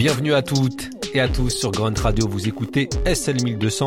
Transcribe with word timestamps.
Bienvenue 0.00 0.32
à 0.32 0.40
toutes 0.40 0.88
et 1.12 1.20
à 1.20 1.28
tous 1.28 1.50
sur 1.50 1.72
Grunt 1.72 1.92
Radio. 2.00 2.26
Vous 2.26 2.48
écoutez 2.48 2.88
SL 3.04 3.44
1200, 3.44 3.84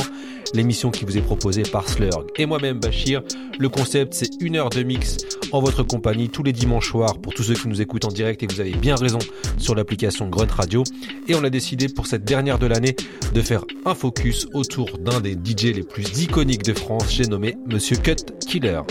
l'émission 0.54 0.91
qui 0.91 1.05
vous 1.05 1.18
est 1.18 1.23
proposée 1.23 1.63
par 1.63 1.89
Slurg 1.89 2.27
et 2.36 2.45
moi-même 2.45 2.80
Bachir. 2.80 3.23
Le 3.57 3.68
concept, 3.68 4.13
c'est 4.13 4.30
une 4.39 4.57
heure 4.57 4.70
de 4.70 4.84
mix 4.84 5.18
en 5.52 5.59
votre 5.59 5.81
compagnie 5.81 6.30
tous 6.30 6.44
les 6.44 6.54
dimanches 6.54 6.91
soirs 6.91 7.18
pour 7.18 7.34
tous 7.34 7.41
ceux 7.41 7.55
qui 7.55 7.68
nous 7.68 7.81
écoutent 7.81 8.05
en 8.05 8.09
direct 8.09 8.44
et 8.44 8.48
vous 8.48 8.62
avez 8.62 8.73
bien 8.73 8.94
raison 8.94 9.18
sur 9.57 9.73
l'application 9.73 10.30
Grunt 10.30 10.54
Radio. 10.55 10.84
Et 11.27 11.34
on 11.34 11.44
a 11.44 11.49
décidé 11.49 11.89
pour 11.89 12.05
cette 12.05 12.23
dernière 12.23 12.59
de 12.59 12.67
l'année 12.67 12.95
de 13.34 13.41
faire 13.41 13.66
un 13.84 13.95
focus 13.95 14.45
autour 14.53 15.00
d'un 15.00 15.20
des 15.20 15.34
DJ 15.34 15.73
les 15.73 15.81
plus 15.81 16.22
iconiques 16.22 16.64
de 16.64 16.75
France. 16.75 17.08
J'ai 17.09 17.25
nommé 17.25 17.55
Monsieur 17.66 17.95
Cut 17.95 18.17
Killer. 18.48 18.81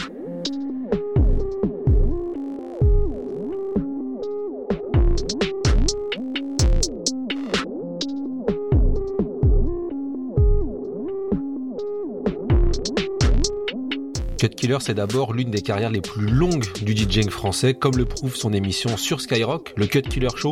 Cut 14.43 14.57
Killer, 14.57 14.79
c'est 14.81 14.95
d'abord 14.95 15.35
l'une 15.35 15.53
des 15.53 15.63
carrières 15.63 15.93
les 15.93 16.01
plus 16.01 16.27
longues 16.27 16.67
du 16.83 16.97
DJing 16.97 17.31
français, 17.31 17.75
comme 17.75 17.97
le 17.97 18.05
prouve 18.05 18.35
son 18.35 18.53
émission 18.53 18.97
sur 18.97 19.21
Skyrock, 19.21 19.73
le 19.77 19.87
Cut 19.87 20.03
Killer 20.03 20.31
Show, 20.35 20.51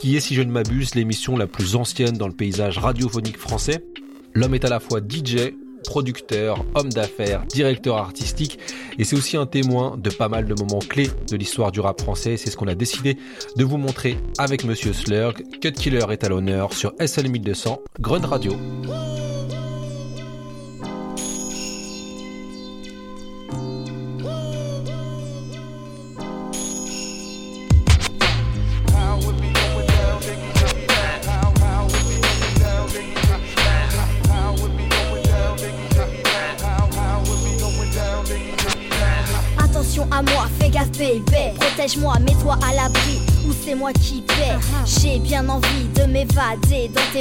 qui 0.00 0.16
est, 0.16 0.20
si 0.20 0.34
je 0.34 0.40
ne 0.40 0.50
m'abuse, 0.50 0.94
l'émission 0.94 1.36
la 1.36 1.46
plus 1.46 1.76
ancienne 1.76 2.16
dans 2.16 2.28
le 2.28 2.32
paysage 2.32 2.78
radiophonique 2.78 3.36
français. 3.36 3.84
L'homme 4.32 4.54
est 4.54 4.64
à 4.64 4.70
la 4.70 4.80
fois 4.80 5.00
DJ, 5.00 5.52
producteur, 5.84 6.64
homme 6.74 6.88
d'affaires, 6.88 7.44
directeur 7.44 7.98
artistique, 7.98 8.58
et 8.98 9.04
c'est 9.04 9.16
aussi 9.16 9.36
un 9.36 9.44
témoin 9.44 9.98
de 9.98 10.08
pas 10.08 10.30
mal 10.30 10.46
de 10.46 10.54
moments 10.54 10.78
clés 10.78 11.10
de 11.30 11.36
l'histoire 11.36 11.72
du 11.72 11.80
rap 11.80 12.00
français. 12.00 12.38
C'est 12.38 12.48
ce 12.48 12.56
qu'on 12.56 12.68
a 12.68 12.74
décidé 12.74 13.18
de 13.58 13.64
vous 13.66 13.76
montrer 13.76 14.16
avec 14.38 14.64
Monsieur 14.64 14.94
Slurg. 14.94 15.34
Cut 15.60 15.72
Killer 15.72 16.06
est 16.08 16.24
à 16.24 16.30
l'honneur 16.30 16.72
sur 16.72 16.94
SL 17.04 17.28
1200, 17.28 17.82
Grunt 18.00 18.26
Radio. 18.26 18.56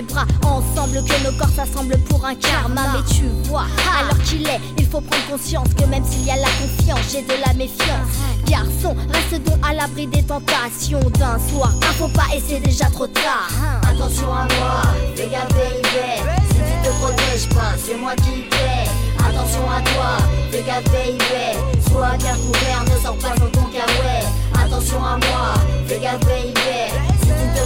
Bras 0.02 0.26
Ensemble 0.44 1.04
que 1.04 1.24
nos 1.24 1.38
corps 1.38 1.50
s'assemblent 1.56 1.98
pour 2.10 2.26
un 2.26 2.36
karma. 2.36 2.82
Mais 2.94 3.14
tu 3.14 3.24
vois, 3.50 3.66
alors 4.00 4.18
qu'il 4.24 4.48
est 4.48 4.60
Il 4.78 4.86
faut 4.86 5.02
prendre 5.02 5.26
conscience 5.30 5.68
que 5.78 5.86
même 5.86 6.04
s'il 6.06 6.26
y 6.26 6.32
a 6.32 6.36
la 6.36 6.50
confiance 6.62 7.00
J'ai 7.12 7.22
de 7.22 7.34
la 7.46 7.54
méfiance. 7.54 8.10
Garçon, 8.48 8.96
reste 9.12 9.44
donc 9.44 9.60
à 9.68 9.74
l'abri 9.74 10.08
des 10.08 10.24
tentations 10.24 11.00
d'un 11.20 11.40
soir. 11.50 11.74
Ah 11.82 11.94
faut 11.98 12.08
pas 12.10 12.28
et 12.36 12.42
c'est 12.46 12.60
déjà 12.60 12.86
trop 12.86 13.08
tard. 13.08 13.50
Attention 13.84 14.32
à 14.32 14.44
moi, 14.44 14.82
fais 15.16 15.28
gaffe 15.28 15.50
baby 15.50 16.22
Si 16.50 16.56
tu 16.56 16.88
te 16.90 16.94
protèges 17.00 17.50
pas, 17.50 17.74
c'est 17.78 17.96
moi 17.96 18.14
qui 18.18 18.42
paie 18.50 18.90
Attention 19.20 19.70
à 19.72 19.82
toi, 19.82 20.18
fais 20.52 20.64
gaffe 20.64 20.84
baby 20.86 21.82
Sois 21.90 22.18
bien 22.18 22.36
couvert, 22.36 22.84
ne 22.84 23.02
sors 23.02 23.18
pas 23.18 23.36
dans 23.40 23.50
ton 23.50 23.66
caouet 23.68 24.26
Attention 24.64 25.04
à 25.04 25.18
moi, 25.18 25.54
fais 25.88 26.00
gaffe 26.00 26.20
baby 26.20 26.75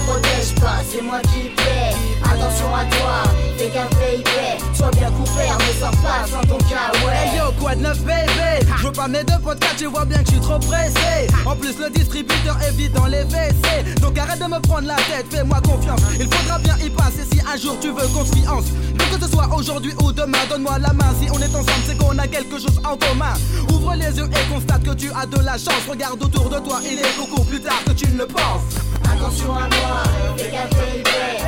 Protèges 0.09 0.56
pas, 0.56 0.81
c'est 0.90 1.03
moi 1.03 1.20
qui 1.20 1.50
paie 1.50 1.94
Attention 2.39 2.73
à 2.73 2.85
toi, 2.85 3.33
fais 3.57 3.69
gaffe 3.69 3.89
baby. 3.89 4.63
Sois 4.73 4.91
bien 4.91 5.11
couvert, 5.11 5.57
ne 5.57 5.79
sors 5.79 5.91
pas 6.01 6.25
sans 6.25 6.41
ton 6.47 6.57
caouet 6.57 7.13
Hey 7.13 7.38
yo, 7.38 7.51
quoi 7.59 7.75
de 7.75 7.81
neuf 7.81 8.00
bébé 8.00 8.66
Je 8.77 8.88
veux 8.88 8.91
pas 8.94 9.09
mes 9.09 9.23
deux 9.25 9.39
podcasts, 9.44 9.75
tu 9.77 9.85
vois 9.88 10.05
bien 10.05 10.19
que 10.19 10.27
je 10.27 10.31
suis 10.31 10.39
trop 10.39 10.59
pressé. 10.59 11.28
En 11.45 11.55
plus 11.55 11.78
le 11.78 11.89
distributeur 11.89 12.57
est 12.66 12.72
vide 12.72 12.94
dans 12.94 13.07
les 13.07 13.23
WC. 13.23 13.99
Donc 14.01 14.17
arrête 14.17 14.39
de 14.39 14.45
me 14.45 14.59
prendre 14.61 14.88
la 14.88 14.95
tête, 14.95 15.25
fais-moi 15.29 15.59
confiance. 15.61 15.99
Il 16.17 16.33
faudra 16.33 16.59
bien 16.59 16.78
y 16.78 16.89
passer 16.89 17.25
si 17.29 17.41
un 17.41 17.57
jour 17.57 17.75
tu 17.81 17.89
veux 17.89 18.07
qu'on 18.07 18.23
se 18.23 18.33
fiance 18.33 18.67
que 19.09 19.25
ce 19.25 19.31
soit 19.31 19.49
aujourd'hui 19.55 19.94
ou 20.03 20.11
demain, 20.11 20.38
donne-moi 20.49 20.78
la 20.79 20.94
main. 20.94 21.13
Si 21.22 21.29
on 21.31 21.39
est 21.39 21.55
ensemble, 21.55 21.83
c'est 21.85 21.97
qu'on 21.97 22.17
a 22.17 22.28
quelque 22.28 22.59
chose 22.59 22.79
en 22.83 22.95
commun. 22.95 23.33
Ouvre 23.73 23.95
les 23.95 24.17
yeux 24.17 24.29
et 24.29 24.53
constate 24.53 24.83
que 24.83 24.94
tu 24.94 25.11
as 25.16 25.25
de 25.25 25.44
la 25.44 25.53
chance. 25.53 25.83
Regarde 25.89 26.22
autour 26.22 26.49
de 26.49 26.59
toi, 26.59 26.79
il 26.83 26.99
est 26.99 27.17
beaucoup 27.17 27.44
plus 27.44 27.59
tard 27.59 27.83
que 27.85 27.91
tu 27.91 28.07
ne 28.09 28.19
le 28.19 28.28
penses. 28.28 28.75
Attention 29.05 29.53
à 29.53 29.67
moi, 29.67 30.03
fais 30.38 30.51
gaffe 30.51 30.69
baby 30.72 31.38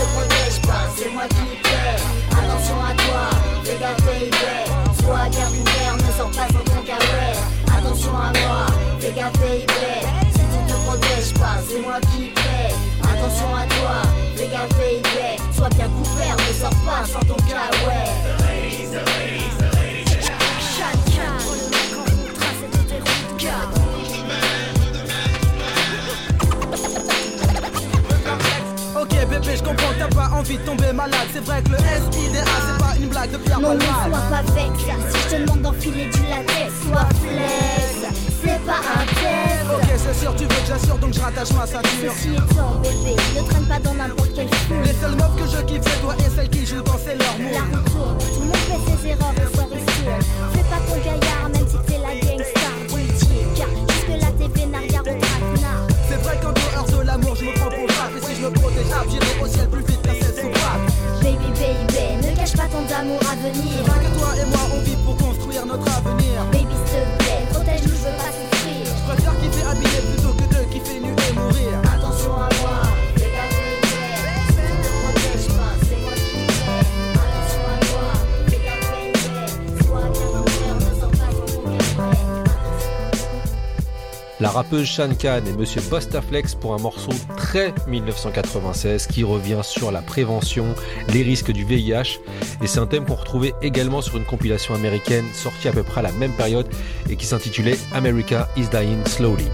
te 0.00 0.06
protèges 0.12 0.60
pas, 0.62 0.84
c'est 0.96 1.10
moi 1.10 1.24
qui 1.28 1.56
paie 1.62 1.96
Attention 2.32 2.78
à 2.80 2.94
toi, 2.94 3.24
fais 3.64 3.78
gaffe 3.78 4.04
baby 4.04 4.32
Sois 5.00 5.28
bien 5.30 5.46
couvert, 5.46 5.96
ne 5.96 6.12
sors 6.16 6.30
pas 6.30 6.48
sans 6.52 6.64
ton 6.64 6.80
caouet 6.86 7.36
Attention 7.76 8.16
à 8.16 8.32
moi, 8.40 8.66
fais 8.98 9.12
gaffe 9.12 9.32
baby 9.40 9.90
Si 10.32 10.40
tu 10.40 10.72
te 10.72 10.76
protèges 10.86 11.34
pas, 11.34 11.56
c'est 11.68 11.80
moi 11.80 11.98
qui 12.12 12.32
paie 12.32 12.74
Attention 13.02 13.54
à 13.54 13.64
toi, 13.66 13.96
fais 14.36 14.48
gaffe 14.48 14.68
baby 14.78 15.42
Sois 15.54 15.68
bien 15.70 15.88
couvert, 15.88 16.36
ne 16.36 16.54
sors 16.54 16.78
pas 16.86 17.04
sans 17.04 17.20
ton 17.20 17.36
caouet 17.48 18.19
comprends 29.70 29.94
t'as 29.98 30.14
pas 30.14 30.30
envie 30.36 30.58
de 30.58 30.62
tomber 30.62 30.92
malade 30.92 31.28
C'est 31.32 31.44
vrai 31.44 31.62
que 31.62 31.70
le 31.70 31.78
SIDA 31.78 32.40
c'est 32.44 32.84
pas 32.84 32.94
une 33.00 33.08
blague 33.08 33.30
de 33.30 33.36
Pierre 33.38 33.60
Non, 33.60 33.74
ne 33.74 33.80
sois 33.80 34.24
pas 34.30 34.42
vexe. 34.52 34.80
Si 35.10 35.18
je 35.22 35.36
te 35.36 35.40
demande 35.42 35.62
d'enfiler 35.62 36.06
du 36.06 36.22
latex, 36.28 36.72
sois 36.86 37.08
flex. 37.22 38.14
C'est 38.42 38.64
pas 38.64 38.80
un 38.80 39.04
test. 39.06 39.70
Ok 39.74 39.88
c'est 39.96 40.20
sûr, 40.20 40.34
tu 40.34 40.44
veux 40.44 40.48
que 40.48 40.66
j'assure 40.66 40.98
donc 40.98 41.12
je 41.14 41.20
rattache 41.20 41.52
ma 41.52 41.66
ceinture 41.66 42.12
Ceci 42.16 42.34
étant, 42.34 42.80
bébé, 42.82 43.16
ne 43.36 43.42
traîne 43.48 43.66
pas 43.66 43.78
dans 43.78 43.94
n'importe 43.94 44.30
quel 44.34 44.48
foule. 44.48 44.82
Les 44.84 44.94
seules 44.94 45.16
meufs 45.16 45.36
que 45.36 45.46
je 45.46 45.62
kiffe 45.64 45.82
c'est 45.84 46.00
toi 46.00 46.14
et 46.18 46.30
celles 46.34 46.48
qui 46.48 46.66
jouent 46.66 46.82
dans 46.82 46.98
c'est 47.04 47.16
leur 47.16 47.34
La 47.38 47.60
mood 47.60 47.76
roue 47.76 47.90
tourne, 47.90 48.18
tout 48.18 48.40
le 48.40 48.46
monde 48.46 48.56
fait 48.56 49.02
ses 49.02 49.08
erreurs 49.10 49.34
cache 63.00 63.06
pas 63.06 63.06
ton 63.06 63.08
amour 63.08 63.20
à 63.30 63.36
venir. 63.36 63.84
Vrai 63.84 64.04
que 64.04 64.18
toi 64.18 64.28
et 64.36 64.46
moi 64.46 64.60
on 64.74 64.80
vit 64.82 64.96
pour 65.04 65.16
construire 65.16 65.66
notre 65.66 65.88
avenir 65.88 66.09
La 84.40 84.48
rappeuse 84.48 84.86
Shan 84.86 85.10
Khan 85.20 85.42
et 85.46 85.52
Monsieur 85.52 85.82
Bostaflex 85.90 86.54
pour 86.54 86.72
un 86.72 86.78
morceau 86.78 87.12
très 87.36 87.74
1996 87.86 89.06
qui 89.06 89.22
revient 89.22 89.60
sur 89.62 89.92
la 89.92 90.00
prévention, 90.00 90.64
les 91.12 91.22
risques 91.22 91.52
du 91.52 91.64
VIH. 91.66 92.20
Et 92.62 92.66
c'est 92.66 92.78
un 92.78 92.86
thème 92.86 93.04
qu'on 93.04 93.16
retrouvait 93.16 93.52
également 93.60 94.00
sur 94.00 94.16
une 94.16 94.24
compilation 94.24 94.74
américaine 94.74 95.26
sortie 95.34 95.68
à 95.68 95.72
peu 95.72 95.82
près 95.82 96.00
à 96.00 96.04
la 96.04 96.12
même 96.12 96.32
période 96.32 96.66
et 97.10 97.16
qui 97.16 97.26
s'intitulait 97.26 97.76
America 97.92 98.48
is 98.56 98.68
Dying 98.68 99.04
Slowly. 99.06 99.44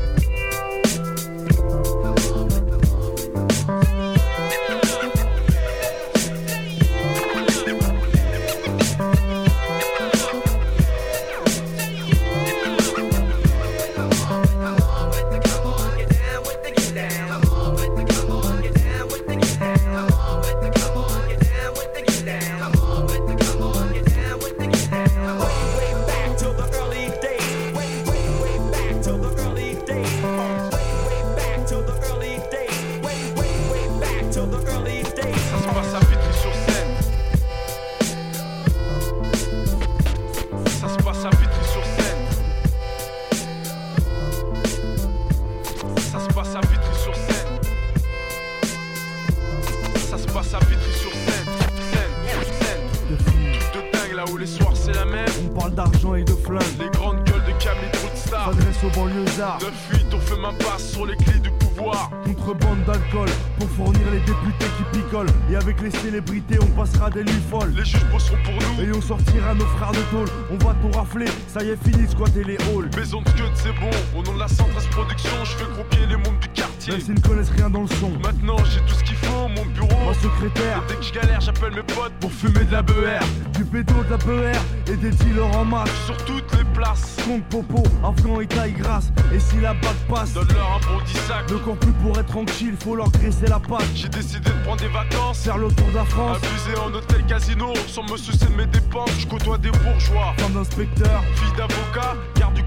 c'est 54.86 54.94
la. 54.94 55.06
On 55.44 55.58
parle 55.58 55.74
d'argent 55.74 56.14
et 56.14 56.24
de 56.24 56.32
flingue. 56.32 56.62
Les 56.78 56.88
grandes 56.90 57.24
gueules 57.24 57.44
de 57.44 57.62
Camille 57.62 57.90
Roadstar. 58.02 58.48
Adresse 58.50 58.84
aux 58.84 58.98
banlieusards. 58.98 59.58
De 59.58 59.66
fuite, 59.88 60.06
on 60.12 60.20
fait 60.20 60.40
ma 60.40 60.52
passe 60.52 60.92
sur 60.92 61.06
les 61.06 61.16
clés 61.16 61.40
du 61.40 61.50
pouvoir. 61.50 62.10
Contrebande 62.24 62.84
d'alcool 62.86 63.28
pour 63.58 63.68
fournir 63.70 64.06
les 64.12 64.20
députés 64.20 64.66
qui 64.76 64.98
picolent. 64.98 65.26
Et 65.50 65.56
avec 65.56 65.80
les 65.80 65.90
célébrités, 65.90 66.58
on 66.62 66.66
passera 66.66 67.10
des 67.10 67.24
nuits 67.24 67.42
folles. 67.50 67.72
Les 67.76 67.84
juges 67.84 68.04
bosseront 68.12 68.36
pour 68.44 68.54
nous. 68.54 68.82
Et 68.82 68.96
on 68.96 69.00
sortira 69.00 69.54
nos 69.54 69.66
frères 69.66 69.92
de 69.92 70.02
tôle. 70.10 70.28
On 70.50 70.64
va 70.64 70.74
tout 70.74 70.96
rafler, 70.96 71.26
ça 71.48 71.62
y 71.62 71.70
est, 71.70 71.82
fini 71.84 72.06
de 72.06 72.10
squatter 72.10 72.44
les 72.44 72.56
halls. 72.56 72.90
Maison 72.96 73.22
de 73.22 73.28
scud, 73.30 73.52
c'est 73.54 73.74
bon. 73.80 73.90
Au 74.16 74.22
nom 74.22 74.34
de 74.34 74.40
la 74.40 74.48
centrale 74.48 74.84
production, 74.90 75.44
je 75.44 75.52
fais 75.52 75.72
grouper 75.72 76.06
les 76.08 76.16
mondes 76.16 76.38
du 76.40 76.48
quartier. 76.48 76.92
Même 76.92 77.00
s'ils 77.00 77.14
ne 77.14 77.20
connaissent 77.20 77.50
rien 77.50 77.70
dans 77.70 77.82
le 77.82 77.88
son. 77.88 78.10
Maintenant, 78.22 78.56
j'ai 78.64 78.80
tout 78.80 78.94
ce 78.94 79.04
qu'il 79.04 79.16
faut, 79.16 79.48
mon 79.48 79.66
bureau. 79.66 80.06
Ma 80.06 80.14
secrétaire. 80.14 80.82
Et 80.84 80.92
dès 80.92 80.98
que 80.98 81.04
je 81.04 81.12
galère, 81.12 81.40
j'appelle 81.40 81.72
mes 81.74 81.82
potes 82.06 82.18
pour 82.20 82.32
fumer 82.32 82.64
de 82.64 82.72
la 82.72 82.82
BR. 82.82 83.24
Du 83.52 83.64
bédo, 83.64 83.94
de 84.04 84.10
la 84.10 84.16
BR 84.16 84.58
et 84.92 84.96
des 84.96 85.10
dealers 85.10 85.56
en 85.56 85.64
masse. 85.64 85.90
Sur 86.04 86.16
toutes 86.24 86.52
les 86.56 86.64
places. 86.74 87.16
Compte 87.24 87.44
popo, 87.44 87.82
afghan 88.04 88.40
et 88.40 88.46
taille 88.46 88.72
grasse. 88.72 89.12
Et 89.34 89.40
si 89.40 89.56
la 89.60 89.74
bague 89.74 89.96
passe, 90.08 90.32
donne-leur 90.34 90.72
un 90.76 90.86
bon 90.86 91.02
10 91.04 91.12
sac. 91.12 91.50
Le 91.50 91.58
corps 91.58 91.76
plus 91.76 91.92
pour 91.92 92.18
être 92.18 92.26
tranquille, 92.26 92.74
faut 92.82 92.96
leur 92.96 93.10
graisser 93.10 93.46
la 93.46 93.58
patte. 93.58 93.86
J'ai 93.94 94.08
décidé 94.08 94.50
de 94.50 94.64
prendre 94.64 94.80
des 94.80 94.88
vacances. 94.88 95.42
Faire 95.42 95.58
le 95.58 95.68
tour 95.68 95.88
de 95.88 95.94
la 95.94 96.04
France. 96.04 96.38
Abuser 96.38 96.78
en 96.78 96.94
hôtel 96.94 97.24
casino, 97.26 97.72
sans 97.88 98.02
me 98.02 98.16
soucier 98.16 98.46
de 98.46 98.54
mes 98.54 98.66
dépenses. 98.66 99.10
Je 99.18 99.26
côtoie 99.26 99.58
des 99.58 99.70
bourgeois. 99.70 100.34
Femme 100.38 100.52
d'inspecteur. 100.52 101.22
Fille 101.34 101.56
d'avocat. 101.56 102.14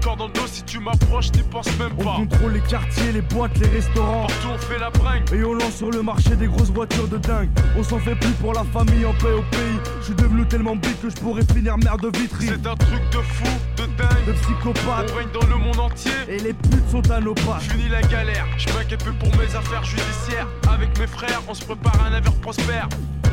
Corps 0.00 0.16
dans 0.16 0.28
le 0.28 0.32
dos 0.32 0.46
si 0.46 0.62
tu 0.62 0.78
m'approches, 0.80 1.30
n'y 1.32 1.42
pense 1.42 1.66
même 1.78 1.94
pas. 1.94 2.16
On 2.18 2.26
contrôle 2.26 2.52
les 2.54 2.60
quartiers, 2.60 3.12
les 3.12 3.20
boîtes, 3.20 3.58
les 3.58 3.68
restaurants. 3.68 4.26
Partout 4.26 4.48
on 4.54 4.58
fait 4.58 4.78
la 4.78 4.90
bringue. 4.90 5.22
Et 5.32 5.44
on 5.44 5.54
lance 5.54 5.76
sur 5.76 5.90
le 5.90 6.02
marché 6.02 6.36
des 6.36 6.46
grosses 6.46 6.70
voitures 6.70 7.08
de 7.08 7.18
dingue. 7.18 7.50
On 7.76 7.82
s'en 7.82 7.98
fait 7.98 8.14
plus 8.14 8.32
pour 8.40 8.54
la 8.54 8.64
famille 8.64 9.04
en 9.04 9.12
paix 9.14 9.32
au 9.32 9.42
pays. 9.50 9.78
Je 10.00 10.06
suis 10.06 10.14
devenu 10.14 10.46
tellement 10.46 10.76
big 10.76 10.98
que 11.00 11.10
je 11.10 11.16
pourrais 11.16 11.44
finir 11.44 11.76
mère 11.78 11.98
de 11.98 12.08
vitrine. 12.16 12.58
C'est 12.62 12.66
un 12.66 12.76
truc 12.76 13.02
de 13.12 13.18
fou, 13.18 13.48
de 13.76 13.84
dingue. 13.96 14.26
De 14.26 14.32
psychopathe. 14.32 15.12
On 15.12 15.16
règne 15.16 15.28
dans 15.38 15.46
le 15.46 15.56
monde 15.56 15.78
entier. 15.78 16.12
Et 16.28 16.38
les 16.38 16.54
putes 16.54 16.88
sont 16.90 17.10
à 17.10 17.20
nos 17.20 17.34
pas. 17.34 17.58
Fini 17.60 17.88
la 17.88 18.02
galère. 18.02 18.46
Je 18.56 18.72
m'inquiète 18.72 19.04
peu 19.04 19.12
pour 19.12 19.28
mes 19.36 19.54
affaires 19.54 19.84
judiciaires. 19.84 20.48
Avec 20.72 20.98
mes 20.98 21.06
frères, 21.06 21.42
on 21.48 21.54
se 21.54 21.64
prépare 21.64 22.00
à 22.02 22.08
un 22.08 22.12
avenir 22.14 22.32
prospère. 22.36 22.88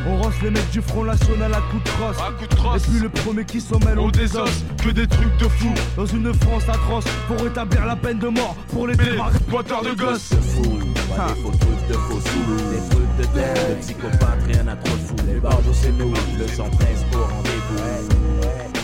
On 0.10 0.22
rosse 0.22 0.36
les 0.42 0.52
mecs 0.52 0.70
du 0.70 0.82
Front 0.82 1.04
National 1.04 1.54
à 1.54 1.62
coups 1.70 1.84
de 1.84 1.90
crosse. 1.90 2.18
À 2.20 2.32
coups 2.32 2.50
de 2.50 2.56
crosse. 2.56 2.88
Et 2.88 2.92
puis 2.92 3.00
le 3.00 3.10
premier 3.10 3.44
qui 3.44 3.60
s'en 3.60 3.80
mêle, 3.80 4.00
on 4.00 4.10
désosse. 4.10 4.64
Que 4.82 4.90
des 4.90 5.08
trucs 5.08 5.38
de 5.38 5.48
fou. 5.50 5.74
Dans 5.98 6.06
une 6.06 6.34
France 6.34 6.57
atroce, 6.68 7.06
pour 7.28 7.42
rétablir 7.42 7.86
la 7.86 7.96
peine 7.96 8.20
de 8.20 8.28
mort. 8.28 8.56
Pour 8.72 8.88
les 8.88 8.96
boiteurs 9.48 9.82
de 9.84 9.94
gosses. 9.94 10.30
De 10.30 10.36
fou, 10.38 10.78
des 10.78 11.00
faux 11.42 11.52
trucs 11.52 11.88
de 11.88 11.94
faux 11.94 12.20
sous. 12.20 12.56
Des 12.72 12.90
trucs 12.90 13.18
de 13.18 13.24
terre, 13.34 13.70
de 13.70 13.76
psychopathes, 13.82 14.44
rien 14.48 14.68
à 14.68 14.76
trop 14.76 14.96
de 14.96 15.02
fou. 15.02 15.16
Les 15.28 15.40
barges 15.40 15.64
c'est 15.74 15.92
nous, 15.92 16.14
le 16.38 16.48
113 16.48 17.06
au 17.14 17.18
rendez-vous. 17.18 17.47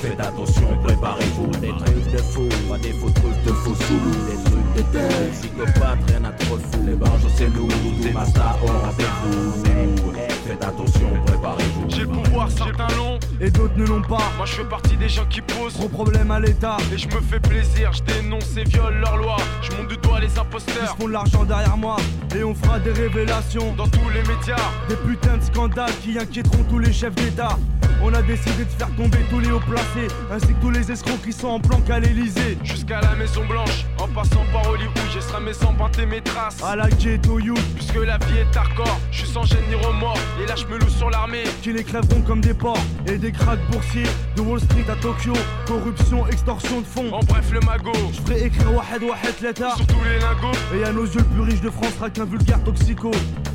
Faites 0.03 0.19
attention, 0.19 0.67
préparez-vous. 0.83 1.47
Des 1.61 1.69
trucs 1.69 2.11
de 2.11 2.17
fou, 2.17 2.49
pas 2.69 2.77
des 2.77 2.91
faux 2.91 3.09
trucs 3.09 3.41
de 3.45 3.51
faux 3.53 3.73
sous. 3.73 4.01
Des 4.27 4.43
trucs 4.43 4.73
de 4.75 4.81
terre, 4.91 5.09
de 5.09 5.31
psychopathes, 5.31 5.99
rien 6.09 6.25
à 6.25 6.31
trop 6.31 6.57
de 6.57 6.61
fou. 6.61 6.83
Les 6.85 6.95
barges 6.95 7.21
c'est 7.37 7.47
nous, 7.47 7.69
tout 7.69 8.13
Masta 8.13 8.57
au 8.61 8.67
rendez-vous. 8.67 10.11
Faites 10.45 10.61
attention, 10.61 11.09
préparez-vous. 11.25 11.85
J'ai 11.87 12.01
le 12.01 12.07
pouvoir, 12.07 12.51
certains 12.51 12.93
l'ont. 12.97 13.17
Et 13.39 13.49
d'autres 13.49 13.77
ne 13.77 13.85
l'ont 13.85 14.01
pas. 14.01 14.29
Moi 14.35 14.45
je 14.45 14.55
fais 14.55 14.65
partie 14.65 14.97
des 14.97 15.07
gens 15.07 15.25
qui 15.29 15.39
posent 15.39 15.77
gros 15.77 15.87
problème 15.87 16.31
à 16.31 16.39
l'État. 16.41 16.75
Et 16.93 16.97
je 16.97 17.07
me 17.07 17.21
fais 17.21 17.39
plaisir, 17.39 17.93
je 17.93 18.03
dénonce 18.03 18.57
et 18.57 18.65
viole 18.65 18.95
leurs 18.95 19.15
lois. 19.15 19.37
Je 19.61 19.71
monte 19.77 19.87
du 19.87 19.95
doigt 19.95 20.19
les 20.19 20.37
imposteurs. 20.37 20.95
Ils 20.97 21.01
font 21.01 21.07
de 21.07 21.13
l'argent 21.13 21.45
derrière 21.45 21.77
moi. 21.77 21.95
Et 22.35 22.43
on 22.43 22.53
fera 22.53 22.77
des 22.79 22.91
révélations 22.91 23.73
dans 23.77 23.87
tous 23.87 24.09
les 24.09 24.21
médias. 24.23 24.57
Des 24.89 24.97
putains 24.97 25.37
de 25.37 25.43
scandales 25.43 25.95
qui 26.03 26.19
inquiéteront 26.19 26.65
tous 26.69 26.79
les 26.79 26.91
chefs 26.91 27.15
d'État. 27.15 27.57
On 28.05 28.13
a 28.13 28.21
décidé 28.21 28.65
de 28.65 28.69
faire 28.69 28.93
tomber 28.97 29.19
tous 29.29 29.39
les 29.39 29.49
hauts 29.49 29.61
placés, 29.61 30.13
ainsi 30.29 30.47
que 30.47 30.59
tous 30.59 30.71
les 30.71 30.91
escrocs 30.91 31.21
qui 31.23 31.31
sont 31.31 31.47
en 31.47 31.59
planque 31.61 31.89
à 31.89 31.99
l'Elysée. 31.99 32.57
Jusqu'à 32.61 32.99
la 32.99 33.15
Maison 33.15 33.45
Blanche, 33.45 33.85
en 33.97 34.09
passant 34.09 34.43
par 34.51 34.67
Hollywood, 34.67 34.93
j'ai 35.13 35.21
sera 35.21 35.39
sans 35.53 35.73
et 36.01 36.05
mes 36.05 36.19
traces. 36.21 36.61
À 36.61 36.75
la 36.75 36.89
ghetto 36.89 37.39
you, 37.39 37.53
puisque 37.75 37.95
la 37.95 38.17
vie 38.17 38.39
est 38.39 38.57
hardcore, 38.57 38.99
je 39.09 39.19
suis 39.19 39.29
sans 39.29 39.43
gêne 39.43 39.63
ni 39.69 39.75
remords. 39.75 40.19
Et 40.43 40.45
là, 40.45 40.55
je 40.57 40.65
me 40.65 40.77
loue 40.77 40.89
sur 40.89 41.09
l'armée. 41.09 41.43
Qui 41.61 41.71
les 41.71 41.85
crèveront 41.85 42.21
comme 42.23 42.41
des 42.41 42.53
porcs 42.53 42.83
et 43.07 43.17
des 43.17 43.31
cracks 43.31 43.65
boursiers 43.71 44.03
de 44.35 44.41
Wall 44.41 44.59
Street 44.59 44.85
à 44.89 44.95
Tokyo. 44.97 45.33
Corruption, 45.65 46.27
extorsion 46.27 46.81
de 46.81 46.85
fonds. 46.85 47.13
En 47.13 47.21
bref, 47.21 47.51
le 47.53 47.61
magot. 47.61 47.93
Je 48.11 48.19
ferai 48.19 48.47
écrire 48.47 48.73
Wahed 48.73 49.01
Wahed 49.01 49.35
l'État. 49.41 49.75
Sur 49.77 49.87
tous 49.87 50.03
les 50.03 50.19
lingots. 50.19 50.57
Et 50.75 50.83
à 50.83 50.91
nos 50.91 51.05
yeux, 51.05 51.19
le 51.19 51.23
plus 51.23 51.41
riche 51.41 51.61
de 51.61 51.69
France 51.69 51.93
sera 51.95 52.09
qu'un 52.09 52.25
vulgaire 52.25 52.61
toxico. 52.65 53.11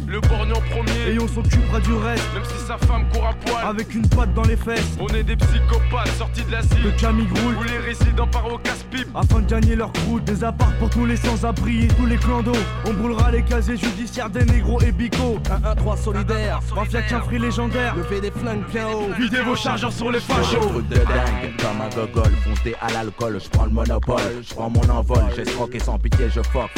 Le 0.08 0.20
borgnon 0.20 0.60
premier. 0.70 1.14
Et 1.14 1.20
on 1.20 1.28
s'occupera 1.28 1.81
du 1.81 1.93
reste. 1.93 2.25
Même 2.32 2.44
si 2.44 2.66
sa 2.66 2.78
femme 2.78 3.06
court 3.12 3.26
à 3.26 3.34
poil. 3.34 3.66
Avec 3.66 3.94
une 3.94 4.08
patte 4.08 4.32
dans 4.32 4.44
les 4.44 4.56
fesses. 4.56 4.96
On 4.99 5.06
est 5.08 5.22
des 5.22 5.37
psychopathes 5.37 6.08
sortis 6.16 6.44
de 6.44 6.52
la 6.52 6.62
cime. 6.62 6.82
Le 6.82 6.90
Camille 6.93 7.26
Grouille. 7.26 7.56
Ou 7.60 7.62
les 7.64 7.78
résidents 7.78 8.26
par 8.26 8.50
au 8.50 8.56
casse-pipe. 8.56 9.08
Afin 9.14 9.40
de 9.40 9.46
gagner 9.46 9.76
leur 9.76 9.93
croûte. 9.93 10.25
Des 10.25 10.43
apparts 10.43 10.72
pour 10.78 10.88
tous 10.88 11.05
les 11.05 11.16
sans-abri 11.16 11.84
et 11.84 11.88
tous 11.88 12.06
les 12.06 12.16
clans 12.16 12.43
d'eau. 12.43 12.56
On 12.87 12.94
brûlera 12.94 13.31
les 13.31 13.43
casiers 13.43 13.76
judiciaires 13.76 14.31
des 14.31 14.46
négros 14.46 14.81
et 14.81 14.93
bico. 14.93 15.38
1-1-3 15.44 16.02
solidaire. 16.02 16.61
Mafia 16.75 17.02
qu'un 17.02 17.20
free 17.20 17.38
légendaire. 17.38 17.94
Levez 17.94 18.22
des 18.22 18.31
flingues 18.31 18.64
bien 18.72 18.88
haut. 18.88 19.11
Videz 19.19 19.43
vos 19.43 19.56
chargeurs 19.56 19.93
sur 19.93 20.11
les 20.11 20.20
fachos. 20.20 20.56
truc 20.56 20.88
de 20.88 20.94
dingue, 20.94 21.54
comme 21.61 21.82
un 21.82 21.88
gogol. 21.90 22.32
Foncé 22.44 22.75
à 22.81 22.90
l'alcool, 22.93 23.38
je 23.44 23.49
prends 23.50 23.66
le 23.66 23.72
monopole. 23.72 24.43
Je 24.43 24.54
prends 24.54 24.70
mon 24.70 24.88
envol. 24.88 25.22
J'ai 25.37 25.43
et 25.43 25.78
sans 25.78 25.99
pitié, 25.99 26.31
je 26.34 26.40
fuck. 26.40 26.70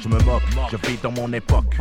Je 0.00 0.08
me 0.08 0.18
moque, 0.20 0.42
je 0.70 0.76
vis 0.88 0.98
dans 1.02 1.10
mon 1.10 1.32
époque. 1.32 1.74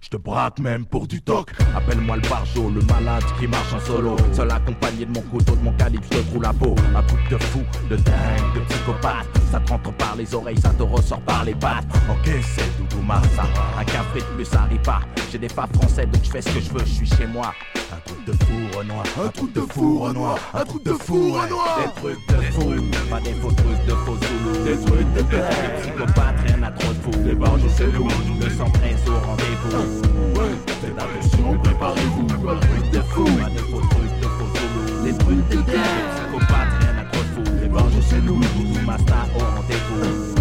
Je 0.00 0.08
te 0.10 0.16
braque 0.16 0.58
même 0.60 0.86
pour 0.86 1.06
du 1.06 1.20
toc. 1.20 1.50
Appelle-moi 1.76 2.16
le 2.16 2.28
barjo, 2.28 2.70
le 2.70 2.80
malade 2.82 3.24
qui 3.38 3.46
marche 3.46 3.72
en 3.72 3.80
solo. 3.80 4.16
Seul 4.32 4.50
accompagné 4.50 5.04
de 5.04 5.12
mon 5.12 5.22
couteau, 5.22 5.56
de 5.56 5.62
mon 5.62 5.72
calibre, 5.72 6.04
je 6.10 6.18
te 6.18 6.42
la 6.42 6.52
peau. 6.52 6.74
Un 6.94 7.02
truc 7.02 7.28
de 7.30 7.38
fou, 7.38 7.62
de 7.90 7.96
dingue, 7.96 8.54
de 8.54 8.60
psychopathe. 8.60 9.26
Ça 9.50 9.60
te 9.60 9.70
rentre 9.70 9.92
par 9.94 10.14
les 10.16 10.32
oreilles, 10.34 10.60
ça 10.60 10.70
te 10.70 10.82
ressort 10.82 11.20
par 11.22 11.44
les 11.44 11.54
pattes. 11.54 11.86
Ok, 12.08 12.30
c'est 12.42 12.78
Doudou 12.78 13.02
Massa. 13.02 13.44
Un 13.78 13.84
café 13.84 14.20
plus, 14.36 14.44
ça 14.44 14.62
arrive 14.62 14.80
pas. 14.82 15.00
J'ai 15.32 15.38
des 15.38 15.48
femmes 15.48 15.72
français, 15.74 16.06
donc 16.06 16.22
je 16.22 16.30
fais 16.30 16.42
ce 16.42 16.50
que 16.50 16.60
je 16.60 16.70
veux, 16.70 16.84
je 16.84 16.92
suis 16.92 17.06
chez 17.06 17.26
moi. 17.26 17.52
Un 17.92 18.00
truc 18.04 18.24
de 18.26 18.32
fou, 18.32 18.78
Renoir. 18.78 19.04
Un 19.22 19.28
truc 19.28 19.52
de 19.52 19.60
fou, 19.60 19.98
Renoir. 20.00 20.38
Un 20.54 20.64
truc 20.64 20.84
de 20.84 20.92
fou, 20.92 21.32
Renoir. 21.32 21.78
Des 21.78 22.00
trucs 22.00 22.28
de 22.28 22.34
fou, 22.52 22.74
pas 23.10 23.20
des 23.20 23.32
faux 23.34 23.50
trucs 23.50 23.86
de 23.86 23.92
faux 23.92 24.16
zoulous. 24.16 24.64
Des 24.64 24.76
trucs 24.84 25.12
de 25.14 25.22
dingue, 25.22 25.80
psychopathe, 25.82 26.36
rien 26.46 26.62
à 26.62 26.70
trop 26.70 26.87
de 27.10 27.16
fou. 27.16 27.24
Les 27.24 27.34
barges, 27.34 27.60
c'est 27.76 27.92
nous. 27.92 28.08
Le 28.40 28.50
113 28.50 29.08
au 29.08 29.26
rendez-vous. 29.26 30.40
Faites 30.80 30.98
attention, 30.98 31.58
préparez-vous. 31.62 32.22
Des 32.22 32.34
trucs 32.34 32.90
de 32.90 33.00
fou, 33.00 33.24
pas 33.24 33.50
des 33.50 33.58
faux 33.58 33.80
trucs 33.90 34.20
de 34.20 34.26
faux 34.26 34.48
zoulous. 34.54 35.04
Des 35.04 35.18
trucs 35.18 35.48
de 35.48 35.56
dingue, 35.56 36.04
psychopathe, 36.14 36.68
rien 36.80 36.98
à 37.00 37.04
trop 37.12 37.22
fou. 37.34 37.42
Les 37.60 37.68
barges, 37.68 37.92
c'est 38.08 38.20
nous. 38.22 38.40
Tout 38.40 38.86
Masta 38.86 39.26
au 39.34 39.38
rendez-vous. 39.38 40.37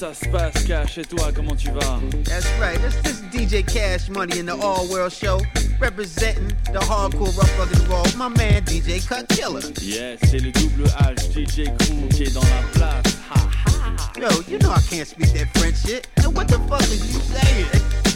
Ça 0.00 0.14
se 0.14 0.26
passe, 0.28 0.64
Cash 0.64 0.96
Et 0.96 1.04
toi, 1.04 1.30
comment 1.34 1.54
tu 1.54 1.70
vas 1.72 2.00
That's 2.24 2.46
right. 2.58 2.80
This, 2.80 2.96
this 3.02 3.20
is 3.20 3.26
DJ 3.30 3.66
Cash 3.66 4.08
Money 4.08 4.38
in 4.38 4.46
the 4.46 4.56
All 4.58 4.88
World 4.88 5.12
Show. 5.12 5.40
Representing 5.78 6.48
the 6.72 6.80
hardcore 6.80 7.36
rough 7.36 7.58
rugged 7.58 7.86
roll. 7.86 8.06
My 8.16 8.28
man 8.28 8.62
DJ 8.64 9.06
Cut 9.06 9.28
Killer. 9.28 9.60
Yes, 9.82 10.18
c'est 10.22 10.38
le 10.38 10.52
double 10.52 10.84
H 11.00 11.28
DJ 11.32 11.68
Crew 11.76 12.08
qui 12.14 12.22
est 12.22 12.32
dans 12.32 12.40
la 12.40 12.62
place. 12.72 13.18
Ha 13.30 13.50
ha. 13.66 14.12
Yo, 14.18 14.28
you 14.48 14.58
know 14.58 14.70
I 14.70 14.80
can't 14.88 15.06
speak 15.06 15.34
that 15.34 15.48
French 15.58 15.76
shit. 15.84 16.08
And 16.24 16.34
what 16.34 16.48
the 16.48 16.58
fuck 16.66 16.80
is 16.80 17.04
you 17.12 17.20
saying? 17.20 17.66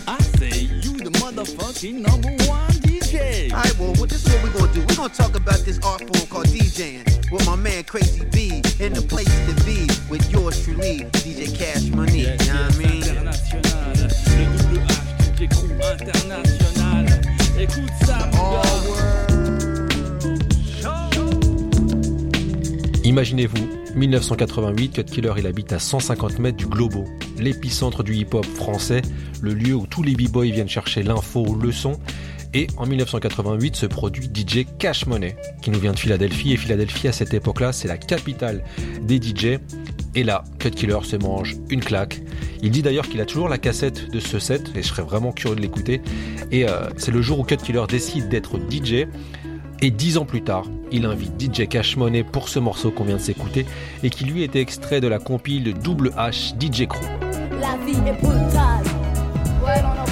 I 0.09 0.19
say 0.39 0.61
you 0.81 0.97
the 0.97 1.11
motherfucking 1.21 2.01
number 2.01 2.31
one 2.49 2.74
DJ. 3.15 3.53
Alright, 3.53 3.79
well, 3.79 3.93
this 4.07 4.27
is 4.27 4.35
what 4.35 4.43
we're 4.43 4.59
gonna 4.59 4.73
do. 4.73 4.81
We're 4.81 4.97
gonna 4.97 5.15
talk 5.15 5.37
about 5.37 5.61
this 5.61 5.79
art 5.85 6.01
form 6.01 6.27
called 6.27 6.47
DJing 6.47 7.31
with 7.31 7.47
my 7.47 7.55
man 7.55 7.85
Crazy 7.85 8.25
B 8.33 8.61
in 8.81 8.93
the 8.93 9.03
place 9.03 9.31
to 9.47 9.55
be 9.65 9.87
with 10.11 10.29
yours 10.33 10.65
truly, 10.65 11.05
DJ 11.23 11.57
Cash 11.57 11.91
Money. 11.91 12.23
Yes, 12.23 12.47
you 12.47 12.53
know 12.53 12.61
yes, 12.61 12.77
what 12.77 12.87
I 12.87 12.89
mean? 12.89 13.03
international. 13.05 13.63
Le 14.35 14.47
double 14.59 14.81
H 14.81 14.95
DJ 15.23 15.49
Crew 15.49 15.71
international. 15.93 17.07
Écoute 17.57 17.93
ça, 18.05 18.31
mon. 18.35 18.63
Imaginez-vous, 23.05 23.69
1988, 23.95 24.93
Cut 24.93 25.05
Killer 25.05 25.35
il 25.39 25.47
habite 25.47 25.73
à 25.73 25.79
150 25.79 26.41
mètres 26.41 26.57
du 26.57 26.67
Globo, 26.67 27.05
l'épicentre 27.39 28.03
du 28.03 28.15
hip-hop 28.17 28.45
français, 28.45 29.03
le 29.41 29.55
lieu 29.55 29.75
où 29.75 29.87
tous 29.87 30.03
les 30.03 30.15
b-boys 30.15 30.47
viennent 30.47 30.69
chercher 30.69 31.05
l'info, 31.05 31.55
le 31.55 31.71
son. 31.71 32.01
Et 32.55 32.69
en 32.77 32.87
1988 32.87 33.75
se 33.75 33.87
produit 33.87 34.31
DJ 34.33 34.65
Cash 34.79 35.07
Money, 35.07 35.37
qui 35.61 35.71
nous 35.71 35.81
vient 35.81 35.93
de 35.93 35.99
Philadelphie. 35.99 36.53
Et 36.53 36.57
Philadelphie 36.57 37.09
à 37.09 37.13
cette 37.13 37.35
époque-là, 37.35 37.73
c'est 37.73 37.89
la 37.89 37.99
capitale 37.99 38.63
des 39.03 39.21
DJ. 39.21 39.59
Et 40.15 40.23
là, 40.23 40.45
Cut 40.61 40.71
Killer 40.71 41.01
se 41.03 41.17
mange 41.17 41.57
une 41.69 41.81
claque. 41.81 42.21
Il 42.63 42.71
dit 42.71 42.83
d'ailleurs 42.83 43.09
qu'il 43.09 43.21
a 43.21 43.27
toujours 43.27 43.49
la 43.49 43.59
cassette 43.59 44.09
de 44.11 44.21
ce 44.21 44.39
set, 44.39 44.71
et 44.77 44.83
je 44.83 44.89
serais 44.89 45.03
vraiment 45.03 45.33
curieux 45.33 45.57
de 45.57 45.61
l'écouter. 45.61 46.01
Et 46.53 46.69
euh, 46.69 46.89
c'est 46.97 47.11
le 47.11 47.21
jour 47.21 47.41
où 47.41 47.43
Cut 47.43 47.57
Killer 47.57 47.85
décide 47.89 48.29
d'être 48.29 48.57
DJ. 48.71 49.07
Et 49.83 49.91
dix 49.91 50.17
ans 50.17 50.25
plus 50.25 50.43
tard, 50.43 50.65
il 50.93 51.05
invite 51.05 51.33
DJ 51.41 51.69
Cash 51.69 51.97
Money 51.97 52.23
pour 52.23 52.49
ce 52.49 52.61
morceau 52.61 52.93
qu'on 52.93 53.05
vient 53.05 53.17
de 53.17 53.21
s'écouter 53.21 53.67
et 54.05 54.11
qui 54.11 54.25
lui 54.25 54.45
était 54.45 54.61
extrait 54.61 55.01
de 55.01 55.09
la 55.09 55.19
compile 55.19 55.65
de 55.65 55.73
Double 55.73 56.11
H 56.17 56.55
DJ 56.55 56.87
Crew. 56.87 57.03
La 57.61 57.77
vie 57.85 57.99
est 58.09 58.23
brutale. 58.23 58.85
Ouais, 59.67 59.83
on 59.83 60.01
envoie 60.01 60.04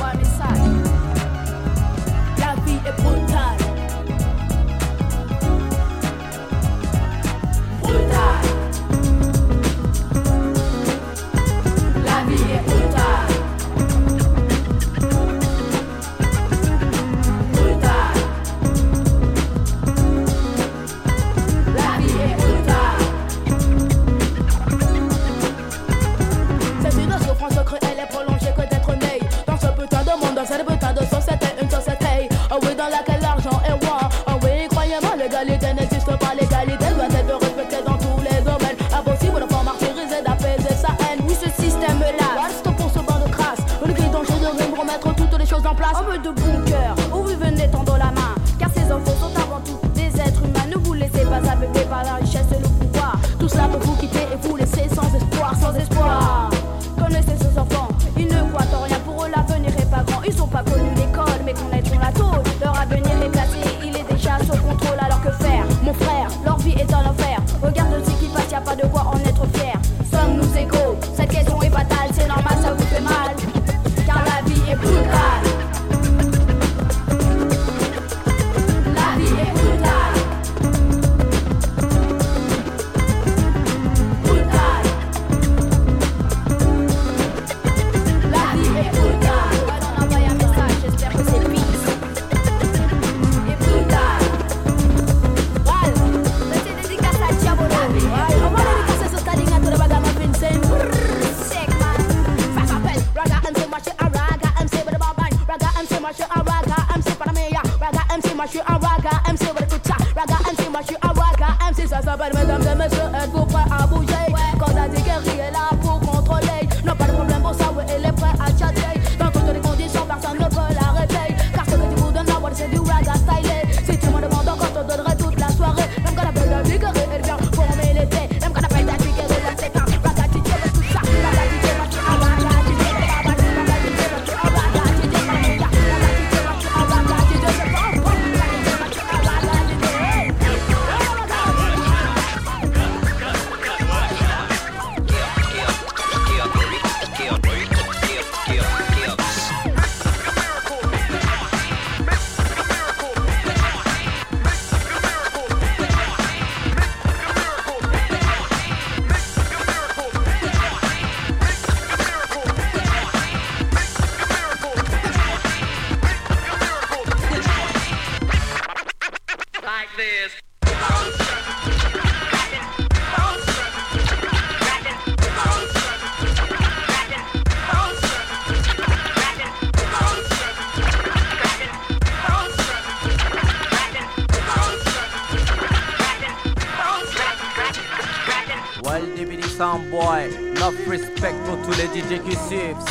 en 45.72 45.74
place. 45.74 45.92
De 46.22 46.30
bon 46.30 46.64
cœur, 46.66 46.94
où 47.12 47.22
vous 47.22 47.36
venez 47.36 47.68
tendre 47.70 47.96
la 47.96 48.10
main. 48.10 48.34
Car 48.58 48.68
ces 48.74 48.92
enfants 48.92 49.16
sont 49.18 49.34
avant 49.40 49.60
tout 49.64 49.80
des 49.94 50.20
êtres 50.20 50.44
humains. 50.44 50.66
Ne 50.70 50.76
vous 50.76 50.92
laissez 50.92 51.24
pas 51.24 51.36
aveugler 51.50 51.84
par 51.88 52.04
la 52.04 52.14
richesse 52.16 52.46
et 52.52 52.62
le 52.62 52.68
pouvoir. 52.86 53.18
Tout 53.38 53.48
cela 53.48 53.68
peut 53.68 53.78
vous 53.80 53.96
quitter 53.96 54.20
et 54.32 54.46
vous 54.46 54.56
laisser 54.56 54.88
sans 54.94 55.12
espoir, 55.14 55.54
sans 55.60 55.74
espoir. 55.74 56.50
Connaissez 56.98 57.36
ces 57.40 57.58
enfants, 57.58 57.88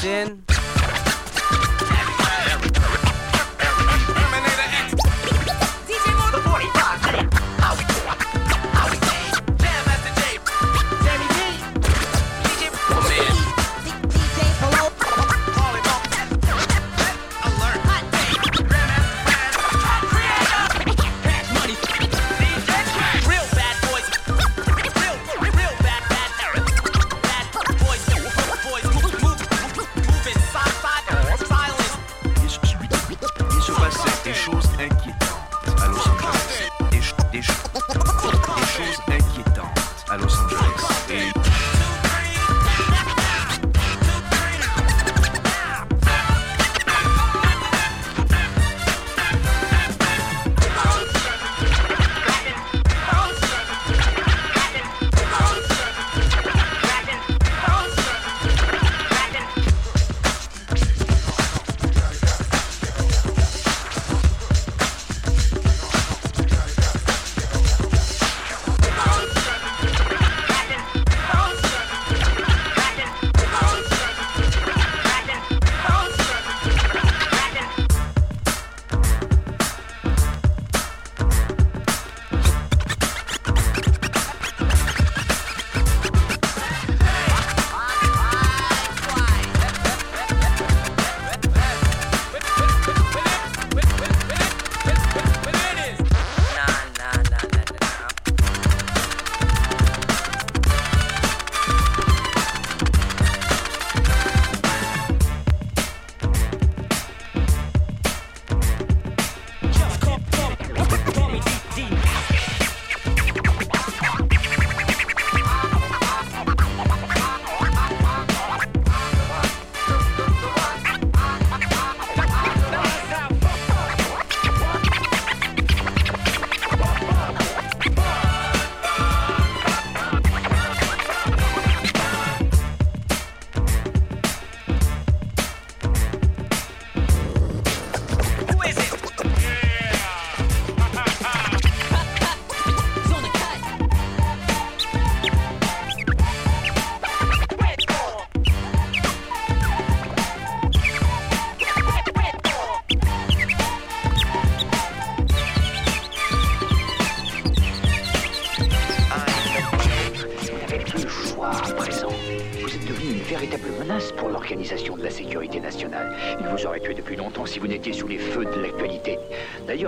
in. 0.04 0.51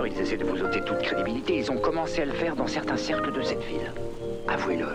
Suivent. 0.04 1.64
Sin. 1.64 2.22
à 2.22 2.24
le 2.24 2.32
faire 2.32 2.56
dans 2.56 2.66
certains 2.66 2.96
cercles 2.96 3.32
de 3.32 3.42
cette 3.42 3.62
ville. 3.64 3.92
Avouez-le. 4.48 4.86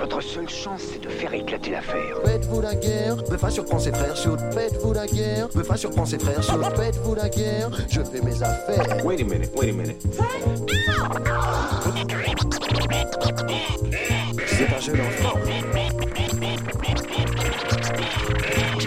Votre 0.00 0.20
seule 0.20 0.48
chance, 0.48 0.82
c'est 0.92 1.00
de 1.00 1.08
faire 1.08 1.32
éclater 1.32 1.70
l'affaire. 1.70 2.18
Faites-vous 2.24 2.60
la 2.60 2.74
guerre, 2.74 3.16
pas 3.40 3.50
surprendre 3.50 3.82
ses 3.82 3.92
frères 3.92 4.16
sur. 4.16 4.38
Faites-vous 4.52 4.92
la 4.92 5.06
guerre, 5.06 5.48
pas 5.66 5.76
surprendre 5.76 6.08
ses 6.08 6.18
frères 6.18 6.42
sur. 6.42 6.76
Faites-vous 6.76 7.14
la 7.14 7.28
guerre, 7.28 7.70
je 7.88 8.00
fais 8.02 8.20
mes 8.20 8.42
affaires. 8.42 9.04
Wait 9.04 9.20
a 9.20 9.24
minute, 9.24 9.50
wait 9.56 9.70
a 9.70 9.72
minute. 9.72 10.06
C'est 14.46 14.74
un 14.74 14.80
jeu 14.80 14.92
d'enfant. 14.92 15.38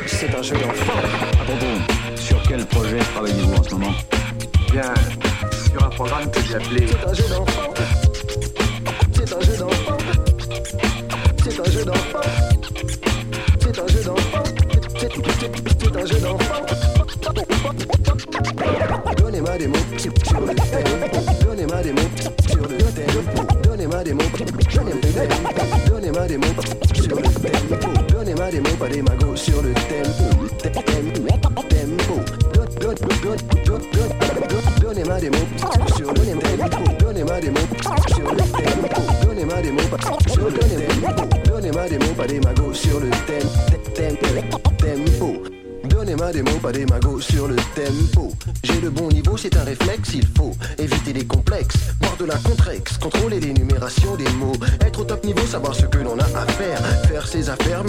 C'est 0.06 0.36
un 0.36 0.41
jeu 0.41 0.56
d'enfant. 0.56 0.99
Attendez, 1.41 2.15
sur 2.15 2.41
quel 2.47 2.65
projet 2.65 2.99
travaillez-vous 2.99 3.56
en 3.56 3.63
ce 3.63 3.75
moment? 3.75 4.18
Bien, 4.71 4.93
sur 5.71 5.84
un 5.84 5.89
programme 5.89 6.29
que 6.29 6.39
j'ai 6.41 6.55
appelé. 6.55 6.86
C'est 6.88 7.08
un 7.08 7.13
jeu 7.13 7.27
d'enfant. 7.29 7.73
C'est 9.13 9.34
un 9.34 9.41
jeu 9.41 9.58
d'enfant. 9.58 9.97
C'est 11.43 11.60
un 11.60 11.65
jeu 11.71 11.86
d'enfant. 11.86 12.19
C'est 13.60 13.79
un 13.79 13.88
jeu 13.88 14.03
d'enfant. 14.03 14.43
C'est 14.99 15.97
un 15.97 16.05
jeu 16.05 16.19
d'enfant. 16.19 16.65
Donnez-moi 19.17 19.58
des 19.58 19.67
mots 19.67 19.77
sur 19.97 20.12
le. 20.39 20.53
Donnez-moi 21.43 21.82
des 21.82 21.93
mots 21.93 22.01
sur 22.47 22.62
le. 22.62 22.77
Donnez-moi 23.63 24.03
des 24.03 24.13
mots. 24.13 24.21
Donnez-moi 25.88 26.27
des 26.27 26.38
mots 26.38 26.45
sur 26.93 27.15
le 27.15 27.23
tempo. 27.23 27.88
Donnez-moi 28.10 28.51
des 28.51 28.60
mots, 28.60 28.75
pas 28.79 28.88
des 28.88 29.01
magots 29.01 29.36
sur 29.36 29.62
le. 29.63 29.73
Tempo. 29.73 30.38
Pas 46.43 46.71
des 46.71 46.86
magots 46.86 47.19
sur 47.19 47.47
le 47.47 47.56
tempo. 47.75 48.32
J'ai 48.63 48.80
le 48.82 48.89
bon 48.89 49.10
niveau, 49.10 49.36
c'est 49.38 49.56
un 49.58 49.63
réflexe, 49.63 50.12
il 50.13 50.25
faut 50.38 50.56
éviter 50.78 51.13
les 51.13 51.25
complexes, 51.25 51.78
boire 51.99 52.15
de 52.17 52.25
la 52.25 52.36
contrex, 52.36 52.97
contrôler 52.97 53.39
l'énumération 53.39 54.15
des 54.15 54.30
mots. 54.34 54.56
Être 54.82 55.02
au 55.02 55.04
top 55.04 55.23
niveau, 55.25 55.45
savoir 55.45 55.75
ce 55.75 55.86
que 55.86 55.97
l'on 55.97 56.17
a 56.17 56.25
à 56.25 56.45
faire. 56.47 56.80
Faire 57.08 57.28
ses 57.28 57.49
affaires, 57.49 57.84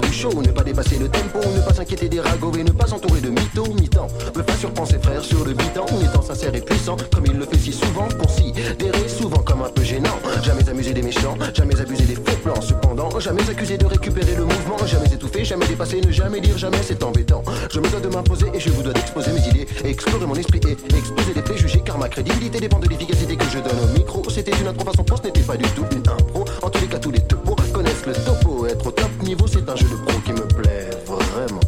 du 0.00 0.12
show, 0.12 0.30
ne 0.42 0.50
pas 0.50 0.62
dépasser 0.62 0.98
le 0.98 1.08
tempo. 1.08 1.38
Ne 1.38 1.60
pas 1.60 1.74
s'inquiéter 1.74 2.08
des 2.08 2.20
ragots 2.20 2.52
et 2.58 2.64
ne 2.64 2.70
pas 2.70 2.86
s'entourer 2.86 3.20
de 3.20 3.30
mythos, 3.30 3.68
mi-temps. 3.74 4.08
Ne 4.36 4.42
pas 4.42 4.56
surprendre 4.56 4.88
ses 4.88 4.98
frères 4.98 5.24
sur 5.24 5.44
le 5.44 5.52
bitan, 5.52 5.84
en 5.90 6.00
étant 6.00 6.22
sincère 6.22 6.54
et 6.54 6.60
puissant, 6.60 6.96
comme 7.12 7.26
il 7.26 7.36
le 7.38 7.46
fait 7.46 7.58
si 7.58 7.72
souvent. 7.72 8.08
Considéré 8.18 9.08
souvent 9.08 9.38
comme 9.38 9.62
un 9.62 9.70
peu 9.70 9.82
gênant. 9.82 10.18
Jamais 10.42 10.68
amuser 10.68 10.92
des 10.92 11.02
méchants, 11.02 11.36
jamais 11.54 11.80
abuser 11.80 12.04
des 12.04 12.14
faux 12.14 12.36
plans. 12.42 12.60
Cependant, 12.60 13.08
jamais 13.20 13.48
accusé 13.48 13.76
de 13.78 13.86
récupérer 13.86 14.34
le 14.34 14.44
mouvement. 14.44 14.76
Jamais 14.86 15.12
étouffé, 15.12 15.44
jamais 15.44 15.66
dépassé, 15.66 16.00
ne 16.00 16.10
jamais 16.10 16.40
dire 16.40 16.58
jamais, 16.58 16.80
c'est 16.82 17.02
embêtant. 17.02 17.42
Je 17.72 17.80
me 17.80 17.88
dois 17.88 18.00
de 18.00 18.08
m'imposer 18.08 18.46
et 18.54 18.60
je 18.60 18.70
vous 18.70 18.82
dois 18.82 18.92
d'exposer 18.92 19.32
mes 19.32 19.46
idées. 19.48 19.66
Explorer 19.84 20.26
mon 20.26 20.34
esprit 20.34 20.60
et 20.66 20.96
exposer 20.96 21.34
des 21.34 21.42
préjugés, 21.42 21.82
car 21.84 21.98
ma 21.98 22.08
crédibilité 22.08 22.58
dépend 22.60 22.78
de 22.78 22.88
l'efficacité 22.88 23.36
que 23.36 23.44
je 23.44 23.58
donne 23.58 23.78
au 23.82 23.98
micro. 23.98 24.22
C'était 24.30 24.52
une 24.60 24.68
intro 24.68 24.84
façon 24.84 25.04
pro, 25.04 25.16
ce 25.16 25.22
n'était 25.24 25.40
pas 25.40 25.56
du 25.56 25.64
tout 25.70 25.84
une 25.92 26.08
impro. 26.08 26.43
En 26.64 26.70
tous 26.70 26.80
les 26.80 26.86
cas, 26.86 26.98
tous 26.98 27.10
les 27.10 27.20
topos 27.20 27.56
connaissent 27.74 28.06
le 28.06 28.14
topo. 28.14 28.66
Être 28.66 28.86
au 28.86 28.90
top 28.90 29.10
niveau, 29.22 29.46
c'est 29.46 29.68
un 29.68 29.76
jeu 29.76 29.86
de 29.86 29.96
pro 29.96 30.18
qui 30.24 30.32
me 30.32 30.46
plaît 30.48 30.88
vraiment. 31.06 31.60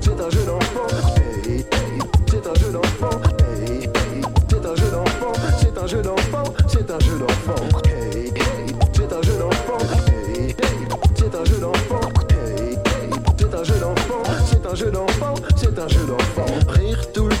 C'est 0.00 0.18
un 0.18 0.30
jeu 0.30 0.44
d'enfant. 0.46 0.88
C'est 2.30 2.46
un 2.46 2.54
jeu 2.54 2.70
d'enfant. 2.72 3.20
C'est 4.48 4.66
un 4.66 4.74
jeu 4.74 4.90
d'enfant. 4.90 5.32
C'est 5.60 5.78
un 5.78 5.86
jeu 5.86 6.00
d'enfant. 6.00 6.42
C'est 6.66 6.90
un 6.90 6.98
jeu 6.98 7.18
d'enfant. 7.18 7.64
C'est 8.94 9.12
un 9.12 9.20
jeu 9.20 9.36
d'enfant. 9.36 9.78
C'est 11.14 11.34
un 11.34 11.44
jeu 11.44 11.58
d'enfant. 11.60 12.00
C'est 13.36 13.54
un 13.54 13.64
jeu 13.64 13.78
d'enfant. 13.80 14.22
C'est 14.46 14.66
un 14.66 14.74
jeu 14.74 14.90
d'enfant. 14.90 15.34
C'est 15.56 15.78
un 15.78 15.88
jeu 15.88 16.06
d'enfant. 16.06 16.46
Rire 16.68 17.12
tout 17.12 17.28
le 17.28 17.36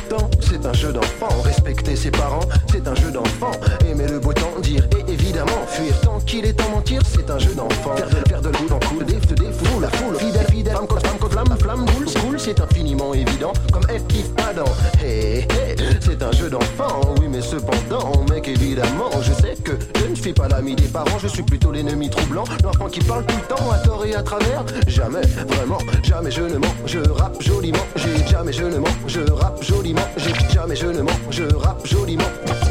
Respecter 1.44 1.96
ses 1.96 2.10
parents, 2.10 2.40
c'est 2.72 2.86
un 2.88 2.94
jeu 2.94 3.10
d'enfant. 3.10 3.50
Aimer 3.86 4.06
le 4.06 4.18
beau 4.18 4.32
temps, 4.32 4.58
dire 4.62 4.86
et 4.96 5.12
évidemment 5.12 5.66
fuir 5.66 6.00
tant 6.00 6.18
qu'il 6.20 6.44
est 6.46 6.60
en 6.62 6.70
mentir, 6.70 7.02
c'est 7.06 7.30
un 7.30 7.38
jeu 7.38 7.54
d'enfant. 7.54 7.96
Faire 7.96 8.08
de, 8.08 8.28
faire 8.28 8.40
de 8.40 8.50
cool, 8.86 9.04
des 9.04 9.14
des 9.14 9.52
fous, 9.52 9.80
la 9.80 9.88
foule, 9.90 10.16
fidèle, 10.16 10.46
fidèle, 10.50 10.74
femme, 10.74 10.86
femme, 10.88 11.18
cause, 11.18 11.30
flamme, 11.30 11.58
flamme, 11.58 11.84
boule, 11.84 12.06
cool, 12.22 12.40
c'est 12.40 12.60
infiniment 12.60 13.12
évident. 13.14 13.52
Comme 13.72 13.82
F 13.84 14.06
kiff 14.08 14.26
Adam. 14.48 14.64
Hey, 15.02 15.46
hey, 15.50 15.76
c'est 16.00 16.22
un 16.22 16.32
jeu 16.32 16.48
d'enfant, 16.48 17.14
oui, 17.18 17.26
mais 17.30 17.42
cependant, 17.42 18.24
mec, 18.30 18.48
évidemment, 18.48 19.10
je 19.20 19.32
sais 19.32 19.54
que 19.62 19.72
je 20.00 20.06
ne 20.06 20.14
suis 20.14 20.32
pas 20.32 20.48
l'ami 20.48 20.74
des 20.74 20.88
parents, 20.88 21.18
je 21.18 21.28
suis 21.28 21.42
plutôt 21.42 21.72
l'ennemi 21.72 22.08
troublant. 22.08 22.44
L'enfant 22.64 22.86
qui 22.86 23.00
parle 23.00 23.24
tout 23.26 23.36
le 23.36 23.54
temps 23.54 23.70
à 23.70 23.78
tort 23.78 24.04
et 24.06 24.14
à 24.14 24.22
travers. 24.22 24.64
Jamais, 24.86 25.22
vraiment, 25.48 25.78
jamais 26.02 26.30
je 26.30 26.42
ne 26.42 26.56
mens, 26.56 26.74
je 26.86 27.00
rappe 27.00 27.42
joliment. 27.42 27.84
J'ai 27.96 28.26
jamais 28.26 28.52
je 28.52 28.64
ne 28.64 28.78
mens, 28.78 28.96
je 29.06 29.20
rappe 29.30 29.62
joliment. 29.62 30.02
J'ai 30.16 30.32
jamais 30.50 30.76
je 30.76 30.86
ne 30.86 31.02
mens, 31.02 31.18
je 31.30 31.44
rappe 31.54 31.86
joliment. 31.86 32.24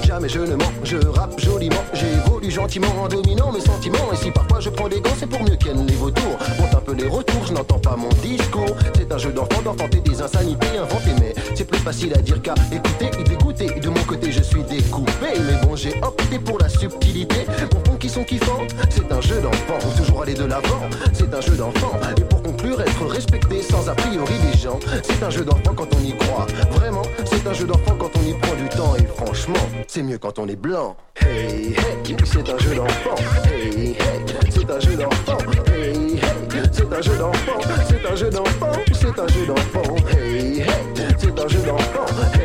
Jamais 0.06 0.30
je 0.30 0.40
ne 0.40 0.56
mens, 0.56 0.72
je 0.84 0.98
rappe 0.98 1.40
joliment. 1.40 1.84
J'évolue 1.94 2.52
gentiment 2.52 2.94
en 3.04 3.08
dominant 3.08 3.52
mes 3.52 3.60
sentiments. 3.60 4.12
Et 4.14 4.16
si 4.16 4.32
parfois 4.32 4.60
je 4.60 4.70
prends 4.70 4.88
des 4.88 5.02
gants, 5.02 5.16
c'est 5.18 5.28
pour 5.28 5.42
mieux 5.44 5.56
qu'elle 5.56 5.86
les 5.86 5.96
vautours. 5.96 6.38
Monte 6.60 6.74
un 6.74 6.82
peu 6.82 6.94
les 6.94 7.08
retours, 7.08 7.46
je 7.46 7.54
n'entends 7.54 7.80
pas 7.80 7.96
mon 7.96 8.10
discours. 8.22 8.76
C'est 8.96 9.12
un 9.12 9.18
jeu 9.18 9.32
d'enfant 9.32 9.62
d'enfanter 9.62 10.00
des 10.00 10.22
insanités 10.22 10.78
inventées, 10.78 11.16
mais 11.20 11.34
c'est 11.56 11.66
plus 11.66 11.80
facile 11.80 12.14
à 12.14 12.22
dire 12.22 12.42
qu'à 12.42 12.56
écouter 12.72 13.10
et 13.20 13.24
d'écouter. 13.24 13.80
De 13.80 13.90
mon 13.90 14.04
côté, 14.04 14.32
je 14.32 14.42
suis 14.42 14.64
découpé, 14.64 15.12
mais 15.46 15.66
bon, 15.66 15.76
j'ai 15.76 15.94
opté 16.02 16.40
pour 16.40 16.60
la 16.60 16.70
subtilité. 16.70 17.46
Fond 17.86 17.96
qui 18.00 18.10
sont 18.10 18.24
kiffants, 18.24 18.66
c'est 18.90 19.12
un 19.12 19.22
jeu 19.22 19.42
d'enfant. 19.42 19.80
Toujours 19.98 20.24
aller 20.24 20.34
de 20.34 20.46
l'avant, 20.46 20.82
c'est 21.14 21.34
un 21.34 21.42
jeu 21.42 21.56
d'enfant. 21.56 21.92
Pour 22.30 22.37
conclure, 22.58 22.82
être 22.82 23.06
respecté 23.06 23.62
sans 23.62 23.88
a 23.90 23.96
priori 23.96 24.34
des 24.52 24.58
gens. 24.58 24.80
C'est 25.04 25.24
un 25.24 25.30
jeu 25.30 25.44
d'enfant 25.44 25.74
quand 25.76 25.88
on 25.96 26.04
y 26.04 26.16
croit. 26.18 26.48
Vraiment, 26.72 27.04
c'est 27.26 27.46
un 27.48 27.54
jeu 27.54 27.66
d'enfant 27.66 27.96
quand 27.98 28.12
on 28.18 28.28
y 28.28 28.34
prend 28.34 28.56
du 28.56 28.70
temps. 28.70 28.96
Et 28.96 29.06
franchement, 29.06 29.60
c'est 29.88 30.04
mieux 30.04 30.18
quand 30.18 30.40
on 30.40 30.48
est 30.48 30.56
blanc. 30.56 30.96
Hey, 31.16 31.74
hey, 31.74 32.16
c'est 32.24 32.50
un 32.50 32.58
jeu 32.58 32.76
d'enfant. 32.76 33.16
Hey, 33.46 33.90
hey, 33.90 33.98
c'est 34.50 34.70
un 34.70 34.80
jeu 34.80 34.96
d'enfant. 34.96 35.38
Hey, 35.74 36.14
hey, 36.14 36.64
c'est 36.72 36.94
un 36.94 37.02
jeu 37.02 37.18
d'enfant. 37.18 37.60
C'est 37.88 38.12
un 38.12 38.16
jeu 38.16 38.30
d'enfant. 38.30 38.72
C'est 38.94 39.20
un 39.20 39.28
jeu 39.28 39.46
d'enfant. 39.46 39.96
Hey, 40.12 40.60
hey, 40.60 40.68
c'est 41.18 41.40
un 41.40 41.48
jeu 41.48 41.60
d'enfant. 41.60 42.37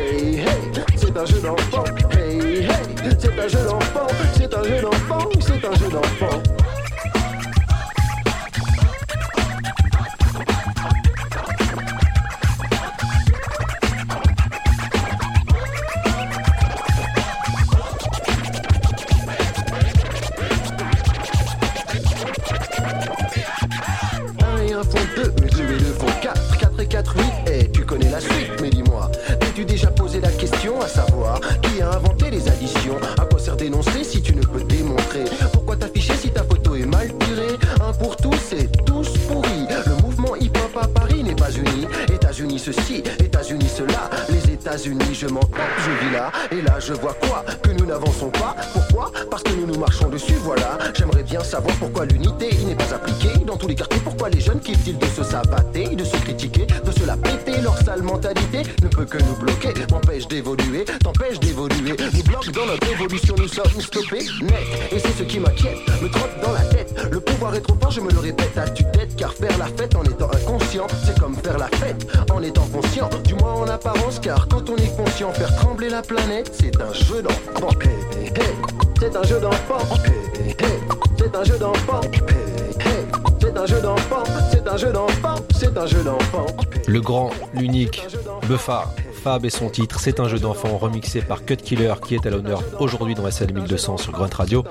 Planète, 76.07 76.51
c'est 76.53 76.81
un 76.81 76.93
jeu 76.93 77.21
d'enfant. 77.21 77.69
Hey, 77.81 78.25
hey, 78.27 78.55
c'est 78.99 79.15
un 79.15 79.23
jeu 79.23 79.39
d'enfant. 79.39 79.77
Hey, 80.05 80.49
hey, 80.49 80.79
c'est 81.17 81.35
un 81.35 81.43
jeu 81.43 81.57
d'enfant. 81.57 82.01
Hey, 82.01 82.75
hey, 82.79 83.05
c'est 83.39 83.57
un 83.57 83.65
jeu 83.65 83.81
d'enfant. 83.81 84.23
C'est 84.51 84.67
un 84.67 84.77
jeu 84.77 84.91
d'enfant. 84.91 85.35
C'est 85.55 85.77
un 85.77 85.85
jeu 85.85 86.03
d'enfant. 86.03 86.45
Le 86.87 87.01
grand, 87.01 87.31
l'unique, 87.53 88.05
Buffa, 88.47 88.93
Fab 89.23 89.45
et 89.45 89.49
son 89.49 89.69
titre, 89.69 89.99
c'est 89.99 90.19
un 90.19 90.27
jeu 90.27 90.39
d'enfant 90.39 90.77
remixé 90.77 91.21
par 91.21 91.45
Cut 91.45 91.55
Killer 91.55 91.93
qui 92.05 92.15
est 92.15 92.25
à 92.25 92.29
l'honneur 92.29 92.61
aujourd'hui 92.79 93.15
dans 93.15 93.29
SL 93.29 93.53
1200 93.53 93.97
sur 93.97 94.11
Grunt 94.11 94.29
Radio. 94.35 94.65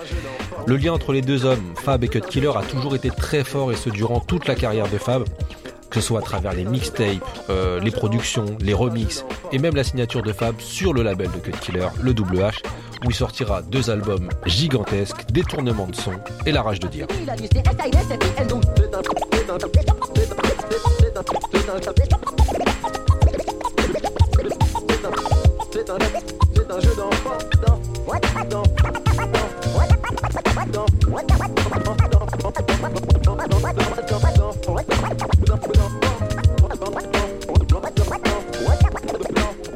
Le 0.67 0.77
lien 0.77 0.93
entre 0.93 1.13
les 1.13 1.23
deux 1.23 1.47
hommes, 1.47 1.63
Fab 1.77 2.05
et 2.05 2.09
Cut 2.09 2.21
Killer, 2.21 2.53
a 2.55 2.63
toujours 2.63 2.95
été 2.95 3.11
très 3.11 3.45
fort 3.45 3.73
et 3.73 3.77
ce 3.77 3.89
durant 3.89 4.21
toute 4.21 4.47
la 4.47 4.55
carrière 4.55 4.89
de 4.89 4.99
Fab, 4.99 5.25
que 5.93 6.01
ce 6.01 6.07
soit 6.07 6.21
à 6.21 6.23
travers 6.23 6.55
les 6.55 6.65
mixtapes, 6.65 7.23
euh, 7.51 7.79
les 7.79 7.91
productions, 7.91 8.47
les 8.61 8.73
remixes 8.73 9.27
et 9.53 9.59
même 9.59 9.77
la 9.77 9.85
signature 9.85 10.23
de 10.23 10.33
Fab 10.33 10.59
sur 10.59 10.95
le 10.95 11.03
label 11.03 11.31
de 11.31 11.39
Cut 11.39 11.53
Killer, 11.61 11.89
le 12.01 12.15
Double 12.15 12.39
H, 12.39 12.63
où 13.05 13.11
il 13.11 13.15
sortira 13.15 13.61
deux 13.61 13.91
albums 13.91 14.29
gigantesques, 14.47 15.31
détournements 15.31 15.87
de 15.87 15.95
son 15.95 16.13
et 16.47 16.53
la 16.53 16.63
rage 16.63 16.81
de 16.81 16.89
dire. 16.89 17.07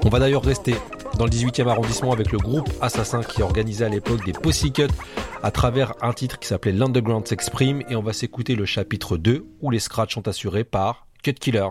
On 0.05 0.09
va 0.09 0.19
d'ailleurs 0.19 0.45
rester 0.45 0.75
dans 1.19 1.25
le 1.25 1.31
18e 1.31 1.69
arrondissement 1.69 2.13
avec 2.13 2.31
le 2.31 2.39
groupe 2.39 2.69
Assassin 2.83 3.23
qui 3.23 3.43
organisait 3.43 3.87
à 3.87 3.89
l'époque 3.89 4.25
des 4.25 4.33
Pussycut 4.33 4.89
à 5.43 5.51
travers 5.51 5.95
un 6.03 6.13
titre 6.13 6.39
qui 6.39 6.47
s'appelait 6.47 6.73
L'Underground 6.73 7.27
s'exprime 7.27 7.83
et 7.89 7.97
on 7.97 8.03
va 8.03 8.13
s'écouter 8.13 8.55
le 8.55 8.67
chapitre 8.67 9.17
2 9.17 9.47
où 9.61 9.71
les 9.71 9.79
scratchs 9.79 10.15
sont 10.15 10.29
assurés 10.29 10.65
par 10.65 11.07
Cut 11.23 11.35
Killer. 11.35 11.69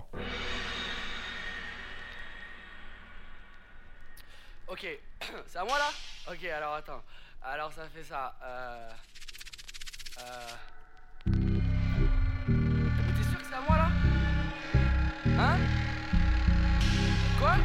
Ok, 4.67 4.87
c'est 5.45 5.59
à 5.59 5.63
moi 5.63 5.77
là? 5.77 6.31
Ok, 6.31 6.43
alors 6.45 6.73
attends. 6.73 7.01
Alors 7.47 7.71
ça 7.71 7.83
fait 7.93 8.03
ça. 8.03 8.33
Euh... 8.43 8.89
Euh... 10.19 10.47
T'es 11.25 13.23
sûr 13.23 13.37
que 13.37 13.45
c'est 13.47 13.55
à 13.55 13.61
moi 13.67 13.77
là? 13.77 13.89
Hein? 15.37 15.57
Quoi? 17.39 17.55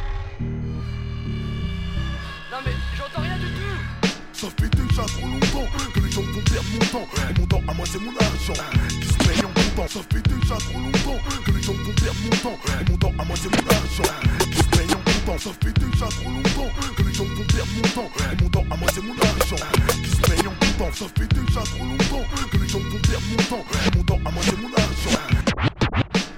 Non 2.51 2.57
mais 2.63 2.73
j'entends 2.95 3.21
rien 3.21 3.37
du 3.39 3.47
tout! 3.47 4.07
Ça 4.33 4.47
fait 4.49 4.69
déjà 4.69 5.03
trop 5.03 5.25
longtemps 5.27 5.67
que 5.93 5.99
les 5.99 6.11
gens 6.11 6.21
vont 6.21 6.41
perdre 6.41 6.69
mon 6.73 6.85
temps. 6.85 7.07
Et 7.29 7.39
mon 7.39 7.47
temps 7.47 7.63
à 7.67 7.73
moi 7.73 7.85
c'est 7.87 7.99
mon 7.99 8.15
argent 8.17 8.53
Qui 8.87 9.07
se 9.07 9.17
paye 9.17 9.43
en 9.43 9.51
comptant. 9.51 9.87
Ça 9.87 9.99
fait 10.13 10.21
déjà 10.21 10.55
trop 10.57 10.79
longtemps 10.79 11.19
que 11.43 11.51
les 11.51 11.63
gens 11.63 11.73
vont 11.73 11.93
perdre 11.93 12.19
mon 12.23 12.37
temps. 12.37 12.59
Et 12.79 12.91
mon 12.91 12.97
temps 12.97 13.13
à 13.17 13.25
moi 13.25 13.35
c'est 13.35 13.49
mon 13.49 13.67
argent 13.67 14.13
Qui 14.51 14.57
se 14.57 14.63
paye 14.69 14.93
en 14.93 15.00
comptant 15.25 15.37
Ça 15.37 15.49
fait 15.61 15.73
déjà 15.79 16.05
trop 16.07 16.29
longtemps 16.29 16.71
que 16.95 17.03
les 17.03 17.13
gens 17.13 17.23
vont 17.23 17.43
perdre 17.45 17.71
mon 17.75 17.89
temps. 17.89 18.11
Et 18.31 18.43
mon 18.43 18.49
temps 18.49 18.65
à 18.71 18.77
moi 18.77 18.87
c'est 18.93 19.03
mon 19.03 19.13
argent 19.13 19.65
Qui 20.03 20.09
se 20.09 20.21
paye 20.21 20.47
en 20.47 20.65
comptant. 20.65 20.91
Ça 20.93 21.05
fait 21.17 21.33
déjà 21.33 21.61
trop 21.61 21.85
longtemps 21.85 22.25
que 22.51 22.57
les 22.57 22.67
gens 22.67 22.79
vont 22.79 23.01
perdre 23.01 23.25
mon 23.29 23.43
temps. 23.43 23.65
Et 23.85 23.97
mon 23.97 24.03
temps 24.03 24.19
à 24.25 24.31
moi 24.31 24.43
c'est 24.43 24.59
mon 24.59 24.73
argent. 24.73 25.19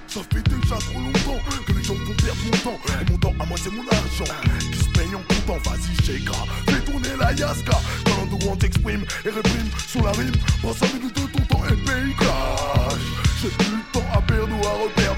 Ça 0.06 0.20
fait 0.32 0.42
déjà 0.48 0.76
trop 0.76 1.00
longtemps 1.00 1.40
que 1.66 1.72
les 1.72 1.82
gens 1.82 1.94
vont 1.94 2.14
perdre 2.14 2.40
mon 2.44 2.58
temps. 2.58 2.80
Et 3.00 3.10
mon 3.10 3.18
temps 3.18 3.34
à 3.40 3.46
moi 3.46 3.58
c'est 3.62 3.72
mon 3.72 3.86
argent 3.88 4.32
Qui 4.72 4.78
se 4.78 4.88
peigne 4.90 5.16
en 5.16 5.22
comptant, 5.22 5.70
vas-y 5.70 6.04
j'ai 6.04 6.24
Fais 6.68 6.80
tourner 6.80 7.16
la 7.18 7.32
yaska. 7.32 7.78
Quand 8.04 8.16
l'endroit 8.16 8.56
t'exprime 8.56 9.04
et 9.24 9.30
réprime 9.30 9.70
sur 9.88 10.04
la 10.04 10.12
rime 10.12 10.32
Prends 10.62 10.74
5 10.74 10.94
minutes 10.94 11.16
de 11.16 11.38
ton 11.38 11.44
temps 11.46 11.64
et 11.66 11.76
paye 11.76 12.14
cash. 12.18 13.00
J'ai 13.42 13.48
plus 13.48 13.76
le 13.76 13.92
temps 13.92 14.06
à 14.12 14.22
perdre 14.22 14.54
ou 14.54 14.66
à 14.66 14.72
reperdre 14.84 15.13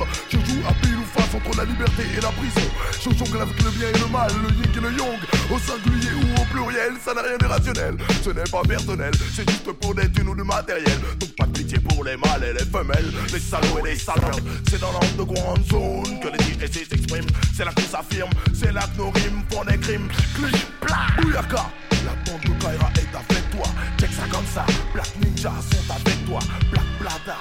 entre 1.37 1.57
la 1.59 1.65
liberté 1.65 2.03
et 2.17 2.21
la 2.21 2.29
prison 2.29 2.69
Je 2.93 3.11
jongle 3.17 3.43
avec 3.43 3.63
le 3.63 3.71
bien 3.71 3.89
et 3.89 3.99
le 3.99 4.07
mal, 4.09 4.31
le 4.43 4.49
yin 4.55 4.73
et 4.77 4.81
le 4.81 4.91
yang 4.99 5.21
Au 5.51 5.59
singulier 5.59 6.13
ou 6.13 6.41
au 6.41 6.45
pluriel, 6.47 6.95
ça 7.05 7.15
n'a 7.15 7.23
rien 7.23 7.37
d'irrationnel 7.39 7.97
Ce 8.25 8.31
n'est 8.31 8.51
pas 8.51 8.63
personnel, 8.63 9.13
c'est 9.35 9.49
juste 9.49 9.73
pour 9.73 9.95
des 9.95 10.11
thunes 10.11 10.29
ou 10.29 10.35
du 10.35 10.43
matériel 10.43 10.99
Donc 11.19 11.37
pas 11.37 11.47
de 11.47 11.53
pitié 11.53 11.79
pour 11.79 12.05
les 12.05 12.17
mâles 12.17 12.45
et 12.45 12.53
les 12.53 12.67
femelles 12.67 13.13
Les 13.33 13.41
salauds 13.41 13.85
et 13.85 13.91
les 13.91 13.97
salades 13.97 14.43
C'est 14.69 14.81
dans 14.81 14.93
l'underground 14.93 15.65
zone 15.71 16.21
que 16.21 16.29
les 16.29 16.39
DJC 16.39 16.89
s'expriment 16.91 17.31
C'est 17.55 17.65
là 17.65 17.73
qu'on 17.73 17.83
s'affirme, 17.83 18.31
c'est 18.55 18.73
là 18.73 18.83
que 18.93 18.99
nos 18.99 19.11
rimes 19.11 19.43
font 19.51 19.65
des 19.65 19.79
crime, 19.79 20.09
clic, 20.35 20.67
plat, 20.81 21.07
bouyaka. 21.21 21.67
La 22.05 22.13
bande 22.25 22.43
de 22.43 22.61
Kaira 22.61 22.91
est 22.97 23.15
avec 23.15 23.51
toi. 23.51 23.67
Check 23.99 24.11
ça 24.13 24.23
comme 24.31 24.47
ça. 24.47 24.65
Black 24.93 25.09
Ninja 25.21 25.53
sont 25.71 25.95
avec 25.95 26.25
toi. 26.27 26.39
Black 26.71 26.85
Blada. 27.01 27.39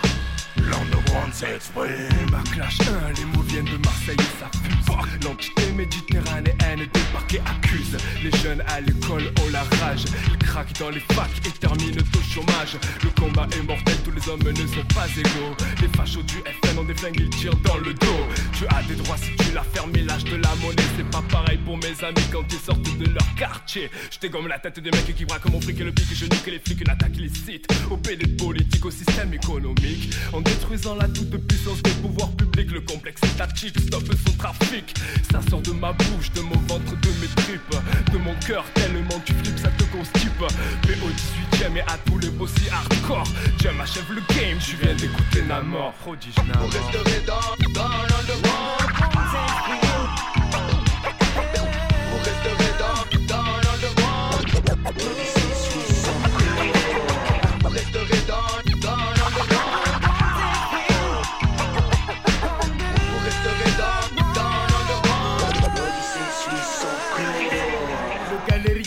Ma 2.32 2.44
clash 2.52 2.80
1, 2.82 3.14
les 3.14 3.26
mots 3.26 3.42
viennent 3.44 3.66
de 3.66 3.78
Marseille 3.86 4.18
et 4.20 4.40
ça 4.40 4.50
fuse. 4.52 4.76
L'entité 5.24 5.72
méditerranéenne 5.72 6.88
débarquée 6.94 7.42
accuse. 7.46 7.98
Les 8.24 8.32
jeunes 8.40 8.62
à 8.68 8.82
l'école 8.82 9.24
ont 9.42 9.50
la 9.52 9.64
rage. 9.80 10.04
Ils 10.30 10.38
craquent 10.38 10.78
dans 10.78 10.90
les 10.90 11.00
facs 11.00 11.42
et 11.46 11.52
terminent 11.52 12.02
au 12.02 12.22
chômage. 12.22 12.78
Le 13.04 13.10
combat 13.20 13.48
est 13.54 13.64
mortel, 13.64 13.96
tous 14.04 14.12
les 14.12 14.30
hommes 14.30 14.44
ne 14.44 14.68
sont 14.68 14.86
pas 14.94 15.08
égaux. 15.18 15.56
Les 15.82 15.88
fachos 15.98 16.24
du 16.24 16.36
FN 16.62 16.80
ont 16.80 16.84
des 16.84 16.94
flingues, 16.94 17.20
ils 17.20 17.30
tirent 17.30 17.56
dans 17.64 17.78
le 17.78 17.94
dos. 17.94 18.26
Tu 18.54 18.66
as 18.68 18.84
des 18.84 18.96
droits 18.96 19.18
si 19.18 19.32
tu 19.38 19.54
la 19.54 19.64
fermes, 19.64 19.92
mais 19.94 20.02
l'âge 20.02 20.26
de 20.26 20.36
la 20.36 20.54
monnaie, 20.62 20.84
c'est 20.98 21.10
pas 21.10 21.24
pareil 21.32 21.60
pour 21.66 21.78
mes 21.78 22.04
amis 22.04 22.28
quand 22.32 22.44
ils 22.50 22.60
sortent 22.60 22.98
de 22.98 23.06
leur 23.06 23.36
quartier. 23.36 23.90
Je 24.12 24.28
comme 24.28 24.48
la 24.48 24.60
tête 24.60 24.80
des 24.80 24.92
mecs 24.92 25.16
qui 25.16 25.26
braquent 25.26 25.50
mon 25.50 25.62
fric 25.62 25.80
et 25.80 25.84
le 25.84 25.92
pic, 25.92 26.08
je 26.14 26.26
nique 26.26 26.46
les 26.48 26.60
flics, 26.60 26.82
une 26.82 26.90
attaque 26.90 27.16
illicite. 27.18 27.68
Au 27.90 27.98
PD 27.98 28.28
politique, 28.28 28.86
au 28.86 28.92
système 28.92 29.34
économique. 29.34 30.14
En 30.34 30.42
détruisant 30.42 30.96
la 30.96 31.05
toute 31.08 31.36
puissance 31.48 31.82
des 31.84 31.92
pouvoirs 32.02 32.32
publics, 32.32 32.72
le 32.72 32.82
complexe 32.82 33.22
statique 33.34 33.80
stoppe 33.80 34.12
son 34.28 34.34
trafic. 34.38 34.94
Ça 35.32 35.40
sort 35.50 35.62
de 35.62 35.72
ma 35.72 35.94
bouche, 35.94 36.32
de 36.34 36.42
mon 36.42 36.58
ventre, 36.68 37.00
de 37.02 37.10
mes 37.22 37.28
tripes, 37.36 37.76
de 38.12 38.18
mon 38.18 38.34
cœur, 38.46 38.66
tellement 38.74 39.20
tu 39.26 39.34
flippes, 39.34 39.60
ça 39.60 39.70
te 39.70 39.84
constipe. 39.86 40.44
Mais 40.88 40.96
au 41.04 41.10
18ème 41.10 41.78
et 41.78 41.82
à 41.82 41.98
tous 42.06 42.20
les 42.20 42.30
aussi 42.40 42.70
hardcore, 42.70 43.28
j'aime 43.62 43.80
achève 43.82 44.12
le 44.12 44.22
game, 44.34 44.60
je 44.60 44.76
viens 44.78 44.96
d'écouter 44.96 45.42
Namor. 45.48 45.94
Dis 46.20 46.34
Namor. 46.48 46.68
Vous 46.68 46.78
resterez 46.78 47.24
dans, 47.26 47.74
dans 47.74 47.90
l'underground. 47.90 48.85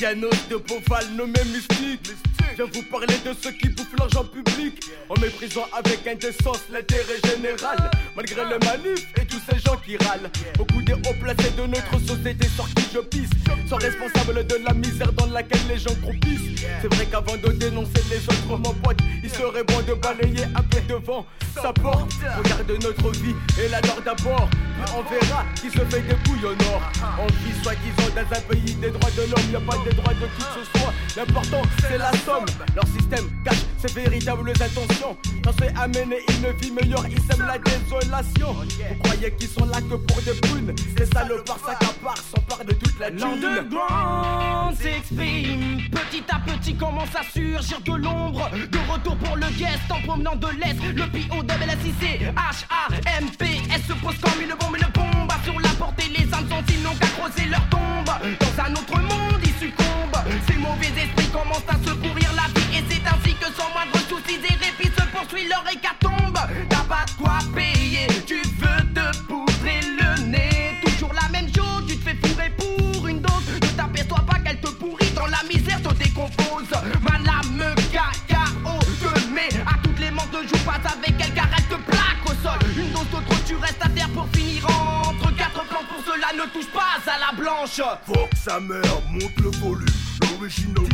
Le 0.09 0.14
galérianos 0.14 0.49
de 0.49 0.57
Beauval 0.57 1.05
nommé 1.16 1.44
mystique. 1.53 2.38
Je 2.59 2.64
vous 2.64 2.83
parler 2.90 3.14
de 3.25 3.33
ceux 3.40 3.53
qui 3.53 3.68
bouffent 3.68 3.97
l'argent 3.97 4.25
public. 4.25 4.83
En 5.09 5.14
méprisant 5.21 5.66
avec 5.73 6.05
indécence 6.09 6.64
l'intérêt 6.73 7.21
général. 7.25 7.79
Malgré 8.16 8.42
les 8.47 8.59
manifs 8.66 9.07
et 9.16 9.25
tous 9.27 9.40
ces 9.49 9.61
gens 9.61 9.77
qui 9.77 9.97
râlent. 9.99 10.29
Beaucoup 10.57 10.83
des 10.83 10.94
hauts 10.94 11.18
placés 11.23 11.53
de 11.53 11.66
notre 11.66 12.01
société 12.05 12.49
sortent 12.57 12.75
qui 12.75 12.88
je 12.92 12.99
pisse 12.99 13.31
Sont 13.68 13.77
responsables 13.77 14.44
de 14.44 14.57
la 14.66 14.75
misère 14.75 15.12
dans 15.12 15.27
laquelle 15.27 15.61
les 15.68 15.79
gens 15.79 15.94
croupissent. 16.03 16.64
C'est 16.83 16.92
vrai 16.92 17.07
qu'avant 17.07 17.37
de 17.37 17.53
dénoncer 17.53 18.03
les 18.11 18.25
autres 18.25 18.61
pote 18.83 18.99
Il 19.23 19.31
serait 19.31 19.62
bon 19.62 19.81
de 19.87 19.94
balayer 19.94 20.44
un 20.57 20.62
peu 20.62 20.81
devant 20.88 21.25
sa 21.55 21.73
porte. 21.73 22.11
Regarde 22.38 22.73
notre 22.83 23.11
vie 23.23 23.37
et 23.62 23.68
la 23.68 23.81
leur 23.83 24.03
d'abord. 24.03 24.51
On 24.97 25.03
verra 25.03 25.44
qui 25.55 25.71
se 25.71 25.85
fait 25.85 26.03
des 26.03 26.16
couilles 26.27 26.44
au 26.44 26.57
nord. 26.64 26.83
On 27.21 27.27
vit 27.27 27.62
soi-disant 27.62 28.14
dans 28.16 28.37
un 28.37 28.40
pays 28.40 28.75
des 28.75 28.90
droits 28.90 29.11
de 29.12 29.23
l'homme 29.23 29.53
Y'a 29.53 29.61
pas 29.61 29.79
des 29.88 29.94
droits 29.94 30.14
de 30.14 30.27
qui 30.27 30.42
que 30.42 30.64
ce 30.64 30.79
soit. 30.79 30.92
L'important 31.16 31.62
c'est 31.81 31.99
la 31.99 32.12
somme 32.25 32.47
leur 32.74 32.87
système 32.87 33.28
cache 33.44 33.62
ses 33.78 33.92
véritables 33.92 34.50
intentions. 34.50 35.16
Quand 35.44 35.52
c'est 35.58 35.74
amener 35.76 36.20
une 36.28 36.52
vie 36.61 36.70
meilleure, 36.70 37.04
ils 37.08 37.20
sèment 37.22 37.46
la 37.46 37.58
désolation. 37.58 38.52
Vous 38.52 39.02
croyez 39.02 39.32
qu'ils 39.32 39.48
sont 39.48 39.66
là 39.66 39.80
que 39.80 39.94
pour 39.94 40.22
des 40.22 40.34
brunes? 40.40 40.74
C'est 40.96 41.12
ça 41.12 41.24
le 41.24 41.42
par 41.44 41.58
sac 41.58 41.82
à 41.82 42.04
part, 42.04 42.16
s'empare 42.16 42.64
de 42.64 42.72
toute 42.72 42.98
la. 42.98 43.11
L'underground 43.11 44.76
s'exprime. 44.76 45.82
Petit 45.90 46.24
à 46.28 46.40
petit 46.40 46.74
commence 46.74 47.14
à 47.14 47.22
surgir 47.32 47.80
de 47.80 47.92
l'ombre. 47.92 48.50
De 48.70 48.78
retour 48.92 49.16
pour 49.16 49.37
le 49.37 49.46
guest 49.58 49.90
en 49.90 50.00
promenant 50.02 50.37
de 50.37 50.48
l'Est. 50.48 50.78
Le 50.94 51.06
PO 51.06 51.42
LSIC 51.42 52.22
H-A-M-P-S 52.37 53.82
se 53.87 53.92
pose 53.94 54.18
comme 54.18 54.40
une 54.42 54.54
bombe, 54.58 54.76
une 54.76 54.92
bombe. 54.92 55.32
Sur 55.44 55.58
la 55.61 55.68
porte 55.70 55.98
et 56.04 56.08
les 56.08 56.34
âmes 56.34 56.48
sont 56.48 56.64
ils 56.68 56.82
n'ont 56.82 56.94
qu'à 56.94 57.06
creuser 57.06 57.48
leur 57.48 57.66
tombe. 57.68 57.78
Dans 58.06 58.64
un 58.64 58.72
autre 58.72 58.98
monde 59.00 59.40
ils 59.42 59.54
succombent 59.54 60.22
Ces 60.46 60.58
mauvais 60.58 60.92
esprits 61.02 61.28
commencent 61.32 61.68
à 61.68 61.74
se 61.84 61.94
pourrir 61.94 62.32
Et 62.72 62.82
c'est 62.88 63.02
ainsi 63.06 63.34
que 63.34 63.46
sans 63.56 63.70
moindre 63.72 63.98
souci 64.08 64.38
des 64.38 64.54
répits 64.64 64.92
se 64.96 65.04
poursuit 65.08 65.48
leur 65.48 65.64
hécatombe. 65.70 66.38
T'as 66.68 66.84
pas 66.84 67.04
de 67.06 67.22
quoi 67.22 67.38
payer, 67.54 68.06
tu 68.26 68.42
veux 68.42 68.94
te 68.94 69.16
poudrer 69.26 69.80
le 69.82 70.22
nez. 70.26 70.80
Toujours 70.84 71.12
la 71.14 71.28
même 71.30 71.48
chose, 71.54 71.84
tu 71.88 71.96
te 71.96 72.08
fais 72.08 72.16
fourrer 72.26 72.50
pour 72.56 73.06
une 73.06 73.20
dose. 73.20 73.46
Ne 73.62 73.68
t'aperçois 73.76 74.24
pas 74.26 74.38
qu'elle 74.40 74.61
te 74.61 74.68
pourrit 74.68 75.11
dans 75.14 75.26
la 75.26 75.42
misère, 75.48 75.80
te 75.82 75.94
décompose. 75.94 76.68
Madame 77.02 77.74
cacao 77.92 78.78
te 79.00 79.34
met 79.34 79.48
à 79.66 79.78
toutes 79.82 79.98
les 79.98 80.11
manques 80.11 80.30
de 80.30 80.46
joue 80.46 80.58
Passe 80.64 80.92
avec 80.92 81.14
elle 81.20 81.34
car 81.34 81.48
elle 81.56 81.64
te 81.64 81.82
plaque 81.82 82.24
au 82.26 82.34
sol. 82.42 82.58
Une 82.76 82.90
dose 82.92 83.08
de 83.11 83.24
trop, 83.26 83.42
tu 83.46 83.56
restes 83.56 83.82
à 83.82 83.88
terre 83.88 84.08
pour 84.11 84.28
finir 84.34 84.66
entre 84.66 85.34
quatre 85.37 85.64
plans. 85.66 85.84
Pour 85.88 86.04
cela 86.04 86.28
ne 86.37 86.48
touche 86.50 86.70
pas 86.72 86.98
à 87.06 87.18
la 87.18 87.37
blanche. 87.37 87.80
Fuck 88.06 88.30
sa 88.34 88.61
mère, 88.61 89.00
monte 89.11 89.38
le 89.40 89.50
volume. 89.58 90.08
L'original 90.22 90.85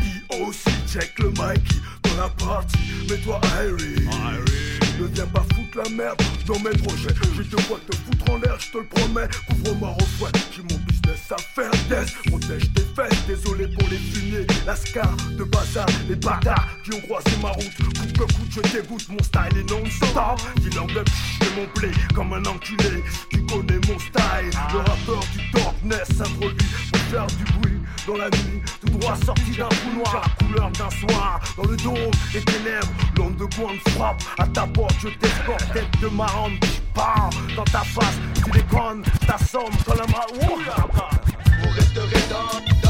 aussi, 0.41 0.71
check 0.93 1.19
le 1.19 1.31
Mikey 1.31 1.77
dans 2.03 2.23
la 2.23 2.29
partie. 2.29 2.79
Mets-toi 3.09 3.41
Harry. 3.57 3.95
Ne 5.01 5.07
viens 5.09 5.27
pas 5.27 5.45
foutre 5.55 5.79
la 5.83 5.89
merde 5.91 6.23
dans 6.47 6.59
mes 6.61 6.71
projets. 6.71 7.15
Je 7.37 7.43
te 7.43 7.61
vois 7.63 7.81
te 7.89 7.97
foutre 7.97 8.31
en 8.31 8.37
l'air, 8.37 8.57
je 8.61 8.71
te 8.71 8.79
le 8.79 8.85
promets. 8.85 9.29
Couvre-moi 9.49 9.91
refouet, 9.91 10.31
j'ai 10.53 10.63
mon 10.63 10.81
business 10.85 11.33
à 11.33 11.37
faire. 11.37 11.71
Yes, 11.91 12.13
protège 12.27 12.73
tes 12.75 12.83
fesses, 12.95 13.27
désolé 13.27 13.67
pour 13.69 13.89
les 13.89 13.99
fumiers. 13.99 14.47
La 14.67 14.77
scar 14.77 15.17
de 15.37 15.45
bazar, 15.45 15.87
les 16.09 16.17
bâtards 16.17 16.69
qui 16.85 16.95
ont 16.95 17.01
croisé 17.01 17.31
ma 17.43 17.51
route. 17.51 17.75
Coupe 17.77 18.13
que 18.13 18.35
coûte, 18.35 18.51
je 18.51 18.61
dégoûte, 18.73 19.09
mon 19.09 19.23
style 19.23 19.59
est 19.59 19.71
non-stop. 19.71 20.41
Dis-leur 20.61 20.87
de 20.87 21.01
pff, 21.01 21.45
mon 21.57 21.67
blé 21.75 21.91
comme 22.15 22.33
un 22.33 22.45
enculé. 22.47 23.03
Tu 23.31 23.43
connais 23.47 23.81
mon 23.89 23.99
style, 23.99 24.59
le 24.73 24.79
rappeur 24.79 25.21
du 25.33 25.51
darkness 25.53 26.09
s'introduit 26.17 26.69
pour 26.93 27.01
faire 27.11 27.27
du 27.27 27.45
bruit 27.59 27.81
dans 28.07 28.17
la 28.17 28.31
nuit. 28.31 28.63
Tout 28.81 28.99
droit 28.99 29.17
sorti 29.25 29.51
d'un 29.53 29.69
trou 29.69 29.91
noir, 29.97 30.23
la 30.23 30.47
couleur 30.47 30.71
d'un 30.71 30.91
soir. 30.91 31.41
Dans 31.57 31.65
le 31.65 31.77
dôme, 31.77 32.11
les 32.33 32.43
ténèbres, 32.43 32.89
l'onde 33.17 33.37
de 33.37 33.45
coin 33.45 33.73
frappe 33.93 34.23
à 34.39 34.47
ta 34.47 34.67
porte. 34.67 34.95
Je 35.01 35.09
t'escorte, 35.09 35.73
tête 35.73 36.01
de 36.01 36.09
marrante 36.09 36.59
qui 36.61 36.81
part 36.95 37.31
dans 37.57 37.65
ta 37.65 37.81
face. 37.81 38.19
Tu 38.35 38.51
déconnes, 38.51 39.03
ta 39.27 39.39
somme 39.39 39.75
dans 39.87 39.95
la 39.95 40.07
main. 40.07 40.27
Vous 40.35 41.71
resterez 41.71 42.29
dans, 42.31 42.84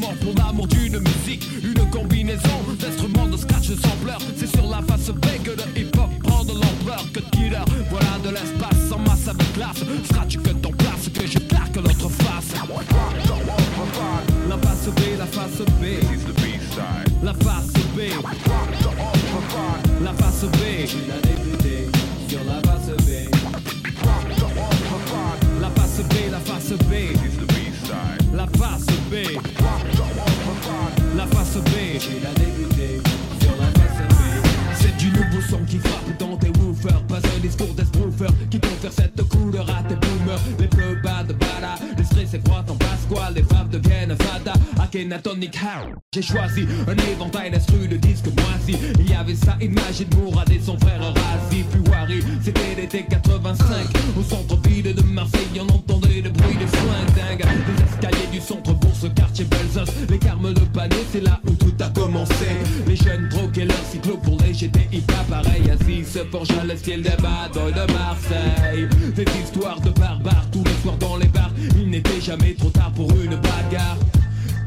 pour 0.00 0.34
l'amour 0.38 0.66
d'une 0.68 0.98
musique. 0.98 1.46
Une 1.62 1.90
combinaison 1.90 2.48
d'instruments 2.78 3.11
J'ai 44.94 46.20
choisi 46.20 46.66
un 46.86 46.96
éventail 47.10 47.50
d'instru, 47.50 47.88
le 47.88 47.96
disque 47.96 48.26
moisi. 48.26 48.78
Il 48.98 49.10
y 49.10 49.14
avait 49.14 49.34
ça, 49.34 49.56
imagine 49.58 50.06
Mourad 50.18 50.50
et 50.50 50.60
son 50.60 50.78
frère 50.78 51.00
Razi. 51.00 51.64
Puis 51.70 51.80
Wari, 51.90 52.22
c'était 52.42 52.74
l'été 52.76 53.06
85. 53.08 53.64
Au 54.18 54.22
centre-ville 54.22 54.94
de 54.94 55.02
Marseille, 55.04 55.48
on 55.58 55.72
entendait 55.72 56.20
le 56.20 56.28
bruit 56.28 56.56
des 56.56 56.66
flingues 56.66 57.14
dingues. 57.16 57.48
Les 57.68 57.84
escaliers 57.84 58.26
du 58.32 58.40
centre 58.40 58.78
pour 58.80 58.94
ce 58.94 59.06
quartier 59.06 59.46
Belzos. 59.46 59.90
Les 60.10 60.18
carmes 60.18 60.52
de 60.52 60.60
panier, 60.60 61.06
c'est 61.10 61.22
là 61.22 61.40
où 61.46 61.52
tout 61.52 61.72
a 61.80 61.88
commencé. 61.88 62.48
Les 62.86 62.96
jeunes 62.96 63.30
troquaient 63.30 63.64
leur 63.64 63.84
cyclo 63.90 64.18
pour 64.18 64.36
les 64.42 64.52
GTI, 64.52 65.02
pareil. 65.30 65.70
Assis 65.70 66.04
se 66.04 66.18
forge 66.26 66.50
à 66.60 66.64
l'esquiel 66.64 67.00
des 67.00 67.16
bateaux 67.16 67.70
de 67.70 67.92
Marseille. 67.94 68.88
Des 69.14 69.24
histoires 69.42 69.80
de 69.80 69.90
barbares 69.90 70.50
tous 70.52 70.64
les 70.64 70.82
soirs 70.82 70.98
dans 70.98 71.16
les 71.16 71.28
bars. 71.28 71.52
Il 71.76 71.88
n'était 71.88 72.20
jamais 72.20 72.52
trop 72.52 72.68
tard 72.68 72.92
pour 72.92 73.10
une 73.12 73.36
bagarre. 73.36 73.96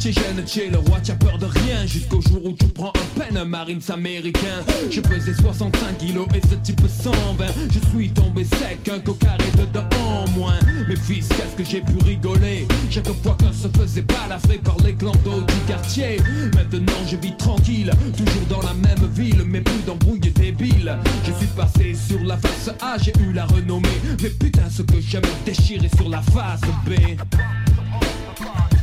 T'es 0.06 0.12
jeune, 0.12 0.44
t'es 0.46 0.70
le 0.70 0.78
roi, 0.78 1.00
t'as 1.04 1.16
peur 1.16 1.40
de 1.40 1.48
rien. 1.48 1.84
Jusqu'au 1.88 2.22
jour 2.22 2.46
où 2.46 2.52
tu 2.52 2.68
prends 2.68 2.94
un 2.94 3.20
pen, 3.20 3.36
un 3.38 3.44
marines 3.44 3.82
américain 3.90 4.62
Je 4.92 5.02
pesais 5.02 5.34
65 5.34 5.98
kilos 5.98 6.28
et 6.36 6.48
ce 6.48 6.54
type 6.54 6.82
120 6.88 7.46
Je 7.72 7.80
suis 7.90 8.12
tombé 8.12 8.44
sec, 8.44 8.88
un 8.94 9.00
cocaré 9.00 9.46
dedans 9.58 9.90
en 9.98 10.30
moins. 10.38 10.60
Mais 10.88 10.96
fils, 10.96 11.28
qu'est-ce 11.30 11.56
que 11.58 11.64
j'ai 11.64 11.82
pu 11.82 11.98
rigoler? 12.06 12.68
Chaque 12.92 13.12
fois 13.24 13.36
qu'on 13.40 13.52
se 13.52 13.68
faisait 13.80 14.04
balafrer 14.04 14.60
par 14.60 14.78
les 14.86 14.94
clandos 14.94 15.42
du 15.42 15.56
quartier. 15.68 16.18
Maintenant 16.54 17.02
je 17.08 17.16
vis 17.16 17.36
tranquille, 17.36 17.92
toujours 18.16 18.46
dans 18.48 18.62
la 18.62 18.76
même 18.76 19.10
ville 19.12 19.42
Mais 19.44 19.62
plus 19.62 19.82
d'embrouilles 19.88 20.20
débiles. 20.20 20.96
Je 21.24 21.32
suis 21.32 21.48
passé 21.48 21.96
sur 21.96 22.24
la 22.24 22.38
face 22.38 22.70
A, 22.80 23.00
j'ai 23.00 23.14
eu 23.28 23.34
la 23.34 23.48
renommée. 23.48 23.90
Mais 24.22 24.30
putain 24.30 24.70
ce 24.70 24.84
que 24.84 25.02
j'aime 25.02 25.24
déchirer 25.48 25.90
sur 25.98 26.10
la 26.10 26.22
face 26.22 26.62
B 26.86 26.92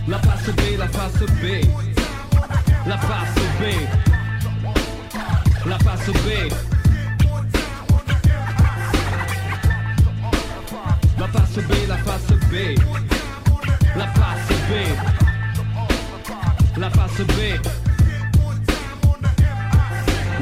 la 0.08 0.18
face 0.18 0.50
B, 0.52 0.76
la 0.78 0.88
face 0.88 1.26
B. 1.40 1.64
La 2.86 2.98
face 2.98 3.40
B. 3.60 3.62
La 5.66 5.78
face 5.78 6.12
B. 6.12 6.52
La 11.18 11.28
face 11.28 11.56
B, 11.56 11.72
la 11.88 11.96
face 11.98 12.34
B. 12.50 12.54
La 13.96 14.06
face 14.08 14.54
B. 14.68 14.72
La 16.78 16.90
face 16.90 17.24
B. 17.26 17.60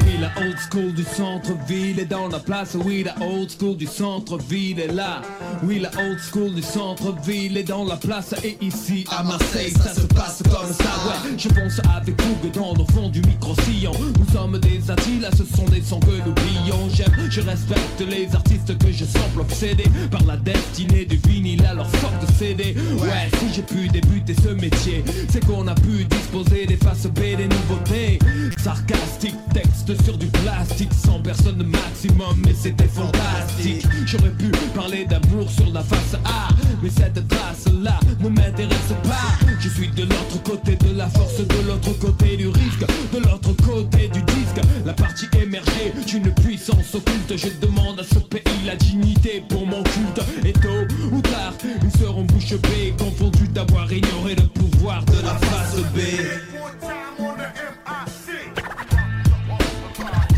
Oui, 0.05 0.18
la 0.18 0.30
old 0.43 0.59
school 0.59 0.95
du 0.95 1.05
centre-ville 1.05 2.01
est 2.01 2.07
dans 2.07 2.28
la 2.28 2.39
place. 2.39 2.76
Oui, 2.82 3.05
la 3.05 3.14
old 3.26 3.51
school 3.51 3.76
du 3.76 3.87
centre-ville 3.87 4.80
est 4.80 4.93
là. 4.93 5.20
Oui, 5.62 5.78
la 5.78 5.90
old 6.00 6.18
school 6.18 6.54
du 6.54 6.62
centre-ville 6.62 7.56
est 7.58 7.64
dans 7.64 7.84
la 7.84 7.96
place. 7.96 8.34
Et 8.42 8.56
ici, 8.62 9.04
à 9.11 9.22
Marseille, 9.22 9.72
ça 9.72 9.94
se 9.94 10.06
passe 10.06 10.42
comme 10.44 10.72
ça. 10.72 10.84
Ouais, 11.06 11.34
je 11.36 11.48
pense 11.48 11.80
avec 11.94 12.20
fougue 12.20 12.50
dans 12.52 12.72
le 12.72 12.84
fond 12.92 13.11
du 13.11 13.20
micro-sillon. 13.22 13.92
Nous 14.18 14.32
sommes 14.32 14.58
des 14.58 14.90
Attila, 14.90 15.28
ce 15.32 15.44
sont 15.44 15.66
des 15.66 15.82
sons 15.82 16.00
que 16.00 16.12
nous 16.26 16.32
brillons. 16.32 16.88
J'aime, 16.94 17.12
je 17.28 17.42
respecte 17.42 18.00
les 18.08 18.34
artistes 18.34 18.78
que 18.78 18.90
je 18.90 19.04
semble 19.04 19.40
obsédé 19.40 19.84
par 20.11 20.24
la 20.24 20.38
destinée 20.38 21.04
du 21.04 21.16
vinyle. 21.16 21.64
Alors 21.66 21.90
fuck 21.90 22.12
de 22.26 22.32
CD. 22.38 22.74
Ouais, 22.98 23.28
si 23.38 23.54
j'ai 23.54 23.62
pu 23.62 23.88
débuter 23.88 24.34
ce 24.42 24.48
métier, 24.48 25.04
c'est 25.28 25.44
qu'on 25.44 25.68
a 25.68 25.74
pu 25.74 26.04
disposer 26.04 26.64
des 26.64 26.76
faces 26.76 27.06
B, 27.06 27.36
des 27.36 27.48
nouveautés. 27.48 28.18
Sarcastique, 28.62 29.36
texte 29.52 30.02
sur 30.04 30.16
du 30.16 30.26
plastique, 30.26 30.92
100 31.04 31.20
personnes 31.20 31.62
maximum, 31.64 32.40
mais 32.46 32.54
c'était 32.54 32.88
fantastique. 32.88 33.86
J'aurais 34.06 34.30
pu 34.30 34.50
parler 34.74 35.04
d'amour 35.04 35.49
sur 35.51 35.72
la 35.72 35.82
face 35.82 36.14
A, 36.24 36.48
mais 36.82 36.90
cette 36.90 37.26
trace-là 37.28 37.98
ne 38.20 38.28
m'intéresse 38.28 38.94
pas. 39.03 39.46
Je 39.59 39.68
suis 39.68 39.88
de 39.88 40.03
l'autre 40.03 40.42
côté 40.44 40.76
de 40.76 40.96
la 40.96 41.09
force, 41.09 41.38
de 41.38 41.66
l'autre 41.66 41.92
côté 41.98 42.36
du 42.36 42.48
risque, 42.48 42.84
de 43.12 43.18
l'autre 43.18 43.53
côté 43.66 44.09
du 44.09 44.22
disque. 44.22 44.61
La 44.84 44.92
partie 44.92 45.28
émergée 45.42 45.92
d'une 46.07 46.32
puissance 46.34 46.94
occulte. 46.94 47.36
Je 47.36 47.48
demande 47.66 48.01
à 48.01 48.05
ce 48.05 48.18
pays 48.18 48.42
la 48.64 48.76
dignité 48.76 49.42
pour 49.48 49.66
mon 49.66 49.82
culte. 49.82 50.20
Et 50.44 50.53
tôt 50.53 50.86
ou 51.12 51.20
tard, 51.20 51.53
ils 51.82 52.01
seront 52.01 52.24
bouche 52.24 52.55
bée, 52.62 52.94
confondus 52.98 53.48
d'avoir 53.48 53.92
ignoré 53.92 54.34
le 54.34 54.46
pouvoir 54.48 55.05
de 55.05 55.20
la 55.22 55.34
face 55.34 55.76
B. 55.94 55.98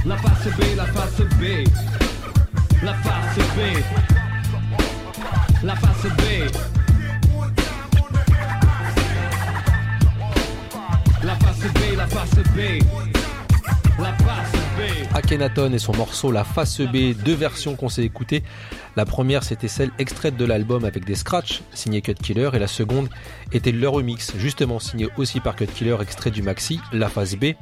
La 0.04 0.16
face 0.16 0.56
B, 0.58 0.76
la 0.76 0.86
face 0.86 1.20
B. 1.38 1.68
La 2.82 2.94
face 2.94 3.38
B. 3.56 4.11
La 5.64 5.76
face 5.76 6.02
B. 6.02 6.22
La 11.22 11.36
face 11.36 11.72
B, 11.72 11.96
la 11.96 12.06
face 12.08 12.34
B. 12.56 12.82
La. 14.00 14.12
Akhenaton 15.14 15.72
et 15.72 15.78
son 15.78 15.94
morceau 15.94 16.32
La 16.32 16.42
Face 16.42 16.80
B, 16.80 17.14
deux 17.14 17.34
versions 17.34 17.76
qu'on 17.76 17.88
s'est 17.88 18.02
écoutées. 18.02 18.42
La 18.96 19.04
première 19.04 19.44
c'était 19.44 19.68
celle 19.68 19.90
extraite 20.00 20.36
de 20.36 20.44
l'album 20.44 20.84
avec 20.84 21.04
des 21.04 21.14
scratchs 21.14 21.62
signé 21.72 22.02
Cut 22.02 22.14
Killer 22.14 22.50
et 22.54 22.58
la 22.58 22.66
seconde 22.66 23.08
était 23.52 23.70
le 23.70 23.88
remix 23.88 24.36
justement 24.36 24.80
signé 24.80 25.08
aussi 25.16 25.38
par 25.38 25.54
Cut 25.54 25.66
Killer 25.66 25.96
extrait 26.00 26.32
du 26.32 26.42
maxi 26.42 26.80
La 26.92 27.08
Face 27.08 27.36
B. 27.36 27.52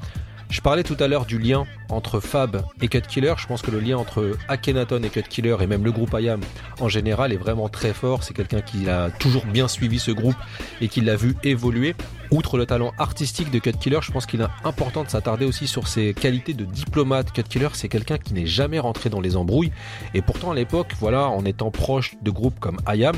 Je 0.51 0.61
parlais 0.61 0.83
tout 0.83 0.97
à 0.99 1.07
l'heure 1.07 1.27
du 1.27 1.39
lien 1.39 1.65
entre 1.91 2.19
Fab 2.19 2.65
et 2.83 2.89
Cut 2.89 3.03
Killer. 3.03 3.35
Je 3.39 3.47
pense 3.47 3.63
que 3.63 3.71
le 3.71 3.79
lien 3.79 3.97
entre 3.97 4.33
Akhenaton 4.49 5.01
et 5.05 5.09
Cut 5.09 5.23
Killer 5.23 5.57
et 5.61 5.67
même 5.69 5.85
le 5.85 5.93
groupe 5.93 6.17
IAM 6.19 6.41
en 6.81 6.89
général 6.89 7.33
est 7.33 7.37
vraiment 7.37 7.69
très 7.69 7.93
fort. 7.93 8.25
C'est 8.25 8.35
quelqu'un 8.35 8.61
qui 8.61 8.89
a 8.91 9.11
toujours 9.11 9.47
bien 9.47 9.69
suivi 9.69 10.01
ce 10.01 10.11
groupe 10.11 10.35
et 10.81 10.89
qui 10.89 11.03
l'a 11.03 11.15
vu 11.15 11.37
évoluer. 11.45 11.95
Outre 12.33 12.59
le 12.59 12.67
talent 12.67 12.93
artistique 12.99 13.53
de 13.53 13.61
Cut 13.61 13.75
Killer, 13.79 14.01
je 14.03 14.11
pense 14.11 14.27
qu'il 14.27 14.41
est 14.41 14.47
important 14.65 15.05
de 15.05 15.09
s'attarder 15.09 15.47
aussi 15.47 15.69
sur 15.69 15.87
ses 15.87 16.15
qualités 16.15 16.53
de 16.53 16.65
diplomate. 16.65 17.31
Cut 17.31 17.45
Killer, 17.45 17.69
c'est 17.75 17.89
quelqu'un 17.89 18.19
qui 18.19 18.35
n'est 18.35 18.47
jamais 18.47 18.81
rentré 18.81 19.09
dans 19.09 19.21
les 19.21 19.37
embrouilles. 19.37 19.71
Et 20.15 20.23
pourtant, 20.23 20.51
à 20.51 20.55
l'époque, 20.57 20.95
voilà, 20.99 21.29
en 21.29 21.45
étant 21.45 21.71
proche 21.71 22.17
de 22.23 22.31
groupes 22.33 22.59
comme 22.59 22.79
IAM, 22.93 23.15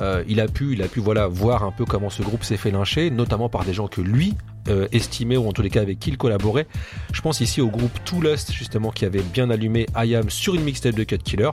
euh, 0.00 0.24
il 0.28 0.40
a 0.40 0.48
pu, 0.48 0.72
il 0.72 0.82
a 0.82 0.88
pu, 0.88 1.00
voilà, 1.00 1.28
voir 1.28 1.62
un 1.62 1.72
peu 1.72 1.84
comment 1.84 2.08
ce 2.08 2.22
groupe 2.22 2.42
s'est 2.42 2.56
fait 2.56 2.70
lyncher, 2.70 3.10
notamment 3.10 3.50
par 3.50 3.64
des 3.64 3.74
gens 3.74 3.86
que 3.86 4.00
lui 4.00 4.34
euh, 4.68 4.88
estimait 4.92 5.36
ou 5.36 5.48
en 5.48 5.52
tous 5.52 5.62
les 5.62 5.70
cas 5.70 5.80
avec 5.80 5.98
qui 5.98 6.10
il 6.10 6.18
collaborait. 6.18 6.66
Je 7.12 7.20
pense 7.20 7.40
ici 7.40 7.60
au 7.60 7.68
groupe 7.68 7.92
Too 8.04 8.20
Lust 8.20 8.52
justement 8.52 8.90
qui 8.90 9.04
avait 9.04 9.22
bien 9.22 9.50
allumé 9.50 9.86
IAM 9.96 10.30
sur 10.30 10.54
une 10.54 10.62
mixtape 10.62 10.94
de 10.94 11.04
Cut 11.04 11.18
Killer. 11.18 11.50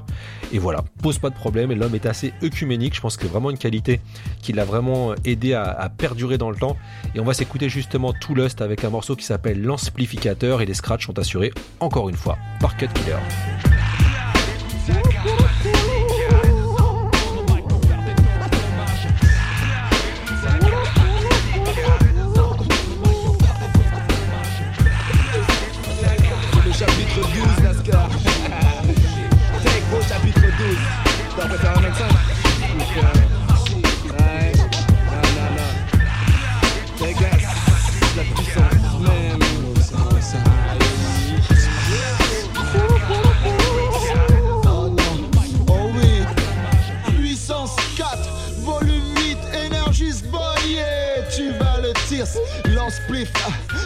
Et 0.54 0.60
voilà, 0.60 0.84
pose 1.02 1.20
pas 1.20 1.30
de 1.30 1.36
problème. 1.36 1.72
L'homme 1.74 1.96
est 1.96 2.06
assez 2.06 2.34
œcuménique. 2.44 2.96
Je 2.96 3.02
pense 3.02 3.18
que 3.18 3.28
vraiment 3.28 3.50
une 3.50 3.58
qualité 3.58 4.02
qui 4.42 4.54
l'a 4.54 4.66
vraiment 4.66 5.14
aidé 5.26 5.54
à, 5.54 5.92
perdurer 5.98 6.38
dans 6.38 6.50
le 6.50 6.58
temps. 6.58 6.78
Et 7.16 7.20
on 7.20 7.26
va 7.26 7.34
s'écouter 7.34 7.70
justement 7.70 8.14
Too 8.14 8.36
Lust 8.36 8.62
avec 8.62 8.84
un 8.84 8.90
morceau 8.90 9.16
qui 9.16 9.26
s'appelle 9.26 9.62
L'amplificateur 9.62 10.62
et 10.62 10.66
les 10.66 10.74
scratchs 10.74 11.06
sont 11.06 11.18
assurés 11.20 11.52
encore 11.80 12.10
une 12.10 12.16
fois 12.16 12.38
par 12.60 12.78
Cut 12.78 12.88
Killer. 12.94 13.97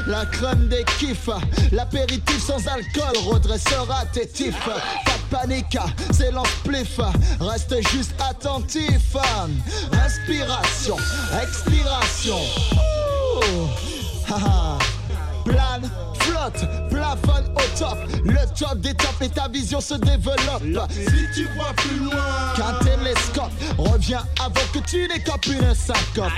La 0.07 0.25
crème 0.25 0.67
des 0.67 0.84
kiffs, 0.99 1.29
l'apéritif 1.71 2.43
sans 2.43 2.67
alcool 2.67 3.15
redressera 3.32 4.05
tes 4.11 4.27
tifs. 4.27 4.65
Pas 4.65 5.17
de 5.17 5.36
panique, 5.36 5.77
c'est 6.11 6.32
l'enspliff, 6.32 6.99
reste 7.39 7.75
juste 7.91 8.13
attentif. 8.19 9.15
Inspiration, 10.05 10.97
expiration. 11.41 12.39
Plane, 15.45 15.89
flotte, 16.19 16.65
plafonne 17.16 17.45
au 17.55 17.80
top. 17.80 17.97
Le 18.24 18.59
top 18.59 18.80
des 18.80 18.93
tops 18.93 19.22
et 19.22 19.30
ta 19.30 19.47
vision 19.47 19.82
se 19.82 19.95
développe. 19.95 20.88
Si 20.89 21.26
tu 21.36 21.47
vois 21.55 21.74
plus 21.76 21.99
loin 21.99 22.53
qu'un 22.55 22.74
télescope, 22.84 23.51
reviens 23.78 24.24
avant 24.39 24.53
que 24.74 24.80
tu 24.80 25.07
n'écopes 25.07 25.45
une 25.47 25.74
syncope. 25.74 26.32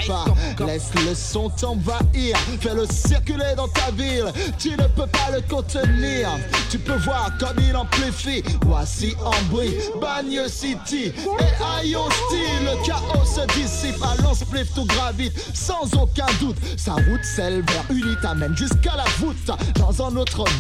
Laisse 0.66 0.92
le 1.06 1.14
son 1.14 1.50
t'envahir, 1.50 2.38
fais-le 2.62 2.86
circuler 2.90 3.56
dans 3.56 3.68
ta 3.68 3.92
ville. 3.92 4.32
Tu 4.58 4.72
ne 4.72 4.88
peux 4.88 5.08
pas 5.08 5.32
le 5.34 5.42
contenir. 5.42 6.30
Tu 6.70 6.80
peux 6.80 6.98
voir 6.98 7.32
comme 7.40 7.58
il 7.60 7.76
amplifie. 7.76 8.44
Voici 8.66 9.16
en 9.24 9.44
bruit, 9.52 9.74
Bagne 10.02 10.48
City 10.48 11.06
et 11.06 11.14
style. 11.14 11.98
Le 12.64 12.86
chaos 12.86 13.26
se 13.26 13.46
dissipe, 13.60 14.02
à 14.04 14.34
spliff 14.34 14.74
tout 14.74 14.86
gravite 14.86 15.34
sans 15.54 15.94
aucun 15.96 16.26
doute. 16.40 16.58
Sa 16.78 16.94
route 16.94 17.24
s'élève 17.24 17.66
vers 17.66 17.86
une 17.90 18.16
t'amène 18.22 18.56
jusqu'à 18.56 18.96
la 18.96 19.06
voûte. 19.20 19.52
Dans 19.76 20.06
un 20.06 20.16
autre 20.18 20.46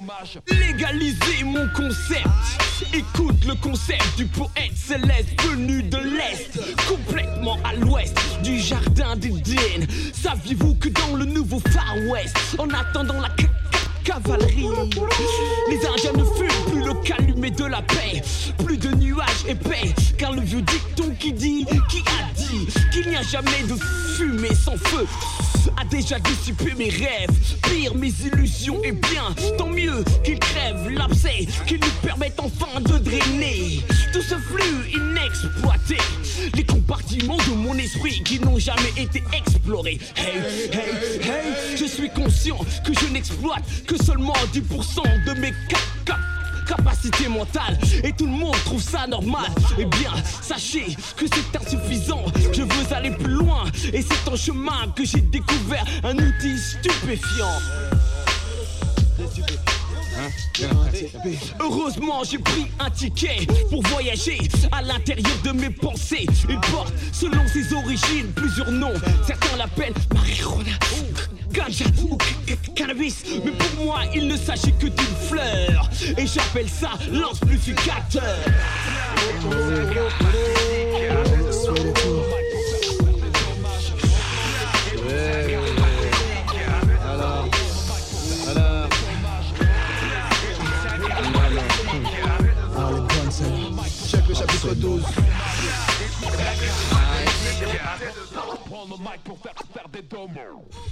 Vite. 0.00 0.42
Légaliser 0.58 1.44
mon 1.44 1.68
concept. 1.68 2.26
Écoute 2.92 3.44
le 3.46 3.54
concept 3.54 4.16
du 4.16 4.26
poète 4.26 4.72
céleste 4.74 5.40
venu 5.42 5.82
de 5.84 5.98
l'Est, 5.98 6.58
complètement 6.88 7.56
à 7.64 7.74
l'ouest 7.74 8.16
du 8.42 8.58
jardin 8.58 9.14
d'Éden. 9.16 9.86
Saviez-vous 10.12 10.74
que 10.76 10.88
dans 10.88 11.16
le 11.16 11.24
nouveau 11.24 11.60
Far 11.70 11.94
West, 12.10 12.36
en 12.58 12.68
attendant 12.70 13.20
la 13.20 13.28
ca- 13.38 13.46
ca- 13.72 14.14
cavalerie, 14.14 14.66
les 15.70 15.86
Indiens 15.86 16.12
ne 16.16 16.24
fument 16.24 16.70
plus 16.72 16.84
le 16.84 16.94
calumet 17.02 17.50
de 17.50 17.64
la 17.64 17.82
paix, 17.82 18.20
plus 18.64 18.76
de 18.76 18.88
nuages 18.96 19.44
épais, 19.48 19.94
car 20.18 20.32
le 20.32 20.40
vieux 20.42 20.62
dicton 20.62 21.14
qui 21.18 21.32
dit, 21.32 21.66
qui 21.88 21.98
a 22.00 22.32
dit 22.34 22.66
qu'il 22.92 23.08
n'y 23.08 23.16
a 23.16 23.22
jamais 23.22 23.62
de 23.68 23.76
fumée 24.16 24.54
sans 24.54 24.76
feu 24.76 25.06
a 25.76 25.84
déjà 25.84 26.18
dissipé 26.18 26.74
mes 26.74 26.88
rêves, 26.88 27.30
pire 27.62 27.94
mes 27.94 28.12
illusions 28.24 28.80
et 28.82 28.92
bien, 28.92 29.34
tant 29.58 29.68
mieux 29.68 30.04
qu'il 30.22 30.38
crève 30.38 30.88
l'abcès 30.90 31.46
qui 31.66 31.74
nous 31.74 31.90
permette 32.02 32.38
enfin 32.38 32.80
de 32.80 32.98
drainer 32.98 33.80
tout 34.12 34.22
ce 34.22 34.36
flux 34.36 34.90
inexploité, 34.92 35.96
les 36.54 36.64
compartiments 36.64 37.36
de 37.36 37.54
mon 37.54 37.74
esprit 37.74 38.22
qui 38.24 38.38
n'ont 38.40 38.58
jamais 38.58 38.92
été 38.96 39.22
explorés. 39.36 39.98
Hey, 40.16 40.38
hey, 40.72 41.20
hey, 41.22 41.76
je 41.76 41.84
suis 41.84 42.10
conscient 42.10 42.58
que 42.84 42.92
je 42.92 43.12
n'exploite 43.12 43.64
que 43.86 44.02
seulement 44.02 44.34
10% 44.52 45.24
de 45.26 45.40
mes 45.40 45.52
cap 45.68 46.18
capacité 46.64 47.28
mentale 47.28 47.78
et 48.02 48.12
tout 48.12 48.26
le 48.26 48.32
monde 48.32 48.56
trouve 48.64 48.82
ça 48.82 49.06
normal. 49.06 49.50
Eh 49.78 49.84
bien, 49.84 50.12
sachez 50.42 50.96
que 51.16 51.26
c'est 51.26 51.58
insuffisant. 51.58 52.24
Je 52.52 52.62
veux 52.62 52.94
aller 52.94 53.10
plus 53.10 53.32
loin 53.32 53.64
et 53.92 54.02
c'est 54.02 54.30
en 54.30 54.36
chemin 54.36 54.88
que 54.94 55.04
j'ai 55.04 55.20
découvert 55.20 55.84
un 56.02 56.16
outil 56.16 56.58
stupéfiant. 56.58 57.58
Heureusement, 61.60 62.22
j'ai 62.24 62.38
pris 62.38 62.66
un 62.78 62.90
ticket 62.90 63.46
pour 63.70 63.82
voyager 63.88 64.38
à 64.72 64.82
l'intérieur 64.82 65.36
de 65.44 65.52
mes 65.52 65.70
pensées. 65.70 66.26
Il 66.48 66.60
porte, 66.72 66.92
selon 67.12 67.46
ses 67.48 67.72
origines, 67.72 68.30
plusieurs 68.34 68.70
noms. 68.70 68.94
Certains 69.26 69.56
l'appellent 69.56 69.94
marijuana, 70.12 70.70
ganja 71.54 71.84
ou 72.02 72.18
cannabis. 72.74 73.24
Mais 73.44 73.52
pour 73.52 73.84
moi, 73.84 74.00
il 74.14 74.28
ne 74.28 74.36
s'agit 74.36 74.72
que 74.72 74.86
d'une 74.86 75.16
fleur. 75.28 75.88
Et 76.18 76.26
j'appelle 76.26 76.68
ça 76.68 76.90
l'amplificateur. 77.10 78.38
Chaque 94.06 94.34
chapitre 94.34 94.74
12 94.74 95.02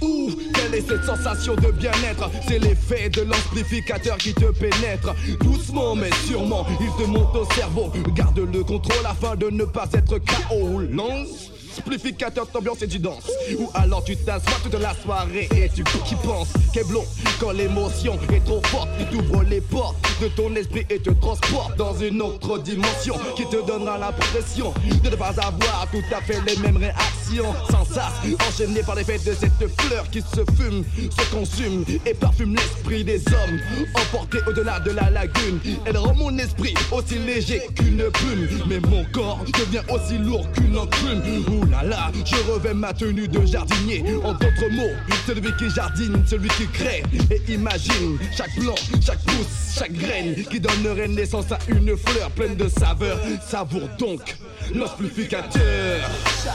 Ouh, 0.01 0.31
quelle 0.53 0.75
est 0.75 0.87
cette 0.87 1.03
sensation 1.03 1.55
de 1.55 1.71
bien-être? 1.71 2.29
C'est 2.47 2.59
l'effet 2.59 3.09
de 3.09 3.21
l'amplificateur 3.21 4.17
qui 4.17 4.33
te 4.33 4.45
pénètre. 4.45 5.13
Doucement 5.41 5.95
mais 5.95 6.11
sûrement, 6.27 6.65
il 6.79 7.03
te 7.03 7.09
monte 7.09 7.35
au 7.35 7.45
cerveau. 7.53 7.91
Garde 8.15 8.39
le 8.39 8.63
contrôle 8.63 9.05
afin 9.05 9.35
de 9.35 9.49
ne 9.49 9.65
pas 9.65 9.87
être 9.93 10.17
KO. 10.17 10.81
Amplificateur 11.79 12.47
d'ambiance 12.53 12.81
et 12.81 12.87
tu 12.87 12.99
danses 12.99 13.29
Ou 13.57 13.69
alors 13.73 14.03
tu 14.03 14.15
t'assois 14.15 14.57
toute 14.63 14.79
la 14.79 14.93
soirée 14.95 15.49
et 15.55 15.69
tu 15.69 15.83
qui 15.83 16.15
penses 16.15 16.49
Keblo 16.73 17.03
Quand 17.39 17.51
l'émotion 17.51 18.17
est 18.33 18.43
trop 18.45 18.61
forte. 18.65 18.89
Tu 19.11 19.17
ouvres 19.17 19.43
les 19.43 19.61
portes 19.61 19.95
de 20.21 20.27
ton 20.29 20.53
esprit 20.55 20.85
et 20.89 20.99
te 20.99 21.09
transporte 21.11 21.77
dans 21.77 21.95
une 21.97 22.21
autre 22.21 22.59
dimension 22.59 23.15
Qui 23.35 23.45
te 23.45 23.65
donnera 23.65 23.97
l'impression 23.97 24.73
de 25.03 25.09
ne 25.09 25.15
pas 25.15 25.33
avoir 25.41 25.87
tout 25.91 26.15
à 26.15 26.21
fait 26.21 26.39
les 26.45 26.55
mêmes 26.57 26.77
réactions. 26.77 27.53
Sans 27.69 27.85
sas, 27.85 28.11
enchaîné 28.47 28.81
par 28.83 28.95
l'effet 28.95 29.17
de 29.19 29.33
cette 29.33 29.81
fleur 29.81 30.09
qui 30.11 30.21
se 30.21 30.43
fume, 30.57 30.83
se 30.95 31.35
consume 31.35 31.83
et 32.05 32.13
parfume 32.13 32.55
l'esprit 32.55 33.03
des 33.03 33.19
hommes. 33.27 33.59
Emporté 33.95 34.39
au-delà 34.47 34.79
de 34.79 34.91
la 34.91 35.09
lagune 35.09 35.59
Elle 35.85 35.97
rend 35.97 36.15
mon 36.15 36.37
esprit 36.37 36.73
aussi 36.91 37.19
léger 37.19 37.61
qu'une 37.75 38.09
plume. 38.11 38.47
Mais 38.67 38.79
mon 38.79 39.03
corps 39.11 39.43
devient 39.59 39.83
aussi 39.89 40.17
lourd 40.17 40.45
qu'une 40.53 40.77
enclume 40.77 41.21
Ouh 41.63 41.71
là 41.71 41.83
là, 41.83 42.11
je 42.25 42.51
revais 42.51 42.73
ma 42.73 42.93
tenue 42.93 43.27
de 43.27 43.45
jardinier. 43.45 44.03
En 44.23 44.33
d'autres 44.33 44.69
mots, 44.71 44.91
celui 45.27 45.55
qui 45.55 45.69
jardine, 45.69 46.23
celui 46.25 46.49
qui 46.49 46.67
crée. 46.67 47.03
Et 47.31 47.41
imagine 47.53 48.17
chaque 48.35 48.53
plant, 48.55 48.75
chaque 49.01 49.23
pousse, 49.23 49.73
chaque 49.77 49.93
graine 49.93 50.35
Qui 50.49 50.59
donnerait 50.59 51.07
naissance 51.07 51.51
à 51.51 51.59
une 51.67 51.95
fleur 51.97 52.29
pleine 52.31 52.55
de 52.55 52.67
saveur 52.67 53.17
Savoure 53.45 53.89
donc 53.97 54.35
l'amplificateur 54.73 55.61
Donne-moi 55.61 56.52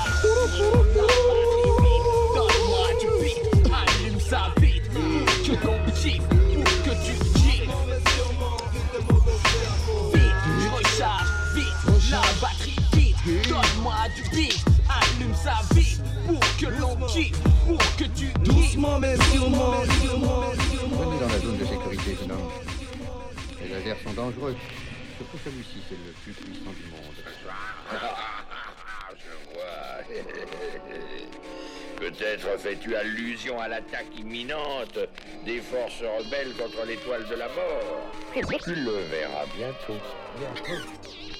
des 35.49 35.62
forces 35.62 36.03
rebelles 36.03 36.53
contre 36.59 36.84
l'étoile 36.86 37.26
de 37.26 37.34
la 37.34 37.46
mort. 37.49 38.12
Tu 38.34 38.74
le 38.74 38.99
verras 39.11 39.46
bientôt. 39.57 39.99
Bientôt. 40.38 40.82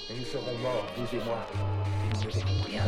Et 0.09 0.13
nous 0.17 0.25
serons 0.25 0.57
morts, 0.63 0.87
vous 0.97 1.15
et 1.15 1.23
moi. 1.23 1.37
Nous 2.23 2.27
ne 2.27 2.65
rien. 2.65 2.81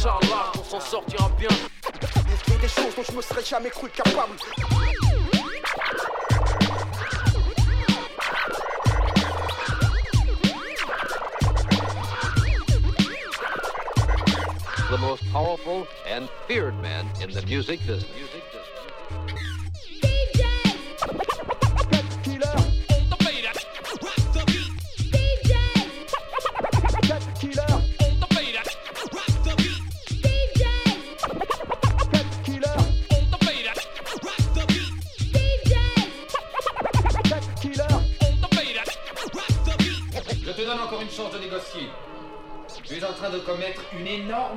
Inch'Allah, 0.00 0.50
qu'on 0.54 0.64
s'en 0.64 0.80
sortira 0.80 1.30
bien. 1.38 1.50
Des 2.62 2.68
choses 2.68 2.94
dont 2.96 3.02
je 3.02 3.12
me 3.12 3.20
serais 3.20 3.44
jamais 3.44 3.68
cru 3.68 3.90
capable. 3.90 4.34
the 14.90 14.98
most 14.98 15.22
powerful 15.32 15.86
and 16.08 16.28
feared 16.48 16.74
man 16.82 17.06
in 17.22 17.30
the 17.30 17.42
music 17.42 17.78
business. 17.86 18.29
Une 43.98 44.06
énorme. 44.06 44.56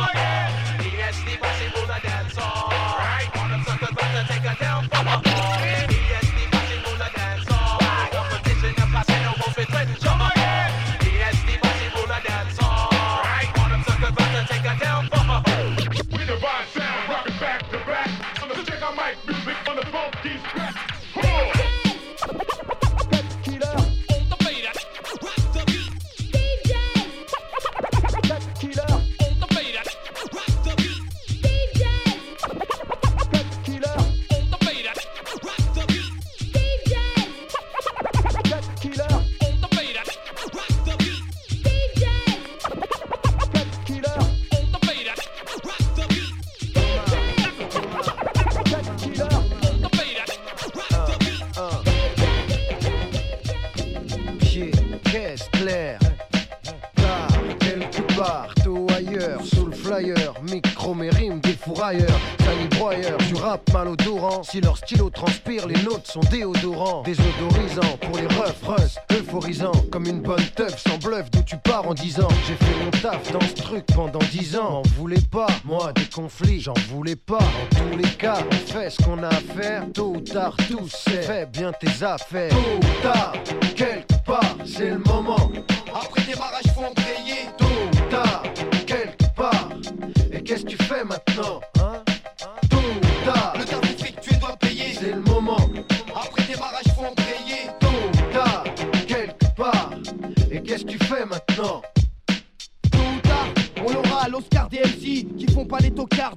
again. 0.00 0.52
Yes, 0.96 1.22
the 1.24 1.36
possible 1.36 1.86
that. 1.86 2.17
Si 64.50 64.62
leur 64.62 64.78
stylo 64.78 65.10
transpire, 65.10 65.66
les 65.66 65.82
nôtres 65.82 66.10
sont 66.10 66.20
déodorants, 66.30 67.02
désodorisants 67.02 67.98
pour 68.00 68.16
les 68.16 68.26
refs, 68.28 68.62
rus, 68.62 68.96
euphorisants, 69.12 69.72
comme 69.92 70.06
une 70.06 70.22
bonne 70.22 70.44
teuf 70.56 70.78
sans 70.78 70.96
bluff 70.96 71.30
d'où 71.30 71.42
tu 71.42 71.58
pars 71.58 71.86
en 71.86 71.92
disant 71.92 72.28
J'ai 72.46 72.54
fait 72.54 72.82
mon 72.82 72.90
taf 72.90 73.30
dans 73.30 73.42
ce 73.42 73.52
truc 73.52 73.84
pendant 73.94 74.20
dix 74.30 74.56
ans, 74.56 74.70
m'en 74.70 74.82
voulais 74.96 75.20
pas, 75.30 75.48
moi 75.66 75.92
des 75.92 76.06
conflits, 76.06 76.62
j'en 76.62 76.72
voulais 76.88 77.16
pas. 77.16 77.36
En 77.36 77.76
tous 77.76 77.98
les 77.98 78.08
cas, 78.08 78.38
on 78.50 78.72
fait 78.72 78.88
ce 78.88 79.02
qu'on 79.02 79.22
a 79.22 79.28
à 79.28 79.40
faire, 79.60 79.84
tôt 79.92 80.14
ou 80.16 80.20
tard, 80.20 80.56
tout 80.66 80.88
c'est 80.88 81.22
fais 81.22 81.44
bien 81.44 81.70
tes 81.72 82.02
affaires. 82.02 82.48
Tôt 82.48 82.56
ou 82.56 83.02
tard, 83.02 83.34
quelque 83.76 84.24
part, 84.24 84.56
c'est 84.64 84.88
le 84.88 84.98
moment. 85.00 85.52
Après 85.94 86.22
démarrage, 86.22 86.64
faut 86.74 86.84
en 86.84 86.94
payer. 86.94 87.50
Tôt 87.58 87.66
ou 87.66 88.10
tard, 88.10 88.42
quelque 88.86 89.26
part. 89.36 89.68
Et 90.32 90.42
qu'est-ce 90.42 90.62
que 90.62 90.70
tu 90.70 90.78
fais 90.78 91.04
maintenant? 91.04 91.60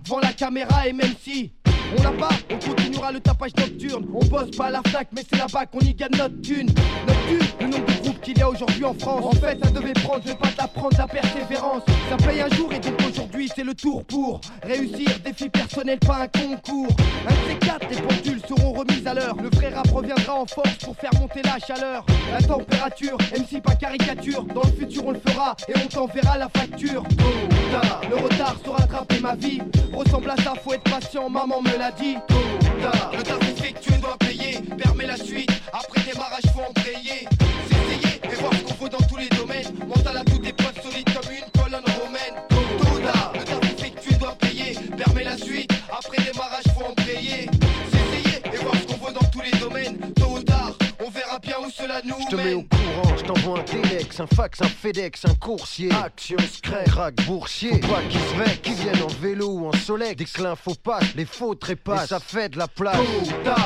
Devant 0.04 0.20
la 0.20 0.34
caméra 0.34 0.88
et 0.88 0.94
même 0.94 1.14
si 1.22 1.52
on 1.98 2.04
l'a 2.04 2.12
pas, 2.12 2.30
on 2.50 2.58
continuera 2.58 3.12
le 3.12 3.20
tapage 3.20 3.52
nocturne. 3.58 4.06
On 4.14 4.26
bosse 4.26 4.52
pas 4.52 4.68
à 4.68 4.72
la 4.72 4.82
flaque, 4.88 5.10
mais 5.14 5.24
c'est 5.30 5.38
là-bas 5.38 5.66
qu'on 5.66 5.80
y 5.80 5.94
gagne 5.94 6.12
notre 6.18 6.42
thune. 6.42 6.70
Le 7.60 7.68
nombre 7.68 7.86
de 7.86 8.02
groupes 8.02 8.22
qu'il 8.22 8.38
y 8.38 8.42
a 8.42 8.50
aujourd'hui 8.50 8.86
en 8.86 8.94
France. 8.94 9.26
En 9.26 9.32
fait, 9.32 9.58
ça 9.64 9.72
devait 9.72 9.94
prendre, 9.94 10.22
je 10.24 10.30
vais 10.30 10.36
pas 10.36 10.48
te 10.48 10.98
la 10.98 11.08
persévérance. 11.08 11.84
Ça 12.10 12.18
paye 12.18 12.42
un 12.42 12.50
jour 12.50 12.72
et 12.74 12.80
donc 12.80 12.94
aujourd'hui 13.10 13.50
c'est 13.56 13.64
le 13.64 13.74
tour 13.74 14.04
pour 14.06 14.42
réussir. 14.64 15.10
Défi 15.24 15.50
personnel, 15.50 16.00
pas 16.00 16.22
un 16.22 16.28
concours. 16.28 16.96
Un 17.28 17.32
de 17.32 17.50
ces 17.50 17.56
quatre, 17.56 17.88
les 17.90 17.98
pendules 17.98 18.42
seront 18.48 18.74
remises 18.74 19.06
à 19.08 19.14
l'heure. 19.14 19.36
Le 19.42 19.50
vrai 19.50 19.70
rap 19.70 19.88
reviendra 19.92 20.36
en 20.36 20.46
force 20.46 20.76
pour 20.76 20.96
faire 20.96 21.12
monter 21.20 21.42
la 21.44 21.58
chaleur. 21.60 22.06
La 22.32 22.42
température, 22.46 23.18
MC 23.38 23.62
pas 23.62 23.76
caricature. 23.76 24.44
Dans 24.44 24.64
le 24.64 24.72
futur, 24.72 25.08
on 25.08 25.12
le 25.12 25.22
fera 25.26 25.56
et 25.68 25.74
on 25.78 25.88
t'enverra 25.88 26.38
la 26.38 26.50
facture. 26.50 27.04
Le 28.10 28.16
retard 28.16 28.56
se 28.64 28.70
rattraper 28.70 29.20
ma 29.20 29.36
vie. 29.36 29.62
Ressemble 29.94 30.30
à 30.30 30.36
ça, 30.38 30.54
faut 30.64 30.74
être 30.74 30.84
patient, 30.84 31.30
maman 31.30 31.62
me 31.62 31.78
l'a 31.78 31.92
dit. 31.92 32.18
Le 32.82 33.24
taf 33.24 33.40
effectué 33.50 33.98
doit 33.98 34.18
payer, 34.18 34.60
permet 34.78 35.06
la 35.06 35.18
suite. 35.18 35.52
Après 35.72 36.02
démarrage, 36.02 36.44
faut 36.54 36.62
en 36.62 36.74
payer. 36.74 37.28
S'essayer 37.70 38.20
et 38.24 38.36
voir 38.36 38.54
ce 38.54 38.64
qu'on 38.64 38.74
faut 38.74 38.90
dans 38.90 39.06
tous 39.08 39.18
les 39.18 39.30
domaines. 39.30 39.68
Mental 39.88 40.18
à 40.18 40.24
toute 40.24 40.46
épreuve 40.48 40.82
solide 40.82 41.08
comme 41.14 41.32
une 41.32 41.62
colonne 41.62 41.86
romaine. 42.02 42.36
Tôt 42.50 42.96
ou 42.96 43.00
tard, 43.00 43.34
le 43.36 43.44
taf 43.44 43.72
effectué 43.72 44.16
doit 44.16 44.36
payer, 44.40 44.74
permet 44.98 45.24
la 45.24 45.38
suite. 45.38 45.72
Après 45.92 46.24
démarrage, 46.24 46.64
faut 46.76 46.86
en 46.86 46.94
payer. 46.96 47.50
S'essayer 47.92 48.42
et 48.52 48.58
voir 48.58 48.76
ce 48.76 48.94
qu'on 48.94 49.06
veut 49.06 49.14
dans 49.14 49.30
tous 49.30 49.42
les 49.42 49.60
domaines. 49.60 49.98
On 51.06 51.10
verra 51.10 51.40
bien 51.40 51.56
où 51.66 51.70
cela 51.70 52.02
nous 52.04 52.16
Je 52.30 52.36
te 52.36 52.36
mets 52.36 52.54
au 52.54 52.58
mène. 52.58 52.68
courant, 52.68 53.18
je 53.18 53.24
t'envoie 53.24 53.60
un 53.60 53.64
Telex, 53.64 54.20
un 54.20 54.28
fax, 54.28 54.62
un 54.62 54.68
FedEx, 54.68 55.26
un 55.26 55.36
coursier. 55.36 55.90
Action 55.92 56.38
secret, 56.40 56.84
crack 56.86 57.16
boursier. 57.26 57.82
Faut 57.82 57.88
pas 57.94 58.02
qu'ils 58.10 58.20
se 58.20 58.36
vexent, 58.36 58.58
qu'ils 58.62 58.74
viennent 58.74 59.04
en 59.04 59.22
vélo 59.22 59.48
ou 59.48 59.68
en 59.68 59.74
soleil. 59.74 60.16
Dès 60.16 60.26
que 60.26 60.42
l'info 60.42 60.74
passe, 60.76 61.16
les 61.16 61.26
faux 61.26 61.56
trépassent. 61.56 62.06
Et 62.06 62.08
ça 62.08 62.20
fait 62.20 62.50
de 62.50 62.58
la 62.58 62.68
place. 62.68 62.98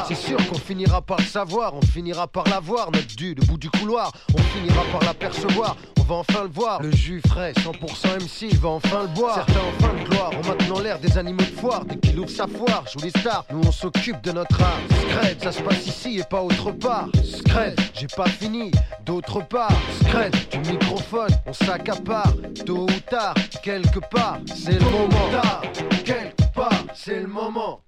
C'est 0.08 0.16
sûr 0.16 0.38
qu'on 0.50 0.58
finira 0.58 1.02
par 1.02 1.18
le 1.18 1.26
savoir, 1.26 1.74
on 1.74 1.82
finira 1.82 2.28
par 2.28 2.48
la 2.48 2.60
voir. 2.60 2.92
Notre 2.92 3.16
dû, 3.16 3.34
le 3.34 3.46
bout 3.46 3.58
du 3.58 3.70
couloir, 3.70 4.12
on 4.34 4.42
finira 4.42 4.84
par 4.92 5.04
l'apercevoir. 5.04 5.76
On 6.00 6.04
va 6.04 6.16
enfin 6.16 6.44
le 6.44 6.50
voir. 6.50 6.84
Le 6.84 6.92
jus 6.92 7.22
frais, 7.28 7.54
100% 7.54 8.24
MC, 8.24 8.52
il 8.52 8.60
va 8.60 8.70
enfin 8.70 9.04
le 9.04 9.08
boire. 9.08 9.36
Certains 9.36 9.62
en 9.62 9.82
fin 9.82 9.94
de 9.94 10.08
gloire 10.08 10.32
ont 10.34 10.48
maintenant 10.48 10.80
l'air 10.80 11.00
des 11.00 11.18
animaux 11.18 11.40
de 11.42 11.60
foire. 11.60 11.84
Dès 11.86 11.98
qu'il 11.98 12.20
ouvre 12.20 12.30
sa 12.30 12.46
foire, 12.48 12.84
joue 12.94 13.04
les 13.04 13.10
stars. 13.10 13.44
Nous 13.52 13.62
on 13.66 13.72
s'occupe 13.72 14.22
de 14.22 14.32
notre 14.32 14.62
art. 14.62 14.80
Scred, 15.10 15.42
ça 15.44 15.52
se 15.52 15.62
passe 15.64 15.88
ici 15.88 16.20
et 16.20 16.24
pas 16.24 16.42
autre 16.44 16.72
part. 16.72 17.08
Scred, 17.26 17.80
j'ai 17.94 18.08
pas 18.08 18.28
fini. 18.28 18.72
D'autre 19.04 19.42
part, 19.42 19.72
Scred, 20.02 20.34
du 20.52 20.72
microphone, 20.72 21.32
on 21.46 21.54
s'accapare. 21.54 22.34
Tôt 22.66 22.84
ou 22.84 23.00
tard, 23.10 23.34
quelque 23.64 24.00
part, 24.00 24.40
c'est 24.46 24.80
le 24.80 24.90
moment. 24.92 25.30
Tard, 25.32 25.62
quelque 26.04 26.54
part, 26.54 26.84
c'est 26.94 27.22
le 27.22 27.28
moment. 27.28 27.82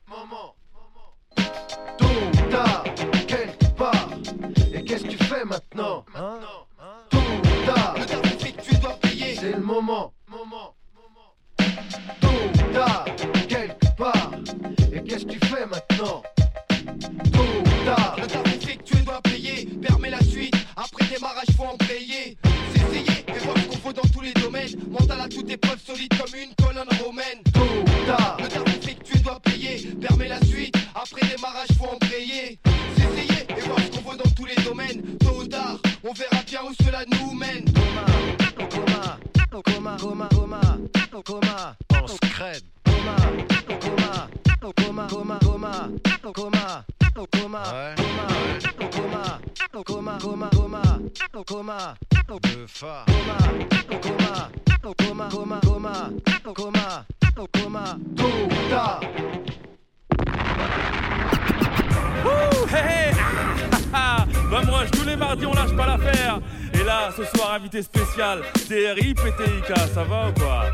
Tôt 1.98 2.06
ou 2.06 2.50
tard, 2.50 2.84
quelque 3.28 3.66
part. 3.76 4.10
Et 4.74 4.84
qu'est-ce 4.84 5.04
que 5.04 5.10
tu 5.10 5.24
fais 5.24 5.46
maintenant 5.46 6.04
hein? 6.16 6.40
Tôt 7.10 7.18
ou 7.18 7.66
tard, 7.66 7.96
tu 8.64 8.76
dois 8.78 8.98
payer. 9.02 9.36
C'est 9.36 9.54
le 9.54 9.62
moment. 9.62 10.14
Tôt 12.22 12.28
ou 12.28 12.74
tard, 12.74 13.06
quelque 13.48 13.96
part. 13.96 14.32
Et 14.92 15.04
qu'est-ce 15.04 15.26
que 15.26 15.32
tu 15.32 15.40
fais 15.48 15.66
maintenant? 15.66 16.24
Solide 25.88 26.14
comme 26.18 26.36
une 26.40 26.54
colonne 26.56 26.90
romaine. 27.02 27.42
Tôt 27.54 27.62
tard, 28.06 28.38
Le 28.40 28.72
effectué 28.72 29.20
doit 29.20 29.40
payer, 29.40 29.88
permet 30.02 30.28
la 30.28 30.40
suite. 30.42 30.76
Après 30.94 31.26
démarrage, 31.28 31.70
faut 31.78 31.86
en 31.86 31.98
payer. 31.98 32.60
S'essayer 32.98 33.46
et 33.50 33.62
voir 33.62 33.80
ce 33.80 33.98
qu'on 33.98 34.12
faut 34.12 34.18
dans 34.18 34.30
tous 34.32 34.46
les 34.46 34.56
domaines. 34.64 35.02
Tôt 35.20 35.42
ou 35.42 35.48
tard, 35.48 35.78
on 36.04 36.12
verra 36.14 36.44
bien 36.46 36.60
où 36.64 36.74
cela 36.84 37.04
nous 37.10 37.34
mène. 37.34 37.66
coma, 38.58 39.18
coma, 39.64 39.98
coma, 39.98 40.30
coma, 40.30 40.62
coma, 41.24 41.76
en 41.94 42.08
scred. 42.08 42.64
Coma, 42.84 43.16
coma, 43.80 44.28
coma, 44.60 45.08
coma, 45.08 45.40
coma, 45.40 45.90
coma, 46.34 46.86
coma, 47.14 47.24
coma, 47.32 47.64
coma, 49.72 50.20
coma, 50.20 50.20
coma, 50.20 50.50
coma. 50.52 51.08
Coma, 51.48 51.96
coma, 53.06 53.77
coma, 55.30 55.60
coma, 55.64 56.10
coma, 56.54 57.06
coma, 57.52 57.98
coma. 58.18 59.00
Ouh, 62.26 62.68
hé. 62.74 63.12
Ah, 63.94 64.26
Rush, 64.52 64.92
tous 64.92 65.06
les 65.06 65.16
mardis 65.16 65.46
on 65.46 65.54
lâche 65.54 65.76
pas 65.76 65.88
l'affaire. 65.88 66.40
Et 66.74 66.84
là, 66.84 67.10
ce 67.16 67.24
soir, 67.24 67.54
invité 67.54 67.82
spécial, 67.82 68.42
TRI 68.54 69.14
PTIK, 69.14 69.78
ça 69.94 70.04
va 70.04 70.30
ou 70.30 70.34
quoi? 70.34 70.66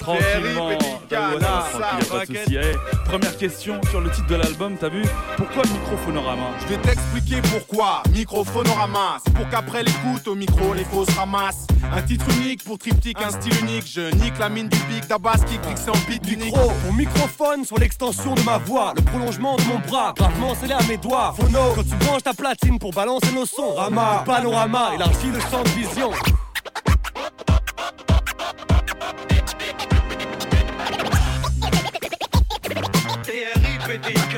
Tranquillement, 0.00 0.68
ouais, 0.68 0.78
tranquille, 0.78 1.08
y 1.10 1.14
a 1.14 2.04
pas 2.10 2.26
de 2.26 2.36
souci. 2.36 2.56
Eh, 2.56 2.74
Première 3.04 3.36
question 3.36 3.80
sur 3.90 4.00
le 4.00 4.10
titre 4.10 4.28
de 4.28 4.36
l'album, 4.36 4.76
t'as 4.80 4.88
vu 4.88 5.02
Pourquoi 5.36 5.62
le 5.64 5.70
microphonorama 5.70 6.42
Je 6.62 6.66
vais 6.68 6.78
t'expliquer 6.78 7.42
pourquoi. 7.42 8.02
Microphonorama, 8.12 9.18
c'est 9.24 9.34
pour 9.34 9.48
qu'après 9.48 9.82
l'écoute 9.82 10.26
au 10.26 10.34
micro 10.34 10.72
les 10.74 10.84
fausses 10.84 11.10
ramassent. 11.16 11.66
Un 11.94 12.02
titre 12.02 12.24
unique 12.40 12.64
pour 12.64 12.78
triptyque, 12.78 13.18
un 13.20 13.30
style 13.30 13.52
unique. 13.62 13.84
Je 13.92 14.14
nique 14.14 14.38
la 14.38 14.48
mine 14.48 14.68
du 14.68 14.78
pic 14.78 15.06
d'Abbas 15.06 15.38
qui 15.46 15.58
clique 15.58 15.78
en 15.88 15.98
beat 16.08 16.26
unique. 16.30 16.54
Micro, 16.54 16.72
mon 16.86 16.92
microphone 16.92 17.64
sur 17.64 17.78
l'extension 17.78 18.34
de 18.34 18.42
ma 18.42 18.58
voix, 18.58 18.94
le 18.96 19.02
prolongement 19.02 19.56
de 19.56 19.62
mon 19.64 19.78
bras, 19.80 20.14
gravement 20.16 20.54
scellé 20.54 20.72
à 20.74 20.82
mes 20.88 20.96
doigts. 20.96 21.34
Phono, 21.36 21.72
quand 21.74 21.82
tu 21.82 21.96
branches 22.06 22.22
ta 22.22 22.32
platine 22.32 22.78
pour 22.78 22.92
balancer 22.92 23.32
nos 23.34 23.44
sons, 23.46 23.74
Rama, 23.74 24.20
le 24.20 24.24
panorama, 24.32 24.92
élargit 24.94 25.30
le 25.32 25.40
champ 25.40 25.62
de 25.62 25.68
vision. 25.70 26.10
TRI, 33.22 33.78
PTIK. 33.86 34.36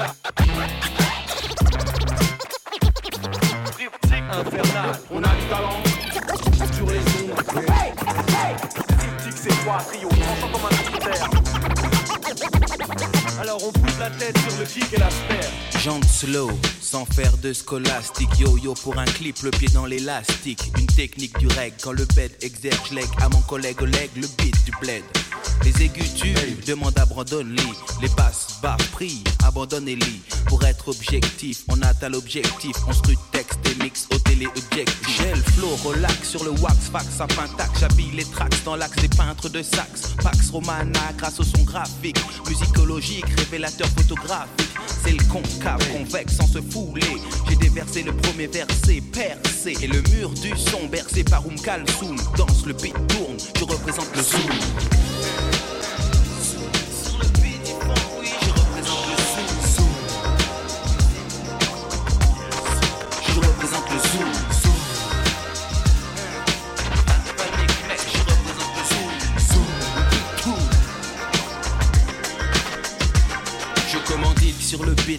Infernal, 4.33 4.93
On 5.11 5.23
a 5.23 5.29
du 5.29 5.45
talent 5.51 5.83
sur 6.73 6.87
les 6.87 7.01
ondes. 7.01 7.35
Triptyque, 8.99 9.37
c'est 9.37 9.65
quoi 9.65 9.79
Trio, 9.79 10.09
tranchant 10.09 10.49
comme 10.53 11.39
un. 11.39 11.42
Alors 13.41 13.61
on 13.65 13.73
pousse 13.73 13.99
la 13.99 14.11
tête 14.11 14.37
sur 14.39 14.59
le 14.59 14.65
kick 14.65 14.93
et 14.93 14.99
la 14.99 15.11
sphère. 15.11 15.51
Jante 15.83 16.05
slow, 16.05 16.51
sans 16.81 17.05
faire 17.05 17.37
de 17.39 17.53
scolastique. 17.53 18.39
Yo-yo 18.39 18.75
pour 18.75 18.99
un 18.99 19.05
clip, 19.05 19.37
le 19.43 19.51
pied 19.51 19.69
dans 19.69 19.87
l'élastique. 19.87 20.73
Une 20.79 20.87
technique 20.87 21.37
du 21.39 21.49
reg, 21.49 21.75
quand 21.83 21.93
le 21.93 22.05
bed 22.15 22.33
exerce 22.41 22.91
leg 22.93 23.07
à 23.21 23.29
mon 23.29 23.41
collègue 23.43 23.83
Oleg, 23.83 24.11
le 24.17 24.27
beat 24.39 24.65
du 24.65 24.73
bled. 24.81 25.03
Les 25.65 25.83
aigus 25.83 26.15
tubes, 26.15 26.65
demande 26.67 26.99
abandonne-les. 26.99 27.73
Les 28.01 28.09
basses, 28.17 28.59
barres, 28.63 28.77
prix, 28.93 29.23
abandonnez-les. 29.45 30.21
Pour 30.47 30.65
être 30.65 30.89
objectif, 30.89 31.65
on 31.69 31.81
atteint 31.83 32.09
l'objectif. 32.09 32.77
On 32.87 32.93
scrute 32.93 33.19
et 33.71 33.83
mix 33.83 34.07
au 34.15 34.19
téléobjectif. 34.19 35.19
Gel, 35.19 35.37
flow, 35.37 35.77
relax 35.85 36.29
sur 36.29 36.45
le 36.45 36.51
wax, 36.51 36.77
fax, 36.91 37.21
à 37.21 37.27
tac. 37.27 37.71
J'habille 37.79 38.11
les 38.13 38.25
tracks 38.25 38.65
dans 38.65 38.77
l'axe 38.77 38.97
des 38.97 39.09
peintres 39.09 39.49
de 39.49 39.63
sax. 39.63 40.15
Pax 40.23 40.51
Romana, 40.51 41.13
grâce 41.17 41.41
au 41.41 41.45
son 41.45 41.63
graphique. 41.65 42.19
Musicologique, 42.49 43.27
révélateur 43.39 43.89
photographique. 43.89 44.69
C'est 45.05 45.13
le 45.13 45.25
concave, 45.25 45.81
convexe 45.93 46.37
sans 46.37 46.47
se 46.47 46.61
fouler. 46.61 47.03
J'ai 47.49 47.57
déversé 47.57 48.03
le 48.03 48.13
premier 48.13 48.47
verset, 48.47 49.01
percé. 49.13 49.77
Et 49.83 49.87
le 49.87 50.03
mur 50.15 50.31
du 50.31 50.57
son, 50.57 50.87
bercé 50.87 51.25
par 51.25 51.47
Oum 51.47 51.55
Kalsoum. 51.61 52.17
Danse, 52.37 52.67
le 52.67 52.73
beat 52.75 52.95
tourne, 53.09 53.37
je 53.59 53.65
représente 53.65 54.15
le 54.17 54.23
zoom. 54.23 55.12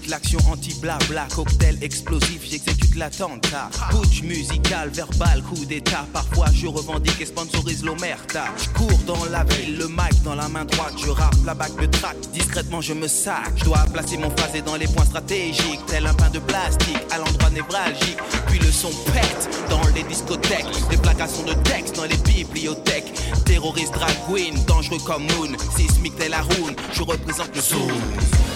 L'action 0.07 0.39
anti-blabla 0.51 1.27
Cocktail 1.35 1.77
explosif, 1.81 2.41
j'exécute 2.49 2.95
l'attentat 2.95 3.69
Putsch 3.89 4.23
musical, 4.23 4.89
verbal, 4.89 5.41
coup 5.43 5.65
d'état. 5.65 6.05
Parfois 6.13 6.47
je 6.53 6.67
revendique 6.67 7.19
et 7.21 7.25
sponsorise 7.25 7.83
l'omerta. 7.83 8.45
Je 8.57 8.69
cours 8.69 8.97
dans 9.05 9.25
la 9.25 9.43
ville, 9.43 9.77
le 9.77 9.87
mic 9.87 10.21
dans 10.23 10.35
la 10.35 10.47
main 10.47 10.65
droite. 10.65 10.93
Je 10.97 11.09
rappe 11.09 11.35
la 11.45 11.53
bague 11.53 11.79
de 11.79 11.85
track, 11.87 12.15
discrètement 12.33 12.81
je 12.81 12.93
me 12.93 13.07
sac. 13.07 13.51
Je 13.55 13.65
dois 13.65 13.85
placer 13.91 14.17
mon 14.17 14.29
phasé 14.31 14.61
dans 14.61 14.75
les 14.75 14.87
points 14.87 15.05
stratégiques. 15.05 15.85
Tel 15.87 16.05
un 16.05 16.13
pain 16.13 16.29
de 16.29 16.39
plastique 16.39 17.01
à 17.11 17.17
l'endroit 17.17 17.49
névralgique. 17.49 18.17
Puis 18.47 18.59
le 18.59 18.71
son 18.71 18.91
pète 19.11 19.49
dans 19.69 19.85
les 19.95 20.03
discothèques. 20.03 20.89
Des 20.89 20.97
placations 20.97 21.43
de 21.43 21.53
texte 21.63 21.95
dans 21.95 22.05
les 22.05 22.17
bibliothèques. 22.17 23.13
Terroriste 23.45 23.93
drag 23.93 24.15
queen, 24.27 24.55
dangereux 24.65 24.99
comme 25.05 25.23
Moon. 25.23 25.51
Sismique 25.75 26.15
tel 26.17 26.33
Haroun, 26.33 26.75
je 26.93 27.03
représente 27.03 27.55
le 27.55 27.61
zoom 27.61 28.52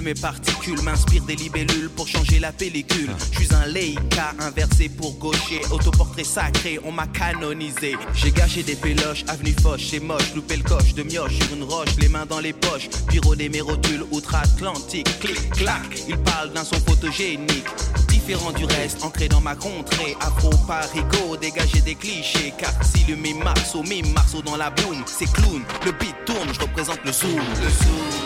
mes 0.00 0.14
particules, 0.14 0.80
m'inspire 0.82 1.24
des 1.24 1.36
libellules 1.36 1.90
pour 1.90 2.06
changer 2.06 2.38
la 2.38 2.52
pellicule. 2.52 3.10
Je 3.32 3.38
suis 3.38 3.54
un 3.54 3.66
Leica 3.66 4.32
inversé 4.38 4.88
pour 4.88 5.14
gaucher, 5.18 5.60
autoportrait 5.70 6.24
sacré, 6.24 6.78
on 6.84 6.92
m'a 6.92 7.06
canonisé. 7.06 7.96
J'ai 8.14 8.30
gâché 8.30 8.62
des 8.62 8.76
péloches, 8.76 9.24
avenue 9.28 9.54
Foch, 9.60 9.80
c'est 9.90 10.00
moche, 10.00 10.34
loupé 10.34 10.56
le 10.56 10.62
coche 10.62 10.94
de 10.94 11.02
mioche 11.02 11.34
sur 11.34 11.54
une 11.54 11.64
roche, 11.64 11.96
les 11.98 12.08
mains 12.08 12.26
dans 12.26 12.40
les 12.40 12.52
poches, 12.52 12.88
pyro 13.08 13.34
des 13.34 13.48
mes 13.48 13.60
rotules 13.60 14.04
outre-Atlantique, 14.10 15.08
clic 15.20 15.50
clac, 15.50 15.82
il 16.08 16.16
parle 16.18 16.52
d'un 16.52 16.64
son 16.64 16.76
photogénique. 16.80 17.66
différent 18.08 18.52
du 18.52 18.64
reste, 18.64 19.02
ancré 19.02 19.28
dans 19.28 19.40
ma 19.40 19.54
contrée. 19.54 20.16
Afro, 20.20 20.50
parigo, 20.66 21.36
dégager 21.40 21.80
des 21.80 21.94
clichés. 21.94 22.52
Car 22.58 22.72
si 22.82 23.04
le 23.08 23.16
mime 23.16 23.42
marceau, 23.42 23.82
mime 23.82 24.12
marceau 24.12 24.42
dans 24.42 24.56
la 24.56 24.70
boum, 24.70 25.02
c'est 25.06 25.30
clown. 25.32 25.62
Le 25.84 25.92
beat 25.92 26.14
tourne, 26.26 26.48
je 26.52 26.60
représente 26.60 27.00
le 27.04 27.12
zoom. 27.12 27.36
Le 27.36 27.68
zoom. 27.68 28.19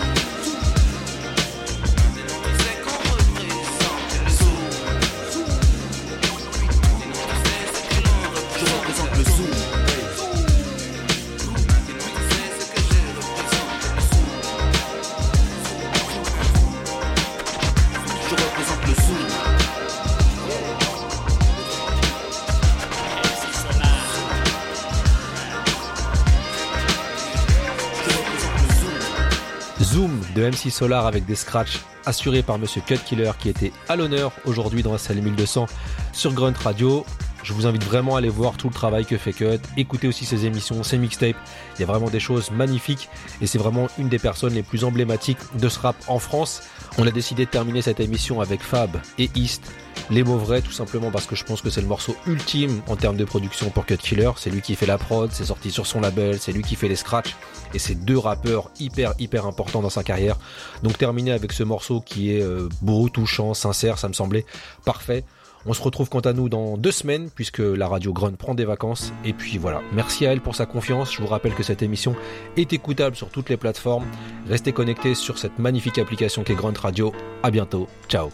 De 30.45 30.51
MC 30.51 30.70
Solar 30.70 31.07
avec 31.07 31.24
des 31.24 31.34
scratchs 31.34 31.80
assurés 32.05 32.42
par 32.42 32.59
Monsieur 32.59 32.82
Cut 32.86 32.99
Killer 32.99 33.30
qui 33.38 33.49
était 33.49 33.72
à 33.88 33.97
l'honneur 33.97 34.32
aujourd'hui 34.45 34.82
dans 34.82 34.92
la 34.92 34.99
salle 34.99 35.22
1200 35.22 35.66
sur 36.12 36.32
Grunt 36.32 36.55
Radio. 36.62 37.05
Je 37.45 37.53
vous 37.53 37.66
invite 37.66 37.84
vraiment 37.84 38.16
à 38.16 38.18
aller 38.20 38.30
voir 38.30 38.57
tout 38.57 38.68
le 38.68 38.74
travail 38.74 39.05
que 39.05 39.18
fait 39.18 39.34
Cut, 39.34 39.61
écouter 39.76 40.09
aussi 40.09 40.24
ses 40.24 40.47
émissions, 40.47 40.82
ses 40.82 40.97
mixtapes. 40.97 41.36
Il 41.76 41.80
y 41.80 41.82
a 41.82 41.86
vraiment 41.86 42.09
des 42.09 42.18
choses 42.18 42.51
magnifiques 42.51 43.11
et 43.42 43.47
c'est 43.47 43.59
vraiment 43.59 43.88
une 43.99 44.09
des 44.09 44.18
personnes 44.18 44.55
les 44.55 44.62
plus 44.62 44.82
emblématiques 44.82 45.38
de 45.59 45.68
ce 45.68 45.78
rap 45.78 45.95
en 46.09 46.18
France. 46.18 46.62
On 46.97 47.07
a 47.07 47.11
décidé 47.11 47.45
de 47.45 47.51
terminer 47.51 47.82
cette 47.82 48.01
émission 48.01 48.40
avec 48.40 48.62
Fab 48.62 48.97
et 49.18 49.28
East. 49.34 49.70
Les 50.09 50.24
mots 50.24 50.38
vrais, 50.38 50.62
tout 50.62 50.72
simplement 50.72 51.11
parce 51.11 51.26
que 51.26 51.36
je 51.36 51.45
pense 51.45 51.61
que 51.61 51.68
c'est 51.68 51.82
le 51.82 51.86
morceau 51.86 52.16
ultime 52.26 52.80
en 52.88 52.97
termes 52.97 53.18
de 53.18 53.26
production 53.26 53.68
pour 53.68 53.84
Cut 53.84 53.99
Killer. 53.99 54.30
C'est 54.38 54.49
lui 54.49 54.62
qui 54.62 54.74
fait 54.74 54.86
la 54.86 54.97
prod, 54.97 55.30
c'est 55.30 55.45
sorti 55.45 55.70
sur 55.70 55.86
son 55.86 56.01
label, 56.01 56.40
c'est 56.40 56.53
lui 56.53 56.62
qui 56.62 56.76
fait 56.76 56.88
les 56.88 56.97
scratchs. 56.97 57.36
Et 57.74 57.78
c'est 57.78 57.95
deux 57.95 58.18
rappeurs 58.18 58.70
hyper, 58.80 59.12
hyper 59.18 59.45
importants 59.45 59.82
dans 59.82 59.90
sa 59.90 60.03
carrière. 60.03 60.38
Donc 60.82 60.97
terminer 60.97 61.32
avec 61.32 61.53
ce 61.53 61.62
morceau 61.62 62.01
qui 62.01 62.34
est 62.34 62.42
euh, 62.42 62.70
beau, 62.80 63.11
touchant, 63.11 63.53
sincère, 63.53 63.99
ça 63.99 64.09
me 64.09 64.14
semblait 64.14 64.47
parfait. 64.86 65.24
On 65.66 65.72
se 65.72 65.82
retrouve 65.82 66.08
quant 66.08 66.20
à 66.20 66.32
nous 66.32 66.48
dans 66.48 66.76
deux 66.76 66.92
semaines 66.92 67.30
puisque 67.34 67.58
la 67.58 67.88
radio 67.88 68.12
Grunt 68.12 68.36
prend 68.36 68.54
des 68.54 68.64
vacances. 68.64 69.12
Et 69.24 69.32
puis 69.32 69.58
voilà, 69.58 69.80
merci 69.92 70.26
à 70.26 70.32
elle 70.32 70.40
pour 70.40 70.54
sa 70.54 70.66
confiance. 70.66 71.12
Je 71.12 71.20
vous 71.20 71.26
rappelle 71.26 71.54
que 71.54 71.62
cette 71.62 71.82
émission 71.82 72.14
est 72.56 72.72
écoutable 72.72 73.16
sur 73.16 73.28
toutes 73.30 73.48
les 73.48 73.56
plateformes. 73.56 74.04
Restez 74.48 74.72
connectés 74.72 75.14
sur 75.14 75.38
cette 75.38 75.58
magnifique 75.58 75.98
application 75.98 76.42
qu'est 76.42 76.54
Grunt 76.54 76.78
Radio. 76.78 77.12
À 77.42 77.50
bientôt. 77.50 77.88
Ciao. 78.08 78.30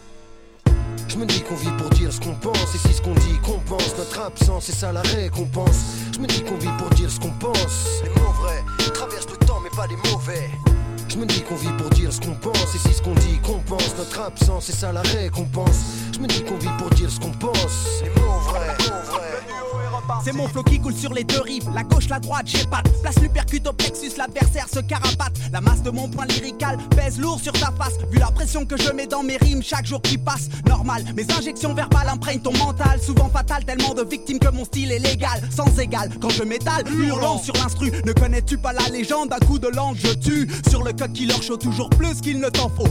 Je 11.11 11.17
me 11.17 11.25
dis 11.25 11.41
qu'on 11.41 11.55
vit 11.55 11.73
pour 11.77 11.89
dire 11.89 12.13
ce 12.13 12.21
qu'on 12.21 12.35
pense, 12.35 12.73
et 12.73 12.77
si 12.77 12.93
ce 12.93 13.01
qu'on 13.01 13.13
dit 13.15 13.37
qu'on 13.43 13.59
pense, 13.59 13.97
notre 13.97 14.21
absence 14.21 14.67
c'est 14.67 14.71
ça 14.71 14.93
la 14.93 15.01
récompense. 15.01 16.07
Je 16.13 16.19
me 16.19 16.27
dis 16.27 16.41
qu'on 16.41 16.55
vit 16.55 16.69
pour 16.77 16.89
dire 16.91 17.09
ce 17.11 17.19
qu'on 17.19 17.31
pense. 17.31 18.01
Les 18.01 18.09
mots 18.21 18.39
vrais, 18.47 18.77
mots 18.79 19.11
vrais. 19.11 19.30
C'est 20.23 20.33
mon 20.33 20.47
flow 20.47 20.63
qui 20.63 20.79
coule 20.79 20.95
sur 20.95 21.13
les 21.13 21.23
deux 21.23 21.41
rives, 21.41 21.69
la 21.73 21.83
gauche, 21.83 22.09
la 22.09 22.19
droite, 22.19 22.45
j'ai 22.45 22.65
patte. 22.65 22.85
Place 23.01 23.19
l'upercute 23.21 23.67
au 23.67 23.73
plexus, 23.73 24.11
l'adversaire 24.17 24.67
se 24.67 24.79
carapate. 24.79 25.33
La 25.51 25.61
masse 25.61 25.81
de 25.81 25.89
mon 25.89 26.07
point 26.09 26.25
lyrical 26.25 26.77
pèse 26.95 27.19
lourd 27.19 27.39
sur 27.39 27.53
ta 27.53 27.71
face. 27.71 27.97
Vu 28.11 28.19
la 28.19 28.31
pression 28.31 28.65
que 28.65 28.77
je 28.77 28.91
mets 28.91 29.07
dans 29.07 29.23
mes 29.23 29.37
rimes 29.37 29.63
chaque 29.63 29.85
jour 29.85 30.01
qui 30.01 30.17
passe, 30.17 30.49
normal. 30.67 31.03
Mes 31.15 31.25
injections 31.37 31.73
verbales 31.73 32.09
imprègnent 32.09 32.41
ton 32.41 32.55
mental, 32.57 32.99
souvent 33.01 33.29
fatal, 33.29 33.63
tellement 33.65 33.93
de 33.93 34.03
victimes 34.03 34.39
que 34.39 34.49
mon 34.49 34.65
style 34.65 34.91
est 34.91 34.99
légal, 34.99 35.41
sans 35.55 35.79
égal. 35.79 36.09
Quand 36.21 36.29
je 36.29 36.43
m'étale, 36.43 36.83
hurlant 36.91 37.37
sur 37.37 37.53
l'instru, 37.55 37.91
ne 38.05 38.13
connais-tu 38.13 38.57
pas 38.57 38.73
la 38.73 38.87
légende? 38.89 39.29
D'un 39.29 39.39
coup 39.39 39.59
de 39.59 39.67
langue 39.67 39.97
je 39.97 40.13
tue 40.13 40.47
Sur 40.69 40.83
le 40.83 40.93
code 40.93 41.13
qui 41.13 41.25
leur 41.25 41.41
chaud 41.41 41.57
toujours 41.57 41.89
plus 41.89 42.21
qu'il 42.21 42.39
ne 42.39 42.49
t'en 42.49 42.69
faut. 42.69 42.87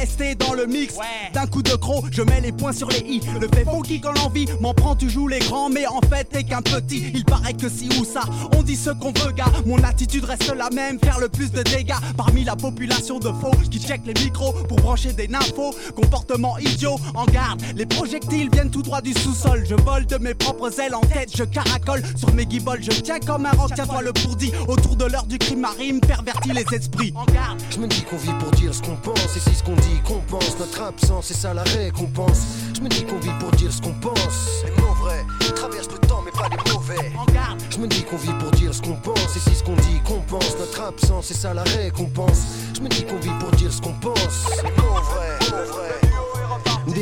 EAST 0.00 0.38
dans 0.38 0.54
le 0.54 0.66
mix, 0.66 0.94
d'un 1.34 1.46
coup 1.46 1.62
de 1.62 1.74
croc, 1.74 2.06
je 2.10 2.22
mets 2.22 2.40
les 2.40 2.52
points 2.52 2.72
sur 2.72 2.88
les 2.88 3.00
i. 3.00 3.20
Le 3.40 3.48
fait 3.48 3.64
funky 3.64 4.00
quand 4.00 4.12
l'envie 4.12 4.46
m'en 4.60 4.74
prend, 4.74 4.96
tu 4.96 5.10
joues 5.10 5.28
les 5.28 5.40
grands, 5.40 5.68
mais 5.68 5.86
en 5.86 6.00
fait 6.08 6.24
t'es 6.24 6.44
qu'un 6.44 6.61
petit. 6.62 7.10
Il 7.14 7.24
paraît 7.24 7.54
que 7.54 7.68
si 7.68 7.88
ou 8.00 8.04
ça, 8.04 8.22
on 8.56 8.62
dit 8.62 8.76
ce 8.76 8.90
qu'on 8.90 9.12
veut, 9.12 9.32
gars. 9.32 9.52
Mon 9.66 9.82
attitude 9.82 10.24
reste 10.24 10.52
la 10.54 10.70
même, 10.70 10.98
faire 10.98 11.18
le 11.18 11.28
plus 11.28 11.50
de 11.50 11.62
dégâts 11.62 11.94
parmi 12.16 12.44
la 12.44 12.56
population 12.56 13.18
de 13.18 13.28
faux 13.28 13.52
qui 13.70 13.80
check 13.80 14.02
les 14.04 14.14
micros 14.14 14.52
pour 14.68 14.78
brancher 14.78 15.12
des 15.12 15.28
nymphos. 15.28 15.74
Comportement 15.94 16.58
idiot, 16.58 16.98
en 17.14 17.24
garde. 17.26 17.62
Les 17.74 17.86
projectiles 17.86 18.50
viennent 18.52 18.70
tout 18.70 18.82
droit 18.82 19.00
du 19.00 19.12
sous-sol. 19.12 19.64
Je 19.68 19.74
vole 19.74 20.06
de 20.06 20.16
mes 20.18 20.34
propres 20.34 20.78
ailes 20.80 20.94
en 20.94 21.00
tête, 21.00 21.30
je 21.36 21.44
caracole 21.44 22.02
sur 22.16 22.32
mes 22.34 22.46
guibolles. 22.46 22.82
Je 22.82 23.00
tiens 23.00 23.20
comme 23.20 23.46
un 23.46 23.52
roc, 23.52 23.72
tiens-toi 23.74 24.02
le 24.02 24.12
pourdi. 24.12 24.52
Autour 24.68 24.96
de 24.96 25.04
l'heure 25.04 25.26
du 25.26 25.38
crime 25.38 25.60
marine, 25.60 26.00
pervertit 26.00 26.52
les 26.52 26.64
esprits. 26.72 27.12
En 27.16 27.24
garde. 27.26 27.60
Je 27.70 27.78
me 27.78 27.86
dis 27.86 28.02
qu'on 28.02 28.16
vit 28.16 28.34
pour 28.38 28.50
dire 28.52 28.74
ce 28.74 28.82
qu'on 28.82 28.96
pense, 28.96 29.36
et 29.36 29.40
si 29.40 29.54
ce 29.54 29.62
qu'on 29.62 29.76
dit 29.76 30.00
qu'on 30.04 30.20
pense, 30.20 30.58
notre 30.58 30.82
absence 30.82 31.26
c'est 31.26 31.34
ça 31.34 31.54
la 31.54 31.62
récompense. 31.62 32.40
Je 32.74 32.80
me 32.80 32.88
dis 32.88 33.04
qu'on 33.04 33.18
vit 33.18 33.30
pour 33.38 33.50
dire 33.52 33.72
ce 33.72 33.80
qu'on 33.80 33.94
pense. 33.94 34.64
Les 34.64 34.82
mots 34.82 34.94
vrais 34.94 35.24
pas 36.48 36.72
mauvais. 36.72 37.12
Je 37.70 37.78
me 37.78 37.86
dis 37.86 38.02
qu'on 38.02 38.16
vit 38.16 38.32
pour 38.34 38.50
dire 38.52 38.74
ce 38.74 38.82
qu'on 38.82 38.94
pense, 38.94 39.36
et 39.36 39.40
si 39.40 39.54
ce 39.54 39.62
qu'on 39.62 39.76
dit 39.76 40.00
qu'on 40.04 40.20
pense, 40.20 40.56
notre 40.58 40.80
absence 40.82 41.26
c'est 41.26 41.34
ça 41.34 41.54
la 41.54 41.62
récompense. 41.62 42.42
Je 42.74 42.80
me 42.80 42.88
dis 42.88 43.04
qu'on 43.04 43.18
vit 43.18 43.34
pour 43.40 43.50
dire 43.52 43.72
ce 43.72 43.80
qu'on 43.80 43.94
pense. 43.94 44.46
Mots 44.76 45.00
vrais, 45.02 45.38
mots 45.50 45.72
vrais. 45.72 46.01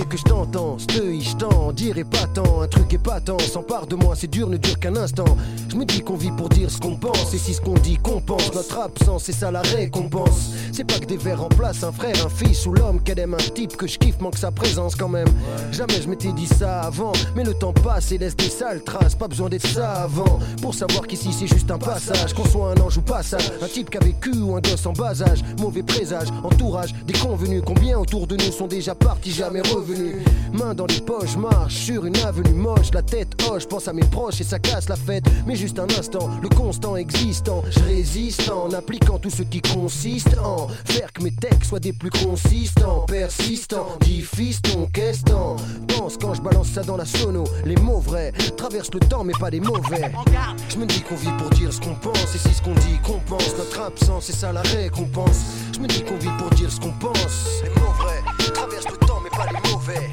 Que 0.09 0.17
je 0.17 0.25
t'entends, 0.25 0.77
steuille, 0.77 1.21
je 1.21 1.37
t'en 1.37 1.71
dirai 1.71 2.03
pas 2.03 2.27
tant. 2.35 2.63
Un 2.63 2.67
truc 2.67 2.93
épatant 2.93 3.39
s'empare 3.39 3.87
de 3.87 3.95
moi, 3.95 4.15
c'est 4.17 4.27
dur, 4.27 4.49
ne 4.49 4.57
dure 4.57 4.77
qu'un 4.81 4.97
instant. 4.97 5.37
Je 5.69 5.77
me 5.77 5.85
dis 5.85 6.01
qu'on 6.01 6.17
vit 6.17 6.33
pour 6.33 6.49
dire 6.49 6.69
ce 6.69 6.79
qu'on 6.79 6.97
pense, 6.97 7.33
et 7.33 7.39
si 7.39 7.55
ce 7.55 7.61
qu'on 7.61 7.75
dit 7.75 7.97
qu'on 7.97 8.21
pense, 8.21 8.53
notre 8.53 8.81
absence, 8.81 9.25
c'est 9.25 9.33
ça 9.33 9.53
la 9.53 9.61
récompense. 9.61 10.51
C'est 10.73 10.83
pas 10.83 10.99
que 10.99 11.05
des 11.05 11.17
vers 11.17 11.41
remplacent 11.41 11.85
un 11.85 11.93
frère, 11.93 12.17
un 12.27 12.29
fils 12.29 12.67
ou 12.67 12.73
l'homme 12.73 13.01
qu'elle 13.01 13.21
aime, 13.21 13.35
un 13.35 13.51
type 13.55 13.77
que 13.77 13.87
je 13.87 13.99
kiffe, 13.99 14.21
manque 14.21 14.37
sa 14.37 14.51
présence 14.51 14.97
quand 14.97 15.09
même. 15.09 15.29
Jamais 15.71 16.03
je 16.03 16.09
m'étais 16.09 16.33
dit 16.33 16.49
ça 16.49 16.81
avant, 16.81 17.13
mais 17.37 17.45
le 17.45 17.55
temps 17.55 17.73
passe 17.73 18.11
et 18.11 18.19
laisse 18.19 18.35
des 18.35 18.51
sales 18.51 18.83
traces. 18.83 19.15
Pas 19.15 19.29
besoin 19.29 19.49
d'être 19.49 19.67
savant 19.69 20.41
pour 20.61 20.75
savoir 20.75 21.07
qu'ici 21.07 21.33
c'est 21.33 21.47
juste 21.47 21.71
un 21.71 21.79
passage. 21.79 22.35
Qu'on 22.35 22.47
soit 22.47 22.73
un 22.73 22.81
ange 22.81 22.99
ou 22.99 23.03
passage, 23.03 23.53
un 23.63 23.69
type 23.69 23.91
qui 23.91 23.99
a 23.99 24.01
vécu 24.01 24.33
ou 24.33 24.57
un 24.57 24.61
gosse 24.61 24.87
en 24.87 24.93
bas 24.93 25.23
âge. 25.23 25.43
Mauvais 25.61 25.85
présage, 25.85 26.29
entourage, 26.43 26.95
des 27.07 27.15
convenus. 27.15 27.63
Combien 27.65 27.97
autour 27.97 28.27
de 28.27 28.35
nous 28.35 28.51
sont 28.51 28.67
déjà 28.67 28.97
partis, 28.97 29.31
jamais 29.31 29.61
revenus. 29.61 29.90
Main 30.53 30.75
dans 30.75 30.87
les 30.87 31.01
poches, 31.01 31.37
marche 31.37 31.75
sur 31.75 32.07
une 32.07 32.17
avenue 32.19 32.55
moche. 32.55 32.91
La 32.93 33.03
tête 33.03 33.29
hoche, 33.49 33.67
pense 33.67 33.89
à 33.89 33.93
mes 33.93 34.05
proches 34.05 34.41
et 34.41 34.45
ça 34.45 34.59
casse 34.59 34.89
la 34.89 34.97
fête. 34.97 35.25
Mais 35.47 35.57
juste 35.57 35.79
un 35.79 35.89
instant, 35.99 36.29
le 36.43 36.49
constant 36.49 36.97
existant. 36.97 37.63
Je 37.71 37.81
résiste 37.81 38.51
en 38.51 38.73
appliquant 38.73 39.19
tout 39.19 39.31
ce 39.31 39.43
qui 39.43 39.61
consiste 39.61 40.37
en 40.39 40.69
faire 40.85 41.13
que 41.13 41.23
mes 41.23 41.33
textes 41.33 41.71
soient 41.71 41.81
des 41.81 41.93
plus 41.93 42.11
consistants, 42.11 43.05
persistants. 43.07 43.87
Qu'est-ce 44.93 45.23
t'en 45.23 45.57
Pense 45.87 46.17
quand 46.17 46.35
je 46.35 46.43
balance 46.43 46.69
ça 46.69 46.83
dans 46.83 46.97
la 46.97 47.05
sono? 47.05 47.45
Les 47.65 47.77
mots 47.77 48.01
vrais 48.01 48.33
traversent 48.57 48.93
le 48.93 49.01
temps, 49.01 49.25
mais 49.25 49.33
pas 49.39 49.51
les 49.51 49.61
mauvais. 49.61 50.13
Je 50.69 50.77
me 50.77 50.87
dis 50.87 51.01
qu'on 51.03 51.17
vit 51.17 51.33
pour 51.39 51.51
dire 51.51 51.73
ce 51.73 51.81
qu'on 51.81 51.95
pense, 51.95 52.35
et 52.35 52.39
si 52.39 52.53
ce 52.55 52.63
qu'on 52.63 52.75
dit 52.75 52.99
qu'on 53.05 53.21
pense, 53.21 53.57
notre 53.57 53.81
absence, 53.81 54.25
c'est 54.27 54.37
ça 54.37 54.53
la 54.53 54.63
récompense. 54.63 55.41
Je 55.73 55.79
me 55.81 55.87
dis 55.87 56.03
qu'on 56.03 56.17
vit 56.17 56.31
pour 56.39 56.51
dire 56.51 56.71
ce 56.71 56.81
qu'on 56.81 56.93
pense. 56.93 57.63
Les 57.63 57.71
mots 57.81 57.93
vrais 57.99 58.20
mauvais. 59.91 60.11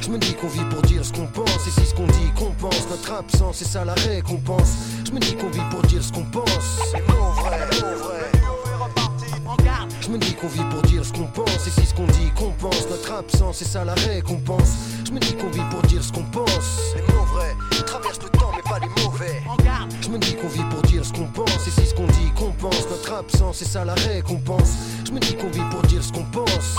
Je 0.00 0.08
me 0.10 0.18
dis 0.18 0.34
qu'on 0.34 0.48
vit 0.48 0.64
pour 0.64 0.82
dire 0.82 1.04
ce 1.04 1.12
qu'on 1.12 1.26
pense, 1.26 1.66
et 1.66 1.70
si 1.70 1.86
ce 1.86 1.94
qu'on 1.94 2.06
dit 2.06 2.32
qu'on 2.36 2.50
pense, 2.52 2.88
notre 2.90 3.12
absence, 3.12 3.56
c'est 3.58 3.64
ça 3.68 3.84
la 3.84 3.94
récompense. 3.94 4.74
Je 5.04 5.12
me 5.12 5.20
dis 5.20 5.34
qu'on 5.34 5.50
vit 5.50 5.62
pour 5.70 5.82
dire 5.82 6.02
ce 6.02 6.12
qu'on 6.12 6.24
pense. 6.24 6.92
Les 6.94 7.00
mots 7.02 7.32
vrais, 7.36 7.58
mots 7.58 8.04
vrais. 8.04 8.30
Je 10.00 10.08
me 10.08 10.18
dis 10.18 10.34
qu'on 10.34 10.48
vit 10.48 10.64
pour 10.64 10.82
dire 10.82 11.04
ce 11.04 11.12
qu'on 11.12 11.26
pense, 11.26 11.66
et 11.66 11.70
si 11.70 11.86
ce 11.86 11.94
qu'on 11.94 12.06
dit 12.06 12.30
qu'on 12.36 12.50
pense, 12.50 12.88
notre 12.90 13.12
absence, 13.12 13.58
c'est 13.58 13.64
ça 13.64 13.84
la 13.84 13.94
récompense. 13.94 14.70
Je 15.06 15.12
me 15.12 15.20
dis 15.20 15.34
qu'on 15.34 15.48
vit 15.50 15.62
pour 15.70 15.82
dire 15.82 16.02
ce 16.02 16.12
qu'on 16.12 16.24
pense. 16.24 16.94
Les 16.96 17.02
mots 17.12 17.24
vrais 17.32 17.54
traversent 17.86 18.22
le 18.22 18.28
temps, 18.30 18.50
mais 18.54 18.62
pas 18.62 18.78
les 18.80 19.02
mauvais. 19.02 19.42
Je 20.00 20.08
me 20.08 20.18
dis 20.18 20.34
qu'on 20.34 20.48
vit 20.48 20.64
pour 20.70 20.82
dire 20.82 21.04
ce 21.04 21.12
qu'on 21.12 21.26
pense, 21.26 21.66
et 21.66 21.70
si 21.70 21.86
ce 21.86 21.94
qu'on 21.94 22.06
dit 22.06 22.32
qu'on 22.36 22.50
pense, 22.52 22.88
notre 22.90 23.12
absence, 23.12 23.58
c'est 23.58 23.64
ça 23.68 23.84
la 23.84 23.94
récompense. 23.94 24.72
Je 25.06 25.12
me 25.12 25.20
dis 25.20 25.34
qu'on 25.34 25.50
vit 25.50 25.64
pour 25.70 25.82
dire 25.82 26.02
ce 26.02 26.12
qu'on 26.12 26.24
pense. 26.24 26.78